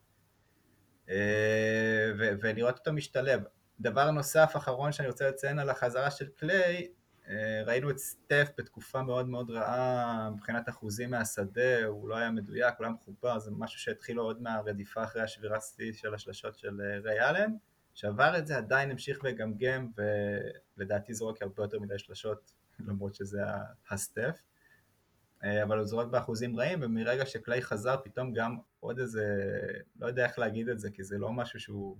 ולראות 2.42 2.78
אותו 2.78 2.92
משתלב. 2.92 3.40
דבר 3.80 4.10
נוסף 4.10 4.52
אחרון 4.56 4.92
שאני 4.92 5.08
רוצה 5.08 5.28
לציין 5.28 5.58
על 5.58 5.70
החזרה 5.70 6.10
של 6.10 6.28
קליי, 6.28 6.76
אה, 6.76 7.01
ראינו 7.66 7.90
את 7.90 7.98
סטף 7.98 8.48
בתקופה 8.58 9.02
מאוד 9.02 9.28
מאוד 9.28 9.50
רעה 9.50 10.30
מבחינת 10.34 10.68
אחוזים 10.68 11.10
מהשדה, 11.10 11.84
הוא 11.86 12.08
לא 12.08 12.16
היה 12.16 12.30
מדויק, 12.30 12.74
הוא 12.78 12.84
לא 12.84 12.86
היה 12.86 12.94
מחובר, 12.94 13.38
זה 13.38 13.50
משהו 13.50 13.80
שהתחיל 13.80 14.18
עוד 14.18 14.42
מהרדיפה 14.42 15.04
אחרי 15.04 15.22
השבירה 15.22 15.60
שיא 15.60 15.92
של 15.92 16.14
השלשות 16.14 16.58
של 16.58 16.80
אה, 16.80 16.98
ריי 16.98 17.30
אלן, 17.30 17.52
שעבר 17.94 18.38
את 18.38 18.46
זה 18.46 18.56
עדיין 18.56 18.90
המשיך 18.90 19.18
וגמגם, 19.24 19.88
ולדעתי 20.76 21.14
זורק 21.14 21.42
הרבה 21.42 21.62
יותר 21.62 21.80
מדי 21.80 21.98
שלשות, 21.98 22.52
למרות 22.88 23.14
שזה 23.14 23.40
הסטף. 23.90 24.38
אה, 25.44 25.62
אבל 25.62 25.78
הוא 25.78 25.86
זורק 25.86 26.06
באחוזים 26.06 26.56
רעים, 26.56 26.78
ומרגע 26.82 27.26
שקליי 27.26 27.62
חזר 27.62 27.96
פתאום 28.04 28.32
גם 28.32 28.56
עוד 28.80 28.98
איזה, 28.98 29.24
לא 30.00 30.06
יודע 30.06 30.24
איך 30.24 30.38
להגיד 30.38 30.68
את 30.68 30.78
זה, 30.78 30.90
כי 30.90 31.04
זה 31.04 31.18
לא 31.18 31.32
משהו 31.32 31.60
שהוא 31.60 31.96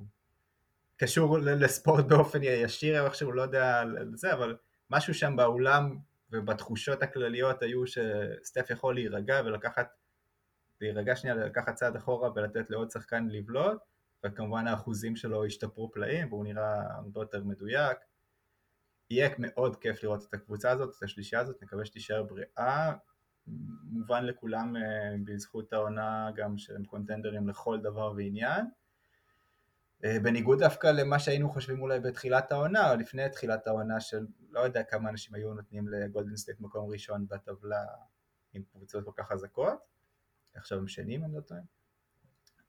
קשור 0.96 1.38
לספורט 1.38 2.04
באופן 2.04 2.42
ישיר, 2.42 3.00
או 3.00 3.06
איכשהו 3.06 3.32
לא 3.32 3.42
יודע 3.42 3.80
על 3.80 4.10
זה, 4.14 4.32
אבל 4.32 4.56
משהו 4.92 5.14
שם 5.14 5.36
באולם 5.36 5.98
ובתחושות 6.32 7.02
הכלליות 7.02 7.62
היו 7.62 7.82
שסטף 7.86 8.70
יכול 8.70 8.94
להירגע 8.94 9.40
ולקחת, 9.44 9.88
להירגע 10.80 11.16
שנייה, 11.16 11.34
לקחת 11.34 11.74
צעד 11.74 11.96
אחורה 11.96 12.30
ולתת 12.34 12.70
לעוד 12.70 12.90
שחקן 12.90 13.28
לבלוט, 13.28 13.78
וכמובן 14.24 14.66
האחוזים 14.66 15.16
שלו 15.16 15.44
השתפרו 15.44 15.92
פלאים 15.92 16.32
והוא 16.32 16.44
נראה 16.44 16.96
הרבה 16.96 17.20
יותר 17.20 17.44
מדויק. 17.44 17.98
יהיה 19.10 19.28
מאוד 19.38 19.76
כיף 19.76 20.02
לראות 20.02 20.26
את 20.28 20.34
הקבוצה 20.34 20.70
הזאת, 20.70 20.94
את 20.98 21.02
השלישייה 21.02 21.40
הזאת, 21.40 21.62
נקווה 21.62 21.84
שתישאר 21.84 22.22
בריאה. 22.22 22.92
מובן 23.82 24.24
לכולם 24.24 24.76
אה, 24.76 24.82
בזכות 25.24 25.72
העונה 25.72 26.30
גם 26.36 26.58
שהם 26.58 26.84
קונטנדרים 26.84 27.48
לכל 27.48 27.80
דבר 27.80 28.12
ועניין. 28.16 28.66
אה, 30.04 30.20
בניגוד 30.22 30.58
דווקא 30.58 30.86
למה 30.86 31.18
שהיינו 31.18 31.50
חושבים 31.50 31.82
אולי 31.82 32.00
בתחילת 32.00 32.52
העונה, 32.52 32.90
או 32.90 32.96
לפני 32.96 33.28
תחילת 33.28 33.66
העונה 33.66 34.00
של 34.00 34.26
לא 34.50 34.60
יודע 34.60 34.82
כמה 34.82 35.10
אנשים 35.10 35.34
היו 35.34 35.54
נותנים 35.54 35.88
לגולדן 35.88 36.36
סטייט 36.36 36.60
מקום 36.60 36.90
ראשון 36.90 37.26
בטבלה 37.28 37.84
עם 38.52 38.62
קבוצות 38.72 39.04
כל 39.04 39.10
כך 39.16 39.28
חזקות, 39.28 39.78
עכשיו 40.54 40.78
הם 40.78 40.88
שניים 40.88 41.24
אני 41.24 41.34
לא 41.34 41.40
טועה, 41.40 41.60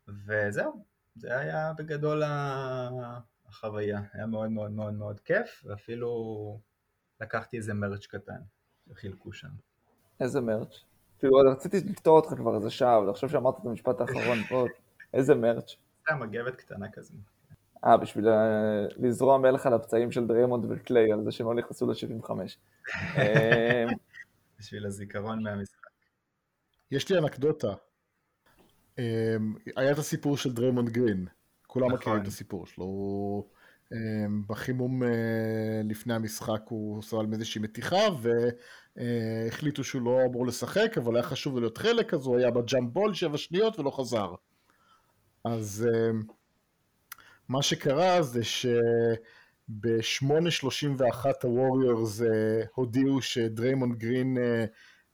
וזהו, 0.08 0.86
זה 1.16 1.38
היה 1.40 1.74
בגדול 1.78 2.24
החוויה, 2.26 4.02
היה 4.14 4.26
מאוד 4.26 4.52
מאוד 4.52 4.72
מאוד 4.72 4.94
מאוד 4.94 5.20
כיף, 5.20 5.64
ואפילו 5.66 6.60
לקחתי 7.22 7.58
איזה 7.58 7.74
merch 7.74 8.06
קטן 8.06 8.42
שחילקו 8.90 9.34
שם. 9.34 9.50
איזה 10.20 10.42
merch? 10.42 10.84
כאילו 11.20 11.38
רציתי 11.38 11.78
לקטוע 11.90 12.14
אותך 12.14 12.30
כבר 12.30 12.56
איזה 12.56 12.70
שעה, 12.70 12.98
אבל 12.98 13.10
עכשיו 13.10 13.30
שאמרת 13.30 13.60
את 13.60 13.66
המשפט 13.66 14.02
האחרון, 14.02 14.38
בוא, 14.50 14.68
איזה 15.14 15.36
merch? 15.36 15.76
סתם 16.04 16.20
מגבת 16.20 16.56
קטנה 16.56 16.86
כזו. 16.92 17.14
אה, 17.86 17.98
בשביל 17.98 18.28
אה, 18.28 18.86
לזרוע 18.98 19.38
מלח 19.38 19.66
על 19.66 19.74
הפצעים 19.74 20.12
של 20.12 20.28
דריימונד 20.28 20.66
וקליי, 20.70 21.12
על 21.12 21.24
זה 21.24 21.32
שהם 21.32 21.48
לא 21.48 21.54
נכנסו 21.56 21.88
ל-75. 21.88 22.30
אה, 23.18 23.86
בשביל 24.60 24.86
הזיכרון 24.86 25.44
מהמשחק. 25.44 25.88
יש 26.92 27.12
לי 27.12 27.18
אנקדוטה. 27.18 27.74
אה, 29.00 29.36
היה 29.76 29.92
את 29.92 29.98
הסיפור 29.98 30.38
של 30.38 30.54
דריימונד 30.54 30.90
גרין. 30.90 31.28
כולם 31.68 31.86
נכון. 31.86 31.98
מכירים 31.98 32.22
את 32.22 32.28
הסיפור 32.28 32.66
שלו. 32.66 32.86
הוא 32.86 33.50
בחימום 34.48 35.04
לפני 35.84 36.14
המשחק 36.14 36.62
הוא 36.70 37.02
סבל 37.02 37.26
מאיזושהי 37.26 37.62
מתיחה 37.62 37.98
והחליטו 38.96 39.84
שהוא 39.84 40.02
לא 40.02 40.20
אמור 40.26 40.48
לשחק 40.48 40.98
אבל 40.98 41.16
היה 41.16 41.24
חשוב 41.24 41.60
להיות 41.60 41.78
חלק 41.78 42.14
אז 42.14 42.26
הוא 42.26 42.38
היה 42.38 42.52
ב 42.52 42.60
jump 42.60 42.94
ball 42.94 43.14
שבע 43.14 43.38
שניות 43.38 43.80
ולא 43.80 43.92
חזר. 43.92 44.36
אז 45.44 45.88
מה 47.50 47.62
שקרה 47.62 48.22
זה 48.22 48.44
שב-8.31 48.44 51.26
הווריורס 51.44 52.22
הודיעו 52.76 53.22
שדריימונד 53.22 53.96
גרין 53.96 54.38
אה, 54.38 54.66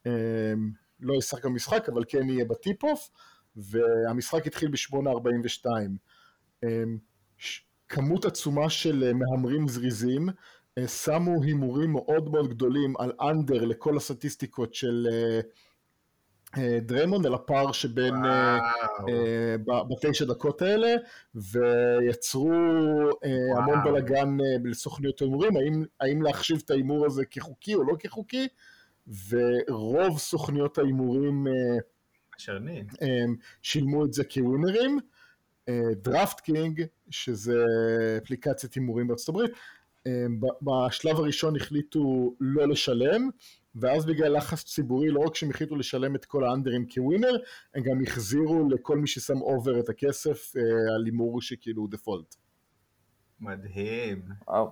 אה, 0.07 0.53
לא 0.99 1.13
ישחק 1.13 1.45
במשחק 1.45 1.89
אבל 1.93 2.03
כן 2.07 2.29
יהיה 2.29 2.45
ב 2.45 2.83
tip-off 2.83 3.09
והמשחק 3.55 4.47
התחיל 4.47 4.69
ב-8.42 4.69 5.65
אה, 6.63 6.83
כמות 7.89 8.25
עצומה 8.25 8.69
של 8.69 9.13
מהמרים 9.13 9.67
זריזים 9.67 10.29
שמו 10.87 11.43
הימורים 11.43 11.91
מאוד 11.91 12.29
מאוד 12.29 12.49
גדולים 12.49 12.97
על 12.97 13.11
under 13.21 13.65
לכל 13.65 13.97
הסטטיסטיקות 13.97 14.73
של 14.73 15.07
אה, 15.11 15.39
דריימונד 16.57 17.25
על 17.25 17.33
הפער 17.33 17.71
שבין 17.71 18.25
אה, 18.25 18.59
אה, 19.09 19.83
בתשע 19.89 20.25
דקות 20.25 20.61
האלה 20.61 20.95
ויצרו. 21.35 22.51
המון 23.57 23.83
בלאגן 23.83 24.37
לסוכניות 24.63 25.21
ההימורים 25.21 25.57
האם, 25.57 25.83
האם 25.99 26.21
להחשיב 26.21 26.61
את 26.65 26.71
ההימור 26.71 27.05
הזה 27.05 27.25
כחוקי 27.25 27.75
או 27.75 27.83
לא 27.83 27.95
כחוקי 27.99 28.47
ורוב 29.29 30.19
סוכניות 30.19 30.77
ההימורים 30.77 31.47
שילמו 33.61 34.05
את 34.05 34.13
זה 34.13 34.23
כווינרים 34.23 34.99
Draft 35.91 36.39
King 36.39 36.83
שזה 37.09 37.63
אפליקציית 38.23 38.73
הימורים 38.73 39.07
בארצות 39.07 39.29
הברית 39.29 39.51
בשלב 40.61 41.15
הראשון 41.15 41.55
החליטו 41.55 42.35
לא 42.39 42.67
לשלם 42.67 43.29
ואז 43.81 44.05
בגלל 44.05 44.37
לחץ 44.37 44.63
ציבורי 44.63 45.09
לא 45.09 45.19
רק 45.19 45.35
שהם 45.35 45.49
החליטו 45.49 45.75
לשלם 45.75 46.15
את 46.15 46.25
כל 46.25 46.43
האנדרים 46.43 46.85
כווינר, 46.93 47.37
הם 47.75 47.83
גם 47.83 48.01
החזירו 48.03 48.69
לכל 48.69 48.97
מי 48.97 49.07
ששם 49.07 49.41
אובר 49.41 49.79
את 49.79 49.89
הכסף 49.89 50.53
אה, 50.57 50.61
על 50.95 51.05
הימור 51.05 51.41
שכאילו 51.41 51.87
דפולט. 51.87 52.35
מדהים. 53.39 54.21
וואו. 54.47 54.71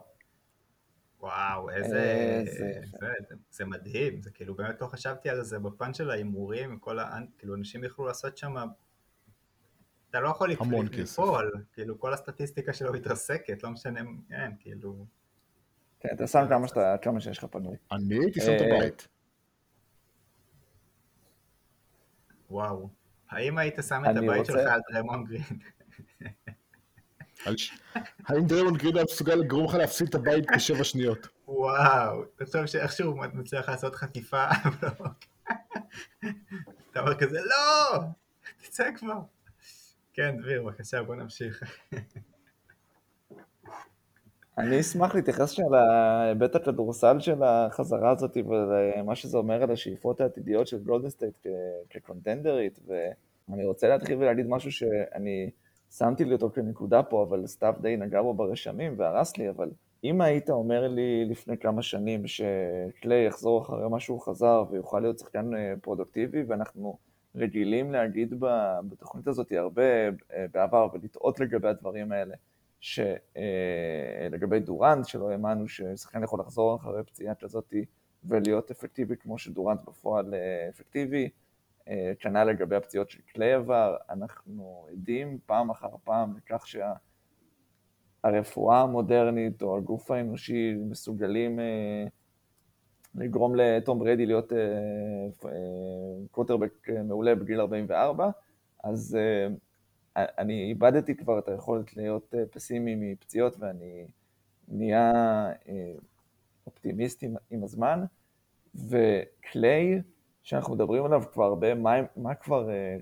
וואו, 1.19 1.69
איזה... 1.69 1.97
אה, 1.97 2.43
זה... 2.45 2.81
זה, 2.99 3.35
זה 3.51 3.65
מדהים, 3.65 4.21
זה 4.21 4.31
כאילו 4.31 4.55
באמת 4.55 4.81
לא 4.81 4.87
חשבתי 4.87 5.29
על 5.29 5.43
זה 5.43 5.59
בפן 5.59 5.93
של 5.93 6.09
ההימורים, 6.09 6.79
כל 6.79 6.99
ה... 6.99 7.19
כאילו 7.37 7.55
אנשים 7.55 7.83
יכלו 7.83 8.05
לעשות 8.05 8.37
שם... 8.37 8.55
אתה 10.09 10.19
לא 10.19 10.29
יכול 10.29 10.49
כסף. 10.89 11.23
כאילו 11.73 11.99
כל 11.99 12.13
הסטטיסטיקה 12.13 12.73
שלו 12.73 12.93
מתרסקת, 12.93 13.63
לא 13.63 13.69
משנה, 13.69 13.99
כן, 14.29 14.51
כאילו... 14.59 15.05
כן, 15.99 16.09
אתה 16.15 16.27
שם 16.27 16.45
כמה 16.49 16.67
שאתה, 16.67 16.95
כמה 17.01 17.21
שיש 17.21 17.37
לך 17.37 17.45
פנוי. 17.45 17.77
אני 17.91 18.15
הייתי 18.15 18.41
שם 18.41 18.55
את 18.55 18.61
אה, 18.61 18.77
הבית. 18.77 19.07
וואו. 22.49 22.89
האם 23.29 23.57
היית 23.57 23.79
שם 23.87 24.03
את 24.11 24.17
הבית 24.17 24.45
שלך 24.45 24.71
על 24.71 24.79
דרמון 24.91 25.25
גרין? 25.25 25.41
האם 28.25 28.45
דרמון 28.47 28.77
גרין 28.77 28.95
היה 28.95 29.05
מסוגל 29.05 29.35
לגרום 29.35 29.65
לך 29.65 29.73
להפסיד 29.73 30.07
את 30.07 30.15
הבית 30.15 30.45
בשבע 30.55 30.83
שניות? 30.83 31.27
וואו, 31.47 32.25
תחשוב 32.35 32.65
שאיכשהו 32.65 33.11
הוא 33.11 33.25
מצליח 33.33 33.69
לעשות 33.69 33.95
חטיפה, 33.95 34.45
אתה 36.91 36.99
אומר 36.99 37.15
כזה, 37.19 37.39
לא! 37.41 37.99
תצא 38.61 38.89
כבר. 38.95 39.19
כן, 40.13 40.37
דביר, 40.41 40.63
בבקשה, 40.63 41.03
בוא 41.03 41.15
נמשיך. 41.15 41.63
אני 44.57 44.79
אשמח 44.79 45.15
להתייחס 45.15 45.49
אל 45.49 45.73
ההיבט 45.73 46.55
הכדורסל 46.55 47.19
של 47.19 47.43
החזרה 47.43 48.11
הזאת 48.11 48.37
ומה 48.37 49.15
שזה 49.15 49.37
אומר 49.37 49.63
על 49.63 49.71
השאיפות 49.71 50.21
העתידיות 50.21 50.67
של 50.67 50.83
גולדן 50.83 51.09
סטייט 51.09 51.47
כקונטנדרית 51.89 52.79
ואני 52.87 53.65
רוצה 53.65 53.87
להתחיל 53.87 54.17
ולהגיד 54.17 54.47
משהו 54.47 54.71
שאני 54.71 55.49
שמתי 55.91 56.25
לי 56.25 56.33
אותו 56.33 56.49
כנקודה 56.49 57.03
פה 57.03 57.23
אבל 57.23 57.47
סתיו 57.47 57.73
די 57.81 57.97
נגע 57.97 58.21
בו 58.21 58.33
ברשמים 58.33 58.93
והרס 58.97 59.37
לי 59.37 59.49
אבל 59.49 59.71
אם 60.03 60.21
היית 60.21 60.49
אומר 60.49 60.87
לי 60.87 61.25
לפני 61.25 61.57
כמה 61.57 61.81
שנים 61.81 62.27
שקליי 62.27 63.25
יחזור 63.25 63.61
אחרי 63.61 63.89
מה 63.89 63.99
שהוא 63.99 64.21
חזר 64.21 64.63
ויוכל 64.71 64.99
להיות 64.99 65.19
שחקן 65.19 65.55
אה, 65.55 65.73
פרודוקטיבי 65.81 66.43
ואנחנו 66.43 66.97
רגילים 67.35 67.91
להגיד 67.91 68.33
בתוכנית 68.89 69.27
הזאת 69.27 69.51
הרבה 69.51 70.07
אה, 70.33 70.45
בעבר 70.51 70.87
ולטעות 70.93 71.39
לגבי 71.39 71.67
הדברים 71.67 72.11
האלה 72.11 72.35
שלגבי 72.79 74.55
אה, 74.55 74.59
דורנט, 74.59 75.05
שלא 75.05 75.31
האמנו 75.31 75.67
ששחקן 75.67 76.23
יכול 76.23 76.39
לחזור 76.39 76.75
אחרי 76.75 77.03
פציעה 77.03 77.35
כזאת 77.35 77.73
ולהיות 78.23 78.71
אפקטיבי 78.71 79.15
כמו 79.17 79.37
שדורנט 79.37 79.81
בפועל 79.81 80.33
אה, 80.33 80.69
אפקטיבי, 80.69 81.29
אה, 81.87 82.11
כנ"ל 82.19 82.43
לגבי 82.43 82.75
הפציעות 82.75 83.09
של 83.09 83.19
קליי 83.21 83.53
עבר, 83.53 83.95
אנחנו 84.09 84.87
עדים 84.91 85.37
פעם 85.45 85.69
אחר 85.69 85.89
פעם 86.03 86.33
לכך 86.37 86.65
שהרפואה 88.23 88.81
המודרנית 88.81 89.61
או 89.61 89.77
הגוף 89.77 90.11
האנושי 90.11 90.73
מסוגלים 90.89 91.59
לגרום 93.15 93.55
לתום 93.55 93.99
בריידי 93.99 94.25
להיות 94.25 94.53
קוורטרבק 96.31 96.87
מעולה 97.03 97.35
בגיל 97.35 97.59
44, 97.59 98.29
אז 98.83 99.17
אני 100.17 100.63
איבדתי 100.69 101.15
כבר 101.15 101.39
את 101.39 101.47
היכולת 101.47 101.97
להיות 101.97 102.35
אה, 102.37 102.45
פסימי 102.51 102.95
מפציעות 102.95 103.55
ואני 103.59 104.07
נהיה 104.67 105.11
אה, 105.67 105.93
אופטימיסט 106.67 107.23
עם, 107.23 107.35
עם 107.49 107.63
הזמן, 107.63 108.03
וקליי, 108.75 110.01
שאנחנו 110.43 110.75
מדברים 110.75 111.05
עליו 111.05 111.23
כבר 111.33 111.43
הרבה, 111.43 111.75
מה, 111.75 111.95
מה 112.15 112.35
כבר 112.35 112.69
אה, 112.69 112.97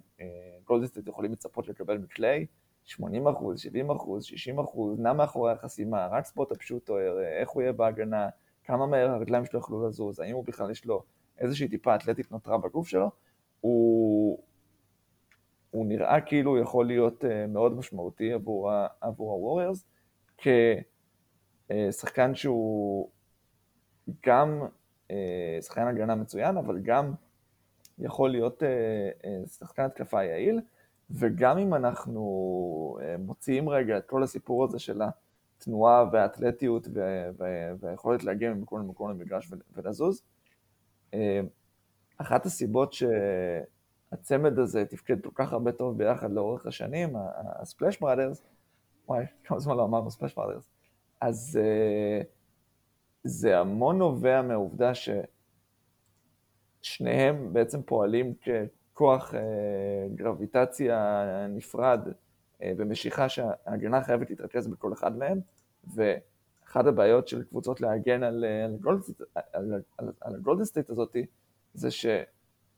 גולדן 0.64 0.86
סטייט 0.86 1.08
יכולים 1.08 1.32
לצפות 1.32 1.68
לקבל 1.68 1.98
מקליי? 1.98 2.46
80 2.84 3.28
אחוז, 3.28 3.60
70 3.60 3.90
אחוז, 3.90 4.24
60 4.24 4.60
אחוז, 4.60 5.00
נע 5.00 5.14
מאחורי 5.14 5.52
החסימה, 5.52 6.08
רק 6.08 6.26
spot 6.26 6.52
up 6.52 6.61
shooter, 6.61 6.98
איך 7.40 7.50
הוא 7.50 7.62
יהיה 7.62 7.74
בהגנה, 7.74 8.30
כמה 8.64 8.88
מהר 8.88 9.10
הרגליים 9.10 9.46
שלו 9.46 9.60
יכלו 9.60 9.88
לזוז, 9.88 10.20
האם 10.20 10.36
הוא 10.36 10.46
בכלל 10.46 10.72
יש 10.72 10.86
לו 10.86 11.04
איזושהי 11.40 11.68
טיפה 11.68 11.96
אתלטית 11.96 12.32
נותרה 12.32 12.58
בגוף 12.58 12.88
שלו, 12.88 13.12
הוא, 13.62 14.40
הוא 15.76 15.86
נראה 15.86 16.22
כאילו 16.22 16.52
הוא 16.52 16.60
יכול 16.60 16.88
להיות 16.88 17.24
uh, 17.24 17.28
מאוד 17.48 17.78
משמעותי 17.78 18.34
עבור, 18.34 18.72
עבור 19.02 19.32
הווריירס, 19.32 19.86
כשחקן 20.38 22.36
שהוא 22.36 23.10
גם 24.26 24.62
uh, 25.08 25.12
שחקן 25.62 25.88
הגנה 25.88 26.16
מצוין, 26.16 26.58
אבל 26.58 26.80
גם 26.80 27.14
יכול 28.00 28.30
להיות 28.32 28.64
שחקן 29.60 29.84
התקפה 29.84 30.24
יעיל, 30.24 30.62
וגם 31.10 31.58
אם 31.58 31.74
אנחנו 31.74 32.98
מוציאים 33.20 33.70
רגע 33.70 33.98
את 33.98 34.06
כל 34.06 34.24
הסיפור 34.24 34.64
הזה 34.64 34.80
של 34.80 35.02
התנועה 35.58 36.06
והאתלטיות 36.12 36.88
והיכולת 37.80 38.24
להגיע 38.24 38.54
ממקום 38.54 38.80
למקום 38.80 39.10
למגרש 39.10 39.52
ולזוז, 39.74 40.24
אחת 42.18 42.46
הסיבות 42.46 42.94
שהצמד 44.16 44.60
הזה 44.60 44.86
תפקד 44.86 45.22
כל 45.22 45.30
כך 45.36 45.54
הרבה 45.54 45.72
טוב 45.72 45.98
ביחד 45.98 46.32
לאורך 46.32 46.66
השנים, 46.66 47.16
הספלאש 47.62 48.00
בראדרס, 48.00 48.44
וואי, 49.08 49.26
כמה 49.44 49.60
זמן 49.60 49.78
לא 49.78 49.84
אמרנו 49.84 50.12
ספלאש 50.12 50.34
בראדרס, 50.34 50.70
אז 51.22 51.60
uh, 51.62 52.26
זה 53.24 53.60
המון 53.60 53.98
נובע 53.98 54.42
מהעובדה 54.42 54.92
ששניהם 56.82 57.54
בעצם 57.54 57.82
פועלים 57.82 58.34
ככוח 58.34 59.34
uh, 59.34 59.38
גרביטציה 60.16 61.26
נפרד 61.50 62.00
uh, 62.08 62.64
במשיכה 62.78 63.30
שההגנה 63.30 64.04
חייבת 64.04 64.30
להתרכז 64.30 64.68
בכל 64.68 64.94
אחד 64.94 65.18
מהם, 65.18 65.40
ואחת 65.96 66.86
הבעיות 66.86 67.28
של 67.28 67.44
קבוצות 67.44 67.82
להגן 67.82 68.24
על, 68.24 68.46
על 70.22 70.36
הגולדן 70.36 70.66
סטייט 70.66 70.90
הזאתי, 70.90 71.26
זה 71.74 71.92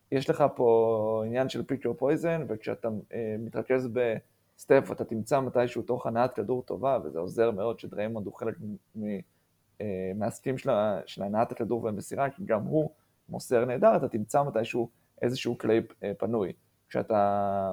שיש 0.09 0.29
לך 0.29 0.43
פה 0.55 1.23
עניין 1.25 1.49
של 1.49 1.63
your 1.85 1.93
poison, 1.93 2.45
וכשאתה 2.47 2.87
אה, 2.87 3.13
מתרכז 3.39 3.89
בסטף 3.93 4.89
אתה 4.91 5.05
תמצא 5.05 5.39
מתישהו 5.39 5.81
תוך 5.81 6.05
הנעת 6.07 6.33
כדור 6.33 6.63
טובה, 6.63 6.99
וזה 7.03 7.19
עוזר 7.19 7.51
מאוד 7.51 7.79
שדריימונד 7.79 8.25
הוא 8.25 8.33
חלק 8.33 8.55
אה, 8.95 9.81
מהסכים 10.15 10.57
של, 10.57 10.71
של 11.05 11.23
הנעת 11.23 11.51
הכדור 11.51 11.83
והמסירה, 11.83 12.29
כי 12.29 12.45
גם 12.45 12.63
הוא 12.63 12.89
מוסר 13.29 13.65
נהדר, 13.65 13.95
אתה 13.95 14.07
תמצא 14.07 14.43
מתישהו 14.43 14.89
איזשהו 15.21 15.57
קליי 15.57 15.81
אה, 15.89 16.05
פנוי. 16.17 16.53
כשאתה 16.89 17.69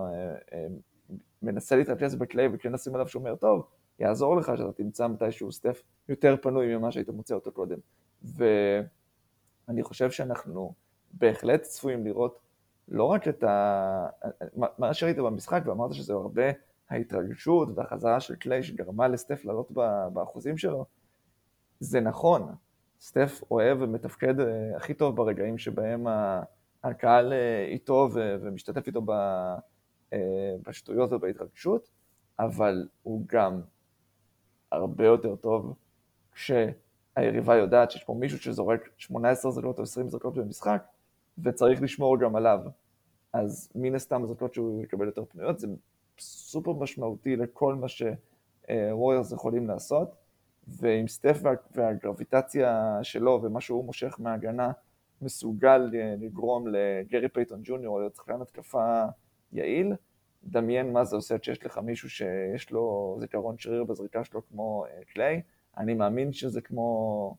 מנסה 1.43 1.77
להתרכז 1.77 2.15
בקליי 2.15 2.49
וכן 2.53 2.73
לשים 2.73 2.95
עליו 2.95 3.09
שומר 3.09 3.37
טוב, 3.37 3.67
יעזור 3.99 4.37
לך 4.37 4.53
שאתה 4.57 4.73
תמצא 4.73 5.09
מתישהו 5.09 5.53
סטף 5.53 5.83
יותר 6.09 6.37
פנוי 6.43 6.77
ממה 6.77 6.93
שהיית 6.93 7.09
מוצא 7.09 7.35
אותו 7.35 7.53
קודם. 7.53 7.79
ואני 8.23 9.83
חושב 9.83 10.11
שאנחנו 10.11 10.73
בהחלט 11.19 11.63
צפויים 11.63 12.05
לראות 12.05 12.39
לא 12.89 13.05
רק 13.05 13.29
את 13.29 13.45
ה... 13.45 14.07
מה 14.79 14.95
שראית 14.95 15.17
במשחק, 15.17 15.63
ואמרת 15.67 15.95
שזה 15.95 16.13
הרבה 16.13 16.43
ההתרגשות 16.91 17.69
והחזרה 17.75 18.21
של 18.21 18.35
קליי 18.37 18.63
שגרמה 18.63 19.09
לסטף 19.09 19.45
לעלות 19.45 19.71
באחוזים 20.13 20.57
שלו, 20.57 20.85
זה 21.81 22.01
נכון. 22.01 22.55
סטף 23.01 23.41
אוהב 23.51 23.79
ומתפקד 23.81 24.41
אה, 24.41 24.77
הכי 24.77 24.95
טוב 24.95 25.17
ברגעים 25.17 25.59
שבהם 25.59 26.07
הקהל 26.85 27.33
אה, 27.33 27.65
איתו 27.65 28.09
ומשתתף 28.15 28.87
איתו 28.87 29.03
אה, 30.13 30.19
בשטויות 30.67 31.13
ובהתרגשות, 31.13 31.91
אבל 32.39 32.89
הוא 33.03 33.23
גם 33.27 33.61
הרבה 34.73 35.07
יותר 35.07 35.37
טוב 35.37 35.75
כשהיריבה 36.33 37.57
יודעת 37.57 37.91
שיש 37.91 38.05
פה 38.05 38.15
מישהו 38.15 38.39
שזורק 38.39 38.89
18 38.97 39.51
זרקות 39.51 39.79
או 39.79 39.83
20 39.83 40.09
זרקות 40.09 40.35
במשחק, 40.35 40.85
וצריך 41.39 41.83
לשמור 41.83 42.19
גם 42.19 42.37
עליו. 42.37 42.61
אז 43.33 43.73
מן 43.75 43.95
הסתם 43.95 44.23
הזרקות 44.23 44.55
שהוא 44.55 44.83
יקבל 44.83 45.07
יותר 45.07 45.25
פנויות, 45.25 45.59
זה 45.59 45.69
סופר 46.19 46.73
משמעותי 46.73 47.37
לכל 47.37 47.75
מה 47.75 47.87
שווריורס 47.89 49.33
יכולים 49.33 49.67
לעשות, 49.67 50.17
ועם 50.69 51.09
סטף 51.09 51.39
וה, 51.43 51.53
והגרביטציה 51.75 52.99
שלו 53.03 53.41
ומה 53.43 53.61
שהוא 53.61 53.85
מושך 53.85 54.17
מההגנה, 54.19 54.73
מסוגל 55.23 55.91
לגרום 56.21 56.69
לגרי 56.69 57.29
פייטון 57.29 57.61
ג'וניור 57.65 57.99
להיות 57.99 58.15
שחקן 58.15 58.41
התקפה 58.41 59.05
יעיל, 59.53 59.93
דמיין 60.45 60.93
מה 60.93 61.05
זה 61.05 61.17
עושה 61.17 61.39
כשיש 61.39 61.67
לך 61.67 61.79
מישהו 61.79 62.11
שיש 62.11 62.71
לו 62.71 63.17
זיכרון 63.21 63.59
שריר 63.59 63.85
בזריקה 63.85 64.25
שלו 64.25 64.47
כמו 64.49 64.85
קליי, 65.13 65.43
אני 65.77 65.95
מאמין 65.95 66.33
שזה 66.33 66.61
כמו 66.61 67.37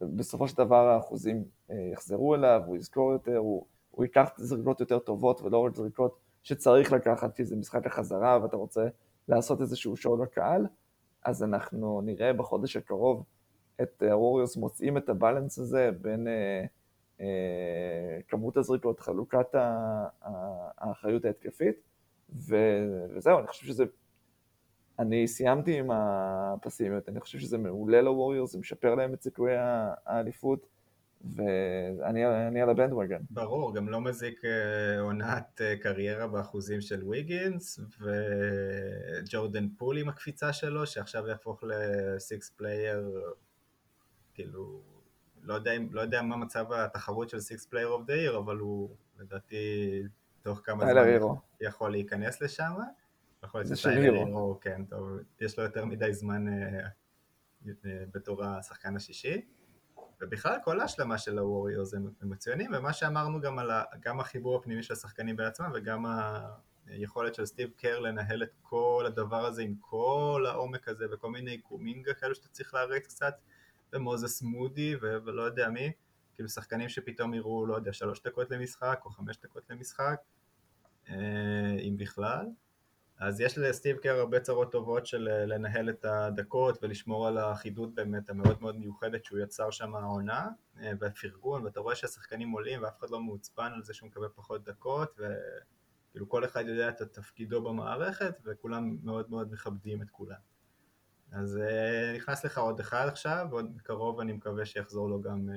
בסופו 0.00 0.48
של 0.48 0.56
דבר 0.56 0.88
האחוזים 0.88 1.44
אה, 1.70 1.76
יחזרו 1.92 2.34
אליו, 2.34 2.62
הוא 2.66 2.76
יזכור 2.76 3.12
יותר, 3.12 3.36
הוא, 3.36 3.66
הוא 3.90 4.04
ייקח 4.04 4.30
זריקות 4.36 4.80
יותר 4.80 4.98
טובות 4.98 5.42
ולא 5.42 5.58
רק 5.58 5.74
זריקות 5.74 6.18
שצריך 6.42 6.92
לקחת 6.92 7.36
כי 7.36 7.44
זה 7.44 7.56
משחק 7.56 7.86
החזרה 7.86 8.38
ואתה 8.42 8.56
רוצה 8.56 8.88
לעשות 9.28 9.60
איזשהו 9.60 9.96
show 9.96 10.22
לקהל, 10.22 10.66
אז 11.24 11.42
אנחנו 11.42 12.00
נראה 12.00 12.32
בחודש 12.32 12.76
הקרוב 12.76 13.24
את 13.82 14.02
הווריורס 14.02 14.56
מוצאים 14.56 14.96
את 14.96 15.08
ה 15.08 15.14
balance 15.14 15.58
הזה 15.58 15.90
בין 16.00 16.28
אה, 16.28 16.64
אה, 17.20 18.18
כמות 18.28 18.56
הזריקות, 18.56 19.00
חלוקת 19.00 19.54
האחריות 20.78 21.24
ההתקפית, 21.24 21.76
וזהו, 22.36 23.38
אני 23.38 23.46
חושב 23.46 23.66
שזה 23.66 23.84
אני 24.98 25.28
סיימתי 25.28 25.78
עם 25.78 25.90
הפסימיות, 25.90 27.08
אני 27.08 27.20
חושב 27.20 27.38
שזה 27.38 27.58
מעולה 27.58 28.02
לווריורס, 28.02 28.52
זה 28.52 28.58
משפר 28.58 28.94
להם 28.94 29.14
את 29.14 29.22
סיכויי 29.22 29.56
האליפות, 30.06 30.66
ואני 31.24 32.60
על 32.62 32.70
ה 32.70 32.74
bandwagon. 32.74 33.20
ברור, 33.30 33.74
גם 33.74 33.88
לא 33.88 34.00
מזיק 34.00 34.44
אה, 34.44 35.00
עונת 35.00 35.60
אה, 35.60 35.76
קריירה 35.76 36.26
באחוזים 36.26 36.80
של 36.80 37.04
ויגינס, 37.08 37.80
וג'ורדן 38.00 39.68
פול 39.68 39.98
עם 39.98 40.08
הקפיצה 40.08 40.52
שלו, 40.52 40.86
שעכשיו 40.86 41.28
יהפוך 41.28 41.64
ל 41.66 41.80
sixth 41.80 42.50
player, 42.50 43.24
כאילו, 44.34 44.80
לא 45.42 45.54
יודע, 45.54 45.72
לא 45.90 46.00
יודע 46.00 46.22
מה 46.22 46.36
מצב 46.36 46.72
התחרות 46.72 47.28
של 47.28 47.40
sixth 47.40 47.66
player 47.66 47.88
of 47.88 48.06
the 48.06 48.18
year, 48.18 48.38
אבל 48.38 48.56
הוא 48.56 48.90
לדעתי 49.18 50.02
תוך 50.42 50.60
כמה 50.64 50.84
זמן 50.84 51.36
יכול 51.60 51.90
להיכנס 51.90 52.42
לשם. 52.42 52.72
יכול 53.46 53.60
להיות 53.60 53.86
הירו, 53.86 54.58
כן, 54.60 54.84
טוב, 54.84 55.08
יש 55.40 55.58
לו 55.58 55.64
יותר 55.64 55.84
מדי 55.84 56.12
זמן 56.12 56.48
אה, 56.48 56.88
אה, 57.68 58.04
בתור 58.12 58.44
השחקן 58.44 58.96
השישי. 58.96 59.40
ובכלל 60.20 60.56
כל 60.64 60.80
ההשלמה 60.80 61.18
של 61.18 61.38
הווריורס 61.38 61.94
הם 61.94 62.10
מצוינים, 62.22 62.70
ומה 62.74 62.92
שאמרנו 62.92 63.40
גם 63.40 63.58
על 63.58 63.70
ה, 63.70 63.82
גם 64.00 64.20
החיבור 64.20 64.56
הפנימי 64.56 64.82
של 64.82 64.92
השחקנים 64.92 65.36
בעצמם 65.36 65.70
וגם 65.74 66.04
היכולת 66.86 67.34
של 67.34 67.46
סטיב 67.46 67.70
קר 67.76 67.98
לנהל 67.98 68.42
את 68.42 68.52
כל 68.62 69.04
הדבר 69.06 69.46
הזה 69.46 69.62
עם 69.62 69.74
כל 69.80 70.44
העומק 70.48 70.88
הזה 70.88 71.06
וכל 71.12 71.30
מיני 71.30 71.58
קומינגה 71.58 72.14
כאלו 72.14 72.34
שאתה 72.34 72.48
צריך 72.48 72.74
להריץ 72.74 73.06
קצת, 73.06 73.34
ומוזס 73.92 74.42
מודי 74.42 74.96
ו- 75.02 75.16
ולא 75.24 75.42
יודע 75.42 75.68
מי, 75.68 75.92
כאילו 76.34 76.48
שחקנים 76.48 76.88
שפתאום 76.88 77.34
יראו, 77.34 77.66
לא 77.66 77.74
יודע, 77.74 77.92
שלוש 77.92 78.22
דקות 78.22 78.50
למשחק 78.50 79.00
או 79.04 79.10
חמש 79.10 79.38
דקות 79.42 79.70
למשחק, 79.70 80.20
אה, 81.08 81.76
אם 81.80 81.96
בכלל. 81.96 82.46
אז 83.18 83.40
יש 83.40 83.58
לסטיב 83.58 83.96
קר 83.96 84.18
הרבה 84.18 84.40
צרות 84.40 84.72
טובות 84.72 85.06
של 85.06 85.28
אה, 85.28 85.46
לנהל 85.46 85.90
את 85.90 86.04
הדקות 86.04 86.78
ולשמור 86.82 87.26
על 87.26 87.38
האחידות 87.38 87.94
באמת 87.94 88.30
המאוד 88.30 88.62
מאוד 88.62 88.76
מיוחדת 88.76 89.24
שהוא 89.24 89.38
יצר 89.38 89.70
שם 89.70 89.94
העונה 89.94 90.48
אה, 90.80 90.92
והפרגון 91.00 91.64
ואתה 91.64 91.80
רואה 91.80 91.94
שהשחקנים 91.94 92.50
עולים 92.50 92.82
ואף 92.82 92.98
אחד 92.98 93.10
לא 93.10 93.20
מעוצבן 93.20 93.72
על 93.74 93.82
זה 93.82 93.94
שהוא 93.94 94.06
מקבל 94.08 94.28
פחות 94.34 94.64
דקות 94.64 95.18
וכאילו 95.18 96.28
כל 96.28 96.44
אחד 96.44 96.64
יודע 96.66 96.88
את 96.88 97.02
תפקידו 97.02 97.62
במערכת 97.62 98.40
וכולם 98.44 98.96
מאוד 99.02 99.30
מאוד 99.30 99.52
מכבדים 99.52 100.02
את 100.02 100.10
כולם. 100.10 100.38
אז 101.32 101.56
אה, 101.56 102.12
נכנס 102.16 102.44
לך 102.44 102.58
עוד 102.58 102.80
אחד 102.80 103.06
עכשיו 103.08 103.46
ועוד 103.50 103.80
קרוב 103.82 104.20
אני 104.20 104.32
מקווה 104.32 104.66
שיחזור 104.66 105.08
לו 105.08 105.20
גם 105.20 105.48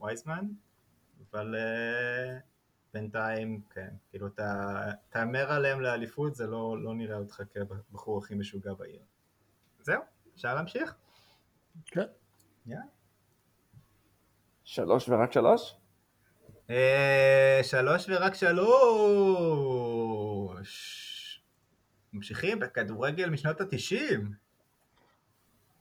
וייזמן 0.00 0.46
אבל 1.30 1.54
בינתיים, 2.94 3.60
כן, 3.70 3.88
כאילו 4.10 4.26
אתה 4.26 4.80
תהמר 5.10 5.52
עליהם 5.52 5.80
לאליפות, 5.80 6.34
זה 6.34 6.46
לא, 6.46 6.82
לא 6.82 6.94
נראה 6.94 7.16
אותך 7.16 7.42
כבחור 7.90 8.18
הכי 8.18 8.34
משוגע 8.34 8.74
בעיר. 8.74 9.02
זהו, 9.82 10.02
אפשר 10.34 10.54
להמשיך? 10.54 10.94
כן. 11.86 12.06
Yeah. 12.68 12.72
שלוש 14.64 15.08
ורק 15.08 15.32
שלוש? 15.32 15.76
אה, 16.70 17.60
שלוש 17.62 18.06
ורק 18.08 18.34
שלוש. 18.34 18.64
ממשיכים 22.12 22.58
בכדורגל 22.58 23.30
משנות 23.30 23.60
התשעים. 23.60 24.32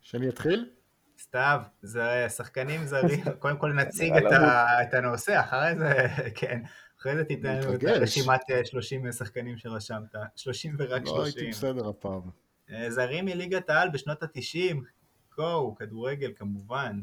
שאני 0.02 0.30
אתחיל? 0.30 0.70
סתיו, 1.20 1.62
זה 1.82 2.26
שחקנים 2.30 2.86
זרים, 2.86 3.24
קודם 3.40 3.58
כל 3.58 3.74
נציג 3.74 4.14
את, 4.18 4.32
ה, 4.32 4.84
את 4.84 4.94
הנושא, 4.94 5.40
אחרי 5.40 5.76
זה, 5.76 6.08
כן, 6.40 6.62
אחרי 7.04 7.16
זה 7.16 7.24
תיתן 7.24 7.62
לנו 7.62 7.76
את 7.76 7.84
רשימת 7.84 8.42
30 8.64 9.06
אה, 9.06 9.12
שחקנים 9.12 9.58
שרשמת, 9.58 10.16
30 10.36 10.76
ורק 10.80 11.06
30. 11.06 11.18
לא 11.18 11.24
הייתי 11.24 11.50
בסדר 11.50 11.90
הפעם. 11.90 12.22
אה, 12.70 12.92
זרים 12.92 13.26
מליגת 13.26 13.70
העל 13.70 13.90
בשנות 13.90 14.24
ה-90, 14.24 14.76
גו, 15.36 15.76
כדורגל 15.76 16.34
כמובן. 16.36 17.02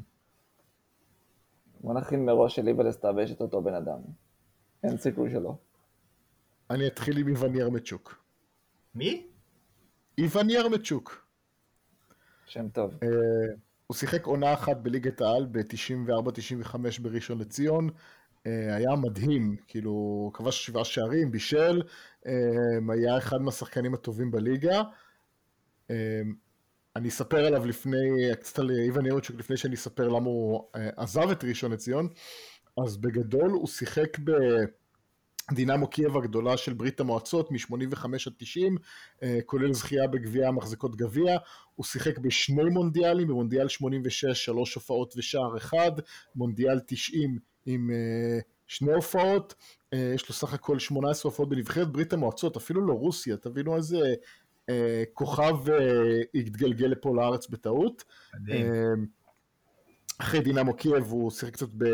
בוא 1.81 1.95
נכין 1.95 2.25
מראש 2.25 2.57
שלי 2.57 2.73
ולסטאב 2.73 3.19
יש 3.19 3.33
את 3.33 3.41
אותו 3.41 3.63
בן 3.63 3.75
אדם. 3.75 3.99
אין 4.83 4.97
סיכוי 4.97 5.31
שלא. 5.31 5.55
אני 6.71 6.87
אתחיל 6.87 7.19
עם 7.19 7.29
איוון 7.29 7.55
ירמצ'וק. 7.55 8.25
מי? 8.95 9.27
איוון 10.19 10.51
ירמצ'וק. 10.51 11.27
שם 12.47 12.69
טוב. 12.69 12.99
אה, 13.03 13.09
הוא 13.87 13.95
שיחק 13.95 14.27
עונה 14.27 14.55
אחת 14.55 14.77
בליגת 14.77 15.21
העל 15.21 15.47
ב-94-95 15.47 16.77
בראשון 17.03 17.39
לציון. 17.39 17.91
אה, 18.47 18.77
היה 18.77 18.97
מדהים, 18.97 19.57
כאילו, 19.69 20.31
כבש 20.35 20.67
שבעה 20.67 20.85
שערים, 20.85 21.31
בישל, 21.31 21.83
אה, 22.27 22.33
היה 22.89 23.19
אחד 23.19 23.37
מהשחקנים 23.41 23.95
הטובים 23.95 24.31
בליגה. 24.31 24.83
אה, 25.91 26.21
אני 26.97 27.09
אספר 27.09 27.47
עליו 27.47 27.67
לפני, 27.67 27.99
קצת 28.41 28.59
על 28.59 28.71
איוון 28.71 29.07
ירצ'וק 29.07 29.37
לפני 29.37 29.57
שאני 29.57 29.75
אספר 29.75 30.09
למה 30.09 30.27
הוא 30.27 30.69
עזב 30.97 31.31
את 31.31 31.45
ראשון 31.45 31.73
לציון. 31.73 32.09
אז 32.85 32.97
בגדול 32.97 33.51
הוא 33.51 33.67
שיחק 33.67 34.19
בדינמו 35.53 35.87
קייב 35.87 36.17
הגדולה 36.17 36.57
של 36.57 36.73
ברית 36.73 37.01
המועצות 37.01 37.51
מ-85 37.51 38.05
עד 38.27 38.33
90, 38.37 38.77
אה, 39.23 39.39
כולל 39.47 39.73
זכייה 39.73 40.07
בגביע 40.07 40.49
המחזיקות 40.49 40.97
גביע. 40.97 41.37
הוא 41.75 41.87
שיחק 41.87 42.19
בשני 42.19 42.71
מונדיאלים, 42.71 43.29
במונדיאל 43.29 43.69
86 43.69 44.25
שלוש 44.25 44.75
הופעות 44.75 45.15
ושער 45.17 45.57
אחד, 45.57 45.93
מונדיאל 46.35 46.81
90 46.87 47.39
עם 47.67 47.91
אה, 47.91 48.39
שני 48.67 48.93
הופעות, 48.93 49.55
אה, 49.93 50.13
יש 50.15 50.29
לו 50.29 50.35
סך 50.35 50.55
הכל 50.55 50.79
18 50.79 51.31
הופעות 51.31 51.49
בנבחרת 51.49 51.93
ברית 51.93 52.13
המועצות, 52.13 52.57
אפילו 52.57 52.87
לא 52.87 52.93
רוסיה, 52.93 53.37
תבינו 53.37 53.77
איזה 53.77 54.15
אה, 54.69 55.03
כוכב 55.15 55.57
התגלגל 56.35 56.87
לפה 56.87 57.17
לארץ 57.17 57.49
בטעות. 57.49 58.05
מדהים. 58.35 58.67
אחרי 60.23 60.41
דינמו 60.41 60.77
קייב 60.77 61.05
הוא 61.05 61.31
שיחק 61.31 61.53
קצת 61.53 61.69
ב... 61.77 61.85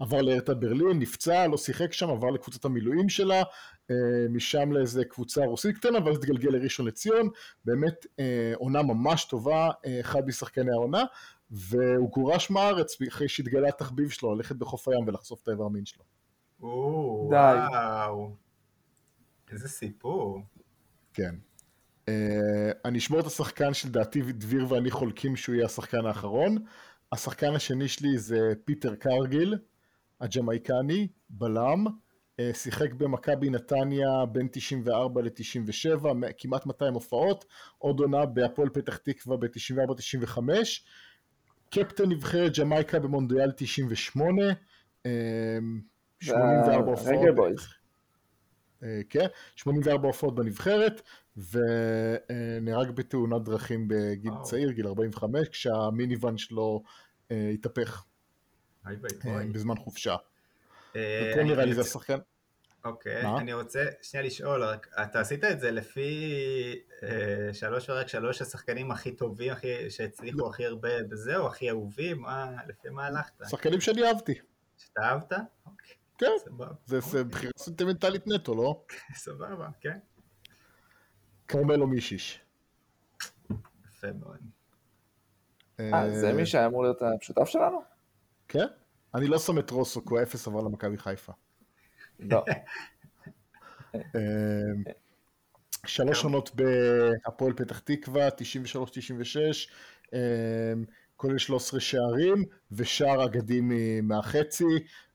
עבר 0.00 0.22
לארטה 0.22 0.54
ברלין, 0.54 0.98
נפצע, 0.98 1.46
לא 1.46 1.56
שיחק 1.56 1.92
שם, 1.92 2.10
עבר 2.10 2.30
לקבוצת 2.30 2.64
המילואים 2.64 3.08
שלה, 3.08 3.42
משם 4.30 4.72
לאיזה 4.72 5.04
קבוצה 5.04 5.44
רוסית 5.44 5.76
קטנה, 5.76 5.98
ואז 6.04 6.16
התגלגל 6.16 6.50
לראשון 6.50 6.86
לציון, 6.86 7.28
באמת 7.64 8.06
עונה 8.54 8.82
ממש 8.82 9.24
טובה, 9.24 9.70
אחד 10.00 10.26
משחקני 10.26 10.70
העונה, 10.72 11.04
והוא 11.52 12.10
גורש 12.10 12.50
מהארץ 12.50 13.02
אחרי 13.08 13.28
שהתגלה 13.28 13.68
התחביב 13.68 14.10
שלו, 14.10 14.34
ללכת 14.34 14.56
בחוף 14.56 14.88
הים 14.88 15.08
ולחשוף 15.08 15.42
את 15.42 15.48
האיבר 15.48 15.68
מין 15.68 15.86
שלו. 15.86 16.04
או, 16.62 17.28
די. 17.30 17.56
וואו. 17.70 18.36
איזה 19.52 19.68
סיפור. 19.68 20.40
כן. 21.14 21.34
אה, 22.08 22.70
אני 22.84 22.98
אשמור 22.98 23.20
את 23.20 23.26
השחקן 23.26 23.74
שלדעתי 23.74 24.22
דביר 24.22 24.66
ואני 24.68 24.90
חולקים 24.90 25.36
שהוא 25.36 25.54
יהיה 25.54 25.66
השחקן 25.66 26.06
האחרון. 26.06 26.58
השחקן 27.12 27.54
השני 27.54 27.88
שלי 27.88 28.18
זה 28.18 28.52
פיטר 28.64 28.94
קרגיל, 28.94 29.58
הג'מייקני, 30.20 31.08
בלם. 31.30 31.86
אה, 32.40 32.50
שיחק 32.54 32.92
במכבי 32.92 33.50
נתניה 33.50 34.26
בין 34.32 34.48
94 34.52 35.22
ל-97, 35.22 36.06
כמעט 36.38 36.66
200 36.66 36.94
הופעות. 36.94 37.44
עוד 37.78 38.00
עונה 38.00 38.26
בהפועל 38.26 38.68
פתח 38.68 38.96
תקווה 38.96 39.36
ב-94-95. 39.36 40.38
קפטן 41.74 42.08
נבחרת 42.08 42.58
ג'מייקה 42.58 42.98
במונדיאל 42.98 43.50
98. 43.56 44.42
אה, 45.06 45.10
84 46.20 46.90
הופעות. 46.90 47.08
רגל 47.08 47.32
בויז. 47.32 47.58
אה, 48.82 49.00
כן, 49.10 49.26
84 49.56 50.06
הופעות 50.06 50.34
בנבחרת, 50.34 51.02
ונהרג 51.36 52.90
בתאונת 52.90 53.44
דרכים 53.44 53.88
בגיל. 53.88 54.32
צעיר, 54.42 54.70
גיל 54.70 54.86
45, 54.86 55.48
כשהמיניוון 55.48 56.38
שלו 56.38 56.82
אה, 57.30 57.50
התהפך 57.54 58.04
אה. 58.86 58.92
בזמן 59.52 59.76
חופשה. 59.76 60.16
אה, 60.96 61.30
ופה 61.32 61.42
נראה 61.42 61.64
לי 61.64 61.74
זה 61.74 61.80
השחקן. 61.80 62.18
אוקיי, 62.84 63.22
מה? 63.22 63.38
אני 63.38 63.52
רוצה 63.52 63.84
שנייה 64.02 64.26
לשאול, 64.26 64.64
רק 64.64 64.88
אתה 65.02 65.20
עשית 65.20 65.44
את 65.44 65.60
זה 65.60 65.70
לפי 65.70 66.34
אה, 67.02 67.54
שלוש 67.54 67.90
ורק 67.90 68.08
שלוש 68.08 68.42
השחקנים 68.42 68.90
הכי 68.90 69.16
טובים, 69.16 69.52
הכי, 69.52 69.90
שהצליחו 69.90 70.48
הכי 70.48 70.66
הרבה 70.66 71.02
בזה, 71.02 71.36
או 71.36 71.46
הכי 71.46 71.70
אהובים? 71.70 72.20
מה, 72.20 72.50
לפי 72.68 72.88
מה 72.88 73.06
הלכת? 73.06 73.34
שחקנים 73.48 73.80
שאני 73.80 74.04
אהבתי. 74.08 74.34
שאתה 74.78 75.00
אהבת? 75.02 75.32
אוקיי, 75.66 75.94
כן, 76.18 76.26
סבבה. 76.44 76.66
זה 76.86 77.00
זה 77.00 77.24
בחירה 77.24 77.52
סנטימנטלית 77.58 78.26
נטו, 78.26 78.54
לא? 78.54 78.84
סבבה, 79.24 79.68
כן. 79.80 79.98
כרמלו 81.48 81.86
מישיש. 81.86 82.40
יפה 83.88 84.12
מאוד. 84.12 84.38
אה, 85.80 86.10
זה 86.10 86.32
מי 86.32 86.46
שהיה 86.46 86.66
אמור 86.66 86.82
להיות 86.82 87.02
השותף 87.02 87.44
שלנו? 87.44 87.82
כן? 88.48 88.66
אני 89.14 89.26
לא 89.26 89.38
שם 89.38 89.58
את 89.58 89.70
רוסו, 89.70 90.04
כי 90.04 90.08
הוא 90.10 90.22
אפס 90.22 90.48
עבר 90.48 90.60
למכבי 90.60 90.98
חיפה. 90.98 91.32
לא. 92.30 92.44
אה, 93.94 94.92
שלוש 95.86 96.24
עונות 96.24 96.50
בהפועל 96.54 97.52
פתח 97.52 97.78
תקווה, 97.78 98.28
93-96, 98.28 98.32
אה, 100.14 100.72
כולל 101.16 101.38
13 101.38 101.80
שערים, 101.80 102.44
ושער 102.72 103.24
אגדי 103.24 103.60
מהחצי, 104.02 104.64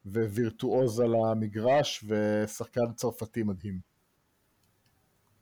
ווירטואוז 0.05 0.99
על 0.99 1.13
המגרש, 1.31 2.05
ושחקן 2.07 2.93
צרפתי 2.95 3.43
מדהים. 3.43 3.79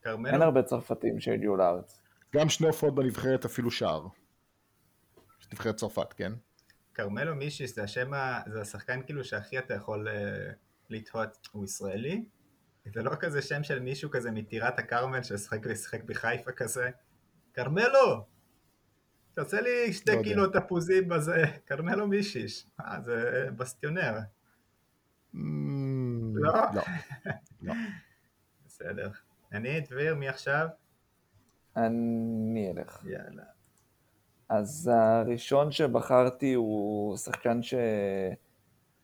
אין 0.05 0.41
הרבה 0.41 0.63
צרפתים 0.63 1.19
שהגיעו 1.19 1.55
לארץ. 1.55 2.01
גם 2.35 2.49
שני 2.49 2.67
הופעות 2.67 2.95
בנבחרת, 2.95 3.45
אפילו 3.45 3.71
שער. 3.71 4.07
נבחרת 5.53 5.75
צרפת, 5.75 6.13
כן? 6.13 6.31
כרמלו 6.93 7.35
מישיס 7.35 7.75
זה 7.75 7.83
השם, 7.83 8.11
זה 8.47 8.61
השחקן 8.61 9.01
כאילו 9.05 9.23
שהכי 9.23 9.59
אתה 9.59 9.73
יכול 9.73 10.07
אה, 10.07 10.51
לתהות, 10.89 11.47
הוא 11.51 11.65
ישראלי? 11.65 12.25
זה 12.93 13.03
לא 13.03 13.11
כזה 13.19 13.41
שם 13.41 13.63
של 13.63 13.79
מישהו 13.79 14.09
כזה 14.09 14.31
מטירת 14.31 14.79
הכרמל 14.79 15.23
ששחק 15.23 15.59
ושיחק 15.63 16.03
בחיפה 16.03 16.51
כזה? 16.51 16.89
כרמלו! 17.53 18.25
תעשה 19.33 19.61
לי 19.61 19.87
לא 19.87 19.93
שתי 19.93 20.11
יודע. 20.11 20.23
קילו 20.23 20.47
תפוזים 20.47 21.09
בזה, 21.09 21.45
כרמלו 21.65 22.07
מישיש. 22.07 22.67
אה, 22.81 23.01
זה 23.01 23.47
בסטיונר. 23.57 24.17
Mm, 25.33 25.37
לא? 26.33 26.53
לא. 26.73 26.81
לא. 27.61 27.73
בסדר. 28.65 29.09
אני, 29.51 29.81
דביר, 29.81 30.15
מי 30.15 30.29
עכשיו? 30.29 30.67
אני 31.77 32.71
אלך. 32.71 33.05
יאללה. 33.05 33.43
אז 34.49 34.91
הראשון 34.93 35.71
שבחרתי 35.71 36.53
הוא 36.53 37.17
שחקן 37.17 37.59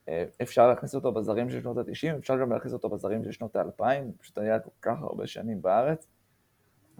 שאפשר 0.05 0.67
להכניס 0.69 0.95
אותו 0.95 1.11
בזרים 1.11 1.49
של 1.49 1.61
שנות 1.61 1.77
ה-90, 1.77 2.17
אפשר 2.17 2.39
גם 2.41 2.51
להכניס 2.51 2.73
אותו 2.73 2.89
בזרים 2.89 3.23
של 3.23 3.31
שנות 3.31 3.55
ה-2000, 3.55 3.83
פשוט 4.19 4.37
היה 4.37 4.59
כל 4.59 4.69
כך 4.81 5.01
הרבה 5.01 5.27
שנים 5.27 5.61
בארץ, 5.61 6.07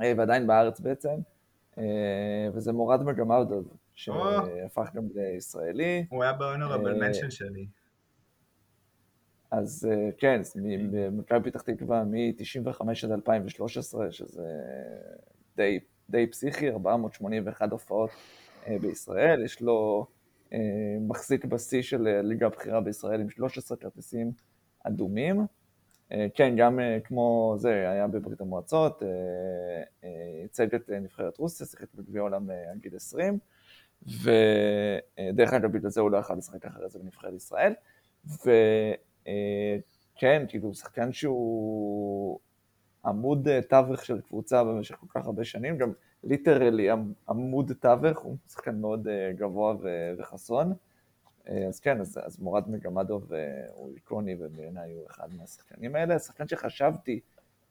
אה, 0.02 0.14
ועדיין 0.18 0.48
בארץ 0.48 0.80
בעצם, 0.80 1.16
אה, 1.78 1.84
וזה 2.54 2.74
מורד 2.74 3.04
מגמרדוב, 3.04 3.78
שהפך 3.94 4.90
גם 4.94 5.04
לישראלי. 5.16 6.06
הוא 6.10 6.24
היה 6.24 6.34
אה, 6.88 7.08
מנשן 7.08 7.32
שלי. 7.32 7.68
אז 9.52 9.88
אה, 9.92 10.10
כן, 10.18 10.40
אז 10.40 10.54
מ- 10.56 10.92
במכבי 10.92 11.52
פתח 11.52 11.62
תקווה 11.62 12.04
מ-95 12.04 12.82
עד 13.04 13.12
2013, 13.12 14.12
שזה 14.12 14.48
די, 15.56 15.80
די 16.10 16.28
פסיכי, 16.28 16.70
481 16.70 17.72
הופעות 17.72 18.10
אה, 18.68 18.78
בישראל, 18.82 19.44
יש 19.46 19.62
לו 19.62 20.08
אה, 20.08 20.21
מחזיק 21.02 21.46
בשיא 21.46 21.82
של 21.82 22.08
אה, 22.08 22.22
ליגה 22.22 22.46
הבכירה 22.46 22.82
בישראל 22.82 23.22
עם 23.22 23.30
13 23.30 23.78
כרטיסים 23.78 24.32
אדומים. 24.84 25.46
אה, 26.12 26.28
כן, 26.36 26.56
גם 26.58 26.80
אה, 26.80 26.98
כמו 27.04 27.56
זה, 27.58 27.90
היה 27.90 28.08
בברית 28.08 28.42
המועצות, 28.42 29.04
אה, 29.04 29.08
אה, 30.04 30.10
ייצג 30.42 30.76
את 30.76 30.90
אה, 30.90 31.00
נבחרת 31.00 31.38
רוסיה, 31.38 31.68
שיחק 31.68 31.88
בגביע 31.96 32.22
העולם 32.22 32.52
אה, 32.52 32.72
עד 32.72 32.78
גיל 32.78 32.96
20, 32.96 33.40
ודרך 34.08 35.54
אגב, 35.54 35.72
בגלל 35.72 35.90
זה 35.90 36.02
הוא 36.02 36.12
לא 36.12 36.18
יכל 36.18 36.36
לשחק 36.36 36.66
אחרי 36.66 36.90
זה 36.90 37.00
בנבחרת 37.00 37.34
ישראל. 37.34 37.74
וכן, 38.26 40.46
כאילו, 40.48 40.66
הוא 40.66 40.74
שחקן 40.74 41.14
שהוא 41.14 42.40
עמוד 43.06 43.48
אה, 43.48 43.62
תווך 43.62 44.06
של 44.06 44.22
קבוצה 44.22 44.64
במשך 44.64 44.96
כל 44.96 45.08
כך 45.10 45.26
הרבה 45.26 45.44
שנים, 45.44 45.78
גם 45.78 45.92
ליטרלי 46.24 46.90
עמוד 47.30 47.72
תווך, 47.80 48.20
הוא 48.20 48.38
שחקן 48.50 48.82
מאוד 48.82 49.08
אה, 49.08 49.32
גבוה 49.36 49.76
וחסון. 50.18 50.74
אה, 51.50 51.68
אז 51.68 51.80
כן, 51.80 52.02
אז, 52.02 52.20
אז 52.24 52.40
מורד 52.40 52.70
מגמדוב 52.70 53.34
אה, 53.34 53.66
הוא 53.74 53.94
איקוני 53.94 54.36
ובעיניי 54.40 54.94
הוא 54.94 55.08
אחד 55.10 55.28
מהשחקנים 55.38 55.96
האלה. 55.96 56.20
שחקן 56.20 56.48
שחשבתי 56.48 57.20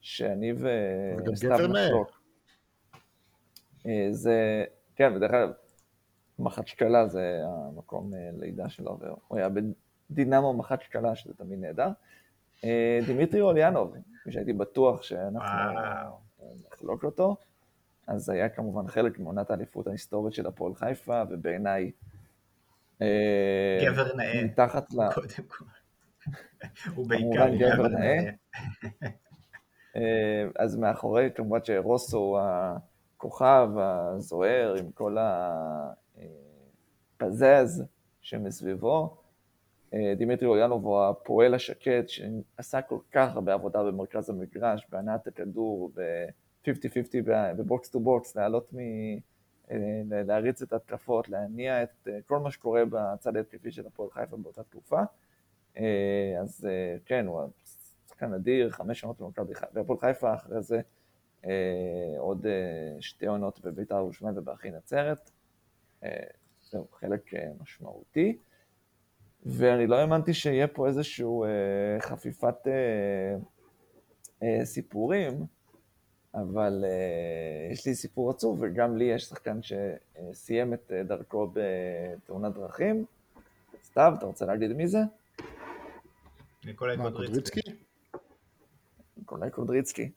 שאני 0.00 0.52
וסתיו. 0.52 1.68
נחלוק. 1.68 2.20
זה, 4.10 4.64
כן, 4.96 5.14
בדרך 5.14 5.30
כלל 5.30 5.52
מחצ'קלה 6.38 7.08
זה 7.08 7.40
המקום 7.44 8.10
לידה 8.38 8.68
שלו, 8.68 8.98
והוא 9.00 9.38
היה 9.38 9.48
בדינמו 10.10 10.54
מחצ'קלה, 10.54 11.16
שזה 11.16 11.34
תמיד 11.34 11.58
נהדר. 11.60 11.88
דימיטרי 13.06 13.40
אוליאנוב, 13.40 13.94
מי 14.26 14.32
שהייתי 14.32 14.52
בטוח 14.52 15.02
שאנחנו. 15.02 15.80
נחלוק 16.72 17.04
אותו, 17.04 17.36
אז 18.10 18.28
היה 18.30 18.48
כמובן 18.48 18.86
חלק 18.86 19.18
מעונת 19.18 19.50
האליפות 19.50 19.86
ההיסטורית 19.86 20.34
של 20.34 20.46
הפועל 20.46 20.74
חיפה, 20.74 21.22
ובעיניי 21.30 21.90
אה, 23.02 23.78
גבר 23.86 24.16
נאה. 24.16 24.44
מתחת 24.44 24.92
ל... 24.92 25.12
קודם 25.14 25.48
כל. 25.48 25.64
הוא 26.94 27.08
בעיקר 27.08 27.48
גבר 27.58 27.88
נאה. 27.88 28.30
אה, 29.96 30.44
אז 30.58 30.76
מאחורי, 30.76 31.30
כמובן 31.34 31.58
שרוסו 31.64 32.18
הוא 32.18 32.38
הכוכב 32.40 33.68
הזוהר 33.78 34.74
עם 34.78 34.90
כל 34.90 35.16
הפזז 37.16 37.84
שמסביבו. 38.20 39.16
אה, 39.94 40.14
דימיטרי 40.16 40.48
אוליאנוב 40.48 40.84
הוא 40.84 41.04
הפועל 41.04 41.54
השקט 41.54 42.08
שעשה 42.08 42.82
כל 42.82 42.98
כך 43.12 43.34
הרבה 43.34 43.54
עבודה 43.54 43.82
במרכז 43.82 44.30
המגרש, 44.30 44.86
בהנעת 44.90 45.26
הכדור, 45.26 45.90
ב-50-50 46.68 47.30
ב 47.56 47.65
box 47.65 47.90
to 47.90 48.00
box, 48.00 48.36
לעלות 48.36 48.74
מ... 48.74 48.78
אה, 49.70 50.22
להריץ 50.24 50.62
את 50.62 50.72
ההתקפות, 50.72 51.28
להניע 51.28 51.82
את 51.82 52.08
אה, 52.08 52.18
כל 52.26 52.38
מה 52.38 52.50
שקורה 52.50 52.82
בצד 52.84 53.36
ההתקפי 53.36 53.70
של 53.70 53.86
הפועל 53.86 54.10
חיפה 54.10 54.36
באותה 54.36 54.62
תקופה. 54.62 55.00
אה, 55.76 56.36
אז 56.40 56.68
כן, 57.04 57.26
הוא 57.26 57.42
שחקן 58.08 58.32
אדיר, 58.32 58.70
חמש 58.70 59.04
עונות 59.04 59.20
במכבי 59.20 59.54
חיפה, 60.00 60.34
אחרי 60.34 60.62
זה 60.62 60.80
עוד 62.18 62.46
שתי 63.00 63.26
עונות 63.26 63.60
בבית"ר 63.60 63.96
ירושלים 63.96 64.38
ובאחי 64.38 64.70
נצרת. 64.70 65.30
זהו, 66.62 66.86
חלק 66.92 67.30
משמעותי. 67.60 68.38
ואני 69.46 69.86
לא 69.86 69.96
האמנתי 69.96 70.34
שיהיה 70.34 70.68
פה 70.68 70.86
איזשהו 70.86 71.44
אה, 71.44 72.00
חפיפת 72.00 72.56
סיפורים, 74.64 75.46
אבל 76.34 76.84
אה, 76.84 77.72
יש 77.72 77.86
לי 77.86 77.94
סיפור 77.94 78.30
עצוב, 78.30 78.58
וגם 78.60 78.96
לי 78.96 79.04
יש 79.04 79.24
שחקן 79.24 79.58
שסיים 79.62 80.74
את 80.74 80.92
אה, 80.92 81.02
דרכו 81.02 81.52
בתאונת 81.52 82.54
דרכים. 82.54 83.04
סתיו, 83.84 84.14
אתה 84.18 84.26
רוצה 84.26 84.46
להגיד 84.46 84.72
מי 84.72 84.88
זה? 84.88 84.98
ניקולאי 86.64 86.96
קודריצקי. 86.96 87.60
ניקולאי 89.16 89.50
קודריצקי. 89.50 90.10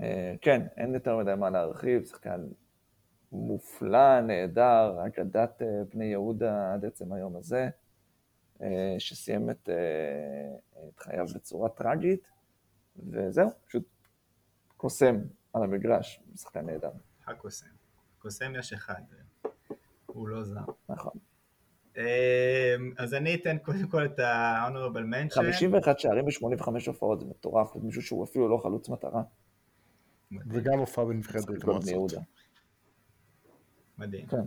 אה, 0.00 0.34
כן, 0.40 0.66
אין 0.76 0.94
יותר 0.94 1.16
מדי 1.16 1.34
מה 1.38 1.50
להרחיב, 1.50 2.04
שחקן 2.04 2.46
מופלא, 3.32 4.20
נהדר, 4.20 5.06
אגדת 5.06 5.62
אה, 5.62 5.82
בני 5.94 6.04
יהודה 6.04 6.72
עד 6.72 6.84
עצם 6.84 7.12
היום 7.12 7.36
הזה, 7.36 7.68
אה, 8.62 8.94
שסיים 8.98 9.50
את, 9.50 9.68
את 10.88 10.98
חייו 11.00 11.26
בצורה 11.34 11.68
טרגית, 11.68 12.28
וזהו, 12.96 13.50
פשוט 13.66 13.84
קוסם 14.82 15.16
על 15.52 15.62
המגרש, 15.62 16.20
שחקן 16.36 16.66
נהדר, 16.66 16.90
הקוסם. 17.26 17.66
קוסם 18.18 18.54
יש 18.54 18.72
אחד. 18.72 19.02
הוא 20.06 20.28
לא 20.28 20.44
זר. 20.44 20.60
נכון. 20.88 21.12
אמ, 21.96 22.02
אז 22.98 23.14
אני 23.14 23.34
אתן 23.34 23.58
קודם 23.58 23.88
כל 23.88 24.04
את 24.04 24.18
ה-honorable 24.18 25.32
mention. 25.32 25.34
51 25.34 25.98
שערים 25.98 26.24
ב-85 26.24 26.68
הופעות, 26.86 27.20
זה 27.20 27.26
מטורף, 27.26 27.76
מישהו 27.76 28.02
שהוא 28.02 28.24
אפילו 28.24 28.48
לא 28.48 28.58
חלוץ 28.62 28.88
מטרה, 28.88 29.22
וגם 30.46 30.78
הופעה 30.78 31.04
בנבחרת 31.04 31.44
ברית 31.46 31.64
המועצות. 31.64 32.12
מדהים. 33.98 34.26
כן. 34.26 34.44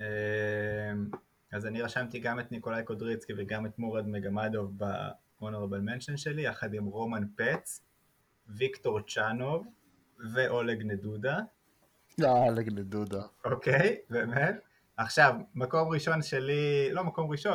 אמ, 0.00 0.06
אז 1.52 1.66
אני 1.66 1.82
רשמתי 1.82 2.18
גם 2.18 2.40
את 2.40 2.52
ניקולאי 2.52 2.82
קודריצקי 2.84 3.32
וגם 3.38 3.66
את 3.66 3.78
מורד 3.78 4.08
מגמדוב 4.08 4.72
ב-honorable 4.76 5.82
mention 5.88 6.16
שלי, 6.16 6.42
יחד 6.42 6.74
עם 6.74 6.84
רומן 6.84 7.22
פץ, 7.36 7.84
ויקטור 8.48 9.00
צ'אנוב 9.00 9.66
ואולג 10.34 10.82
נדודה, 10.82 11.38
אה, 12.22 12.50
לגנדודה. 12.50 13.22
אוקיי? 13.44 13.96
באמת? 14.10 14.56
עכשיו, 14.96 15.34
מקום 15.54 15.88
ראשון 15.88 16.22
שלי, 16.22 16.88
לא 16.92 17.04
מקום 17.04 17.30
ראשון, 17.30 17.54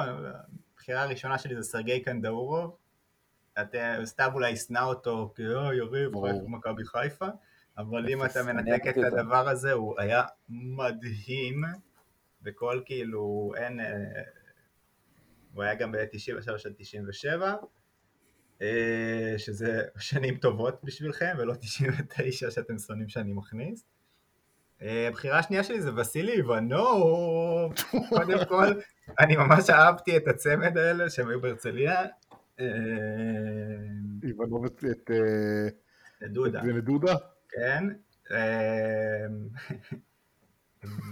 הבחירה 0.76 1.04
הראשונה 1.04 1.38
שלי 1.38 1.56
זה 1.56 1.64
סרגי 1.64 2.00
קנדאורוב. 2.00 2.76
אתה 3.62 3.96
סתיו 4.06 4.32
אולי 4.34 4.50
ישנא 4.50 4.80
אותו 4.80 5.34
כאו 5.36 5.74
יריב, 5.74 6.12
ברור. 6.12 6.32
חיפה 6.32 6.48
מכבי 6.48 6.86
חיפה, 6.86 7.28
אבל 7.78 8.10
אם 8.10 8.26
אתה 8.26 8.44
מנתק 8.44 8.88
את. 8.90 8.98
הדבר 8.98 9.50
הזה, 9.50 9.72
הוא 9.72 9.96
היה 10.00 10.24
מדהים, 10.50 11.64
בכל 12.42 12.82
כאילו, 12.86 13.54
אין... 13.58 13.80
אה, 13.80 14.24
הוא 15.54 15.64
היה 15.64 15.76
גם 15.76 15.92
ב-93 15.92 16.52
עד 16.66 16.74
97, 16.78 17.48
אה, 17.48 17.56
שזה 19.38 19.82
שנים 19.98 20.38
טובות 20.38 20.84
בשבילכם, 20.84 21.36
ולא 21.40 21.54
99 21.54 22.52
שאתם 22.52 22.78
שונאים 22.78 23.10
שאני 23.10 23.34
מכניס. 23.34 23.86
אה, 24.82 25.08
הבחירה 25.08 25.40
השנייה 25.40 25.64
שלי 25.64 25.82
זה 25.82 25.96
וסילי 25.96 26.32
איוונוב, 26.32 27.74
קודם 28.10 28.46
כל, 28.46 28.74
אני 29.20 29.36
ממש 29.36 29.70
אהבתי 29.70 30.18
את 30.18 30.28
הצמד 30.28 30.78
האלה 30.78 31.10
שהם 31.10 31.30
היו 31.30 31.42
בהרצליה. 31.42 32.06
אה, 32.60 32.66
איוונוב 34.24 34.66
את 34.66 34.84
את, 34.92 35.12
אה, 35.12 36.28
דודה, 36.28 36.60
את 36.60 36.66
נדודה? 36.66 37.14
כן. 37.50 37.84
אה, 38.32 39.28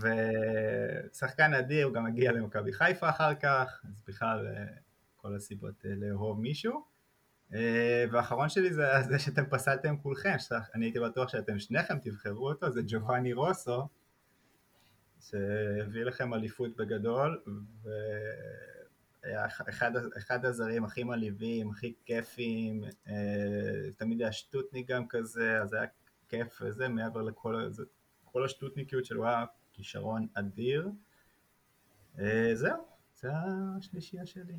ושחקן 0.02 1.54
אדיר, 1.54 1.86
הוא 1.86 1.93
גם 1.93 2.06
הגיע 2.06 2.32
למכבי 2.32 2.74
חיפה 2.74 3.10
אחר 3.10 3.36
כך, 3.36 3.82
אז 3.89 4.04
בכלל 4.08 4.48
אה, 4.48 4.66
כל 5.16 5.36
הסיבות 5.36 5.86
אה, 5.86 5.91
לאהוב 5.95 6.39
מישהו. 6.39 6.97
אה, 7.54 8.06
והאחרון 8.12 8.50
שלי 8.50 8.74
זה 8.74 8.84
זה 9.10 9.20
שאתם 9.20 9.45
פסלתם 9.50 9.98
כולכם, 9.98 10.36
שאני 10.39 10.86
הייתי 10.86 11.00
בטוח 11.00 11.30
שאתם 11.30 11.60
שניכם 11.60 12.00
תבחרו 12.00 12.50
אותו, 12.50 12.72
זה 12.72 12.82
ג'ובאני 12.88 13.34
רוסו, 13.34 13.88
שהביא 15.22 16.04
לכם 16.04 16.34
אליפות 16.34 16.76
בגדול, 16.76 17.41
והיה 19.24 19.45
אחד, 20.18 20.45
הזרים 20.45 20.84
הכי 20.84 21.04
מלהיבים, 21.04 21.70
הכי 21.70 21.93
כיפים, 22.06 22.84
אה, 23.08 23.91
תמיד 23.98 24.22
היה 24.22 24.32
שטוטניק 24.32 24.88
גם 24.88 25.08
כזה, 25.08 25.62
אז 25.62 25.74
היה 25.74 25.86
כיף 26.30 26.62
וזה, 26.62 26.88
מעבר 26.88 27.22
לכל 27.22 27.70
זה, 27.70 27.84
כל 28.26 28.45
השטותניקיות 28.45 29.06
שלו 29.06 29.28
היה 29.28 29.45
כישרון 29.74 30.28
אדיר. 30.34 30.89
אה, 32.20 32.52
זהו, 32.54 32.86
זה 33.16 33.30
השלישייה 33.78 34.26
שלי. 34.26 34.58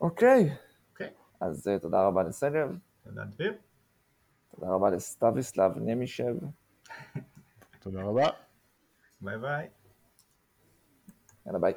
אוקיי, 0.00 0.56
אוקיי, 0.92 1.10
אז 1.40 1.68
אה, 1.68 1.78
תודה 1.78 2.06
רבה 2.06 2.22
לסגב, 2.22 2.76
תודה 3.04 3.24
דביר. 3.24 3.54
תודה 4.54 4.72
רבה 4.72 4.90
לסטאביסלב 4.90 5.72
נמישב. 5.76 6.34
תודה 7.82 8.02
רבה. 8.02 8.26
ביי 9.20 9.38
ביי. 9.38 9.68
יאללה 11.46 11.58
ביי. 11.58 11.72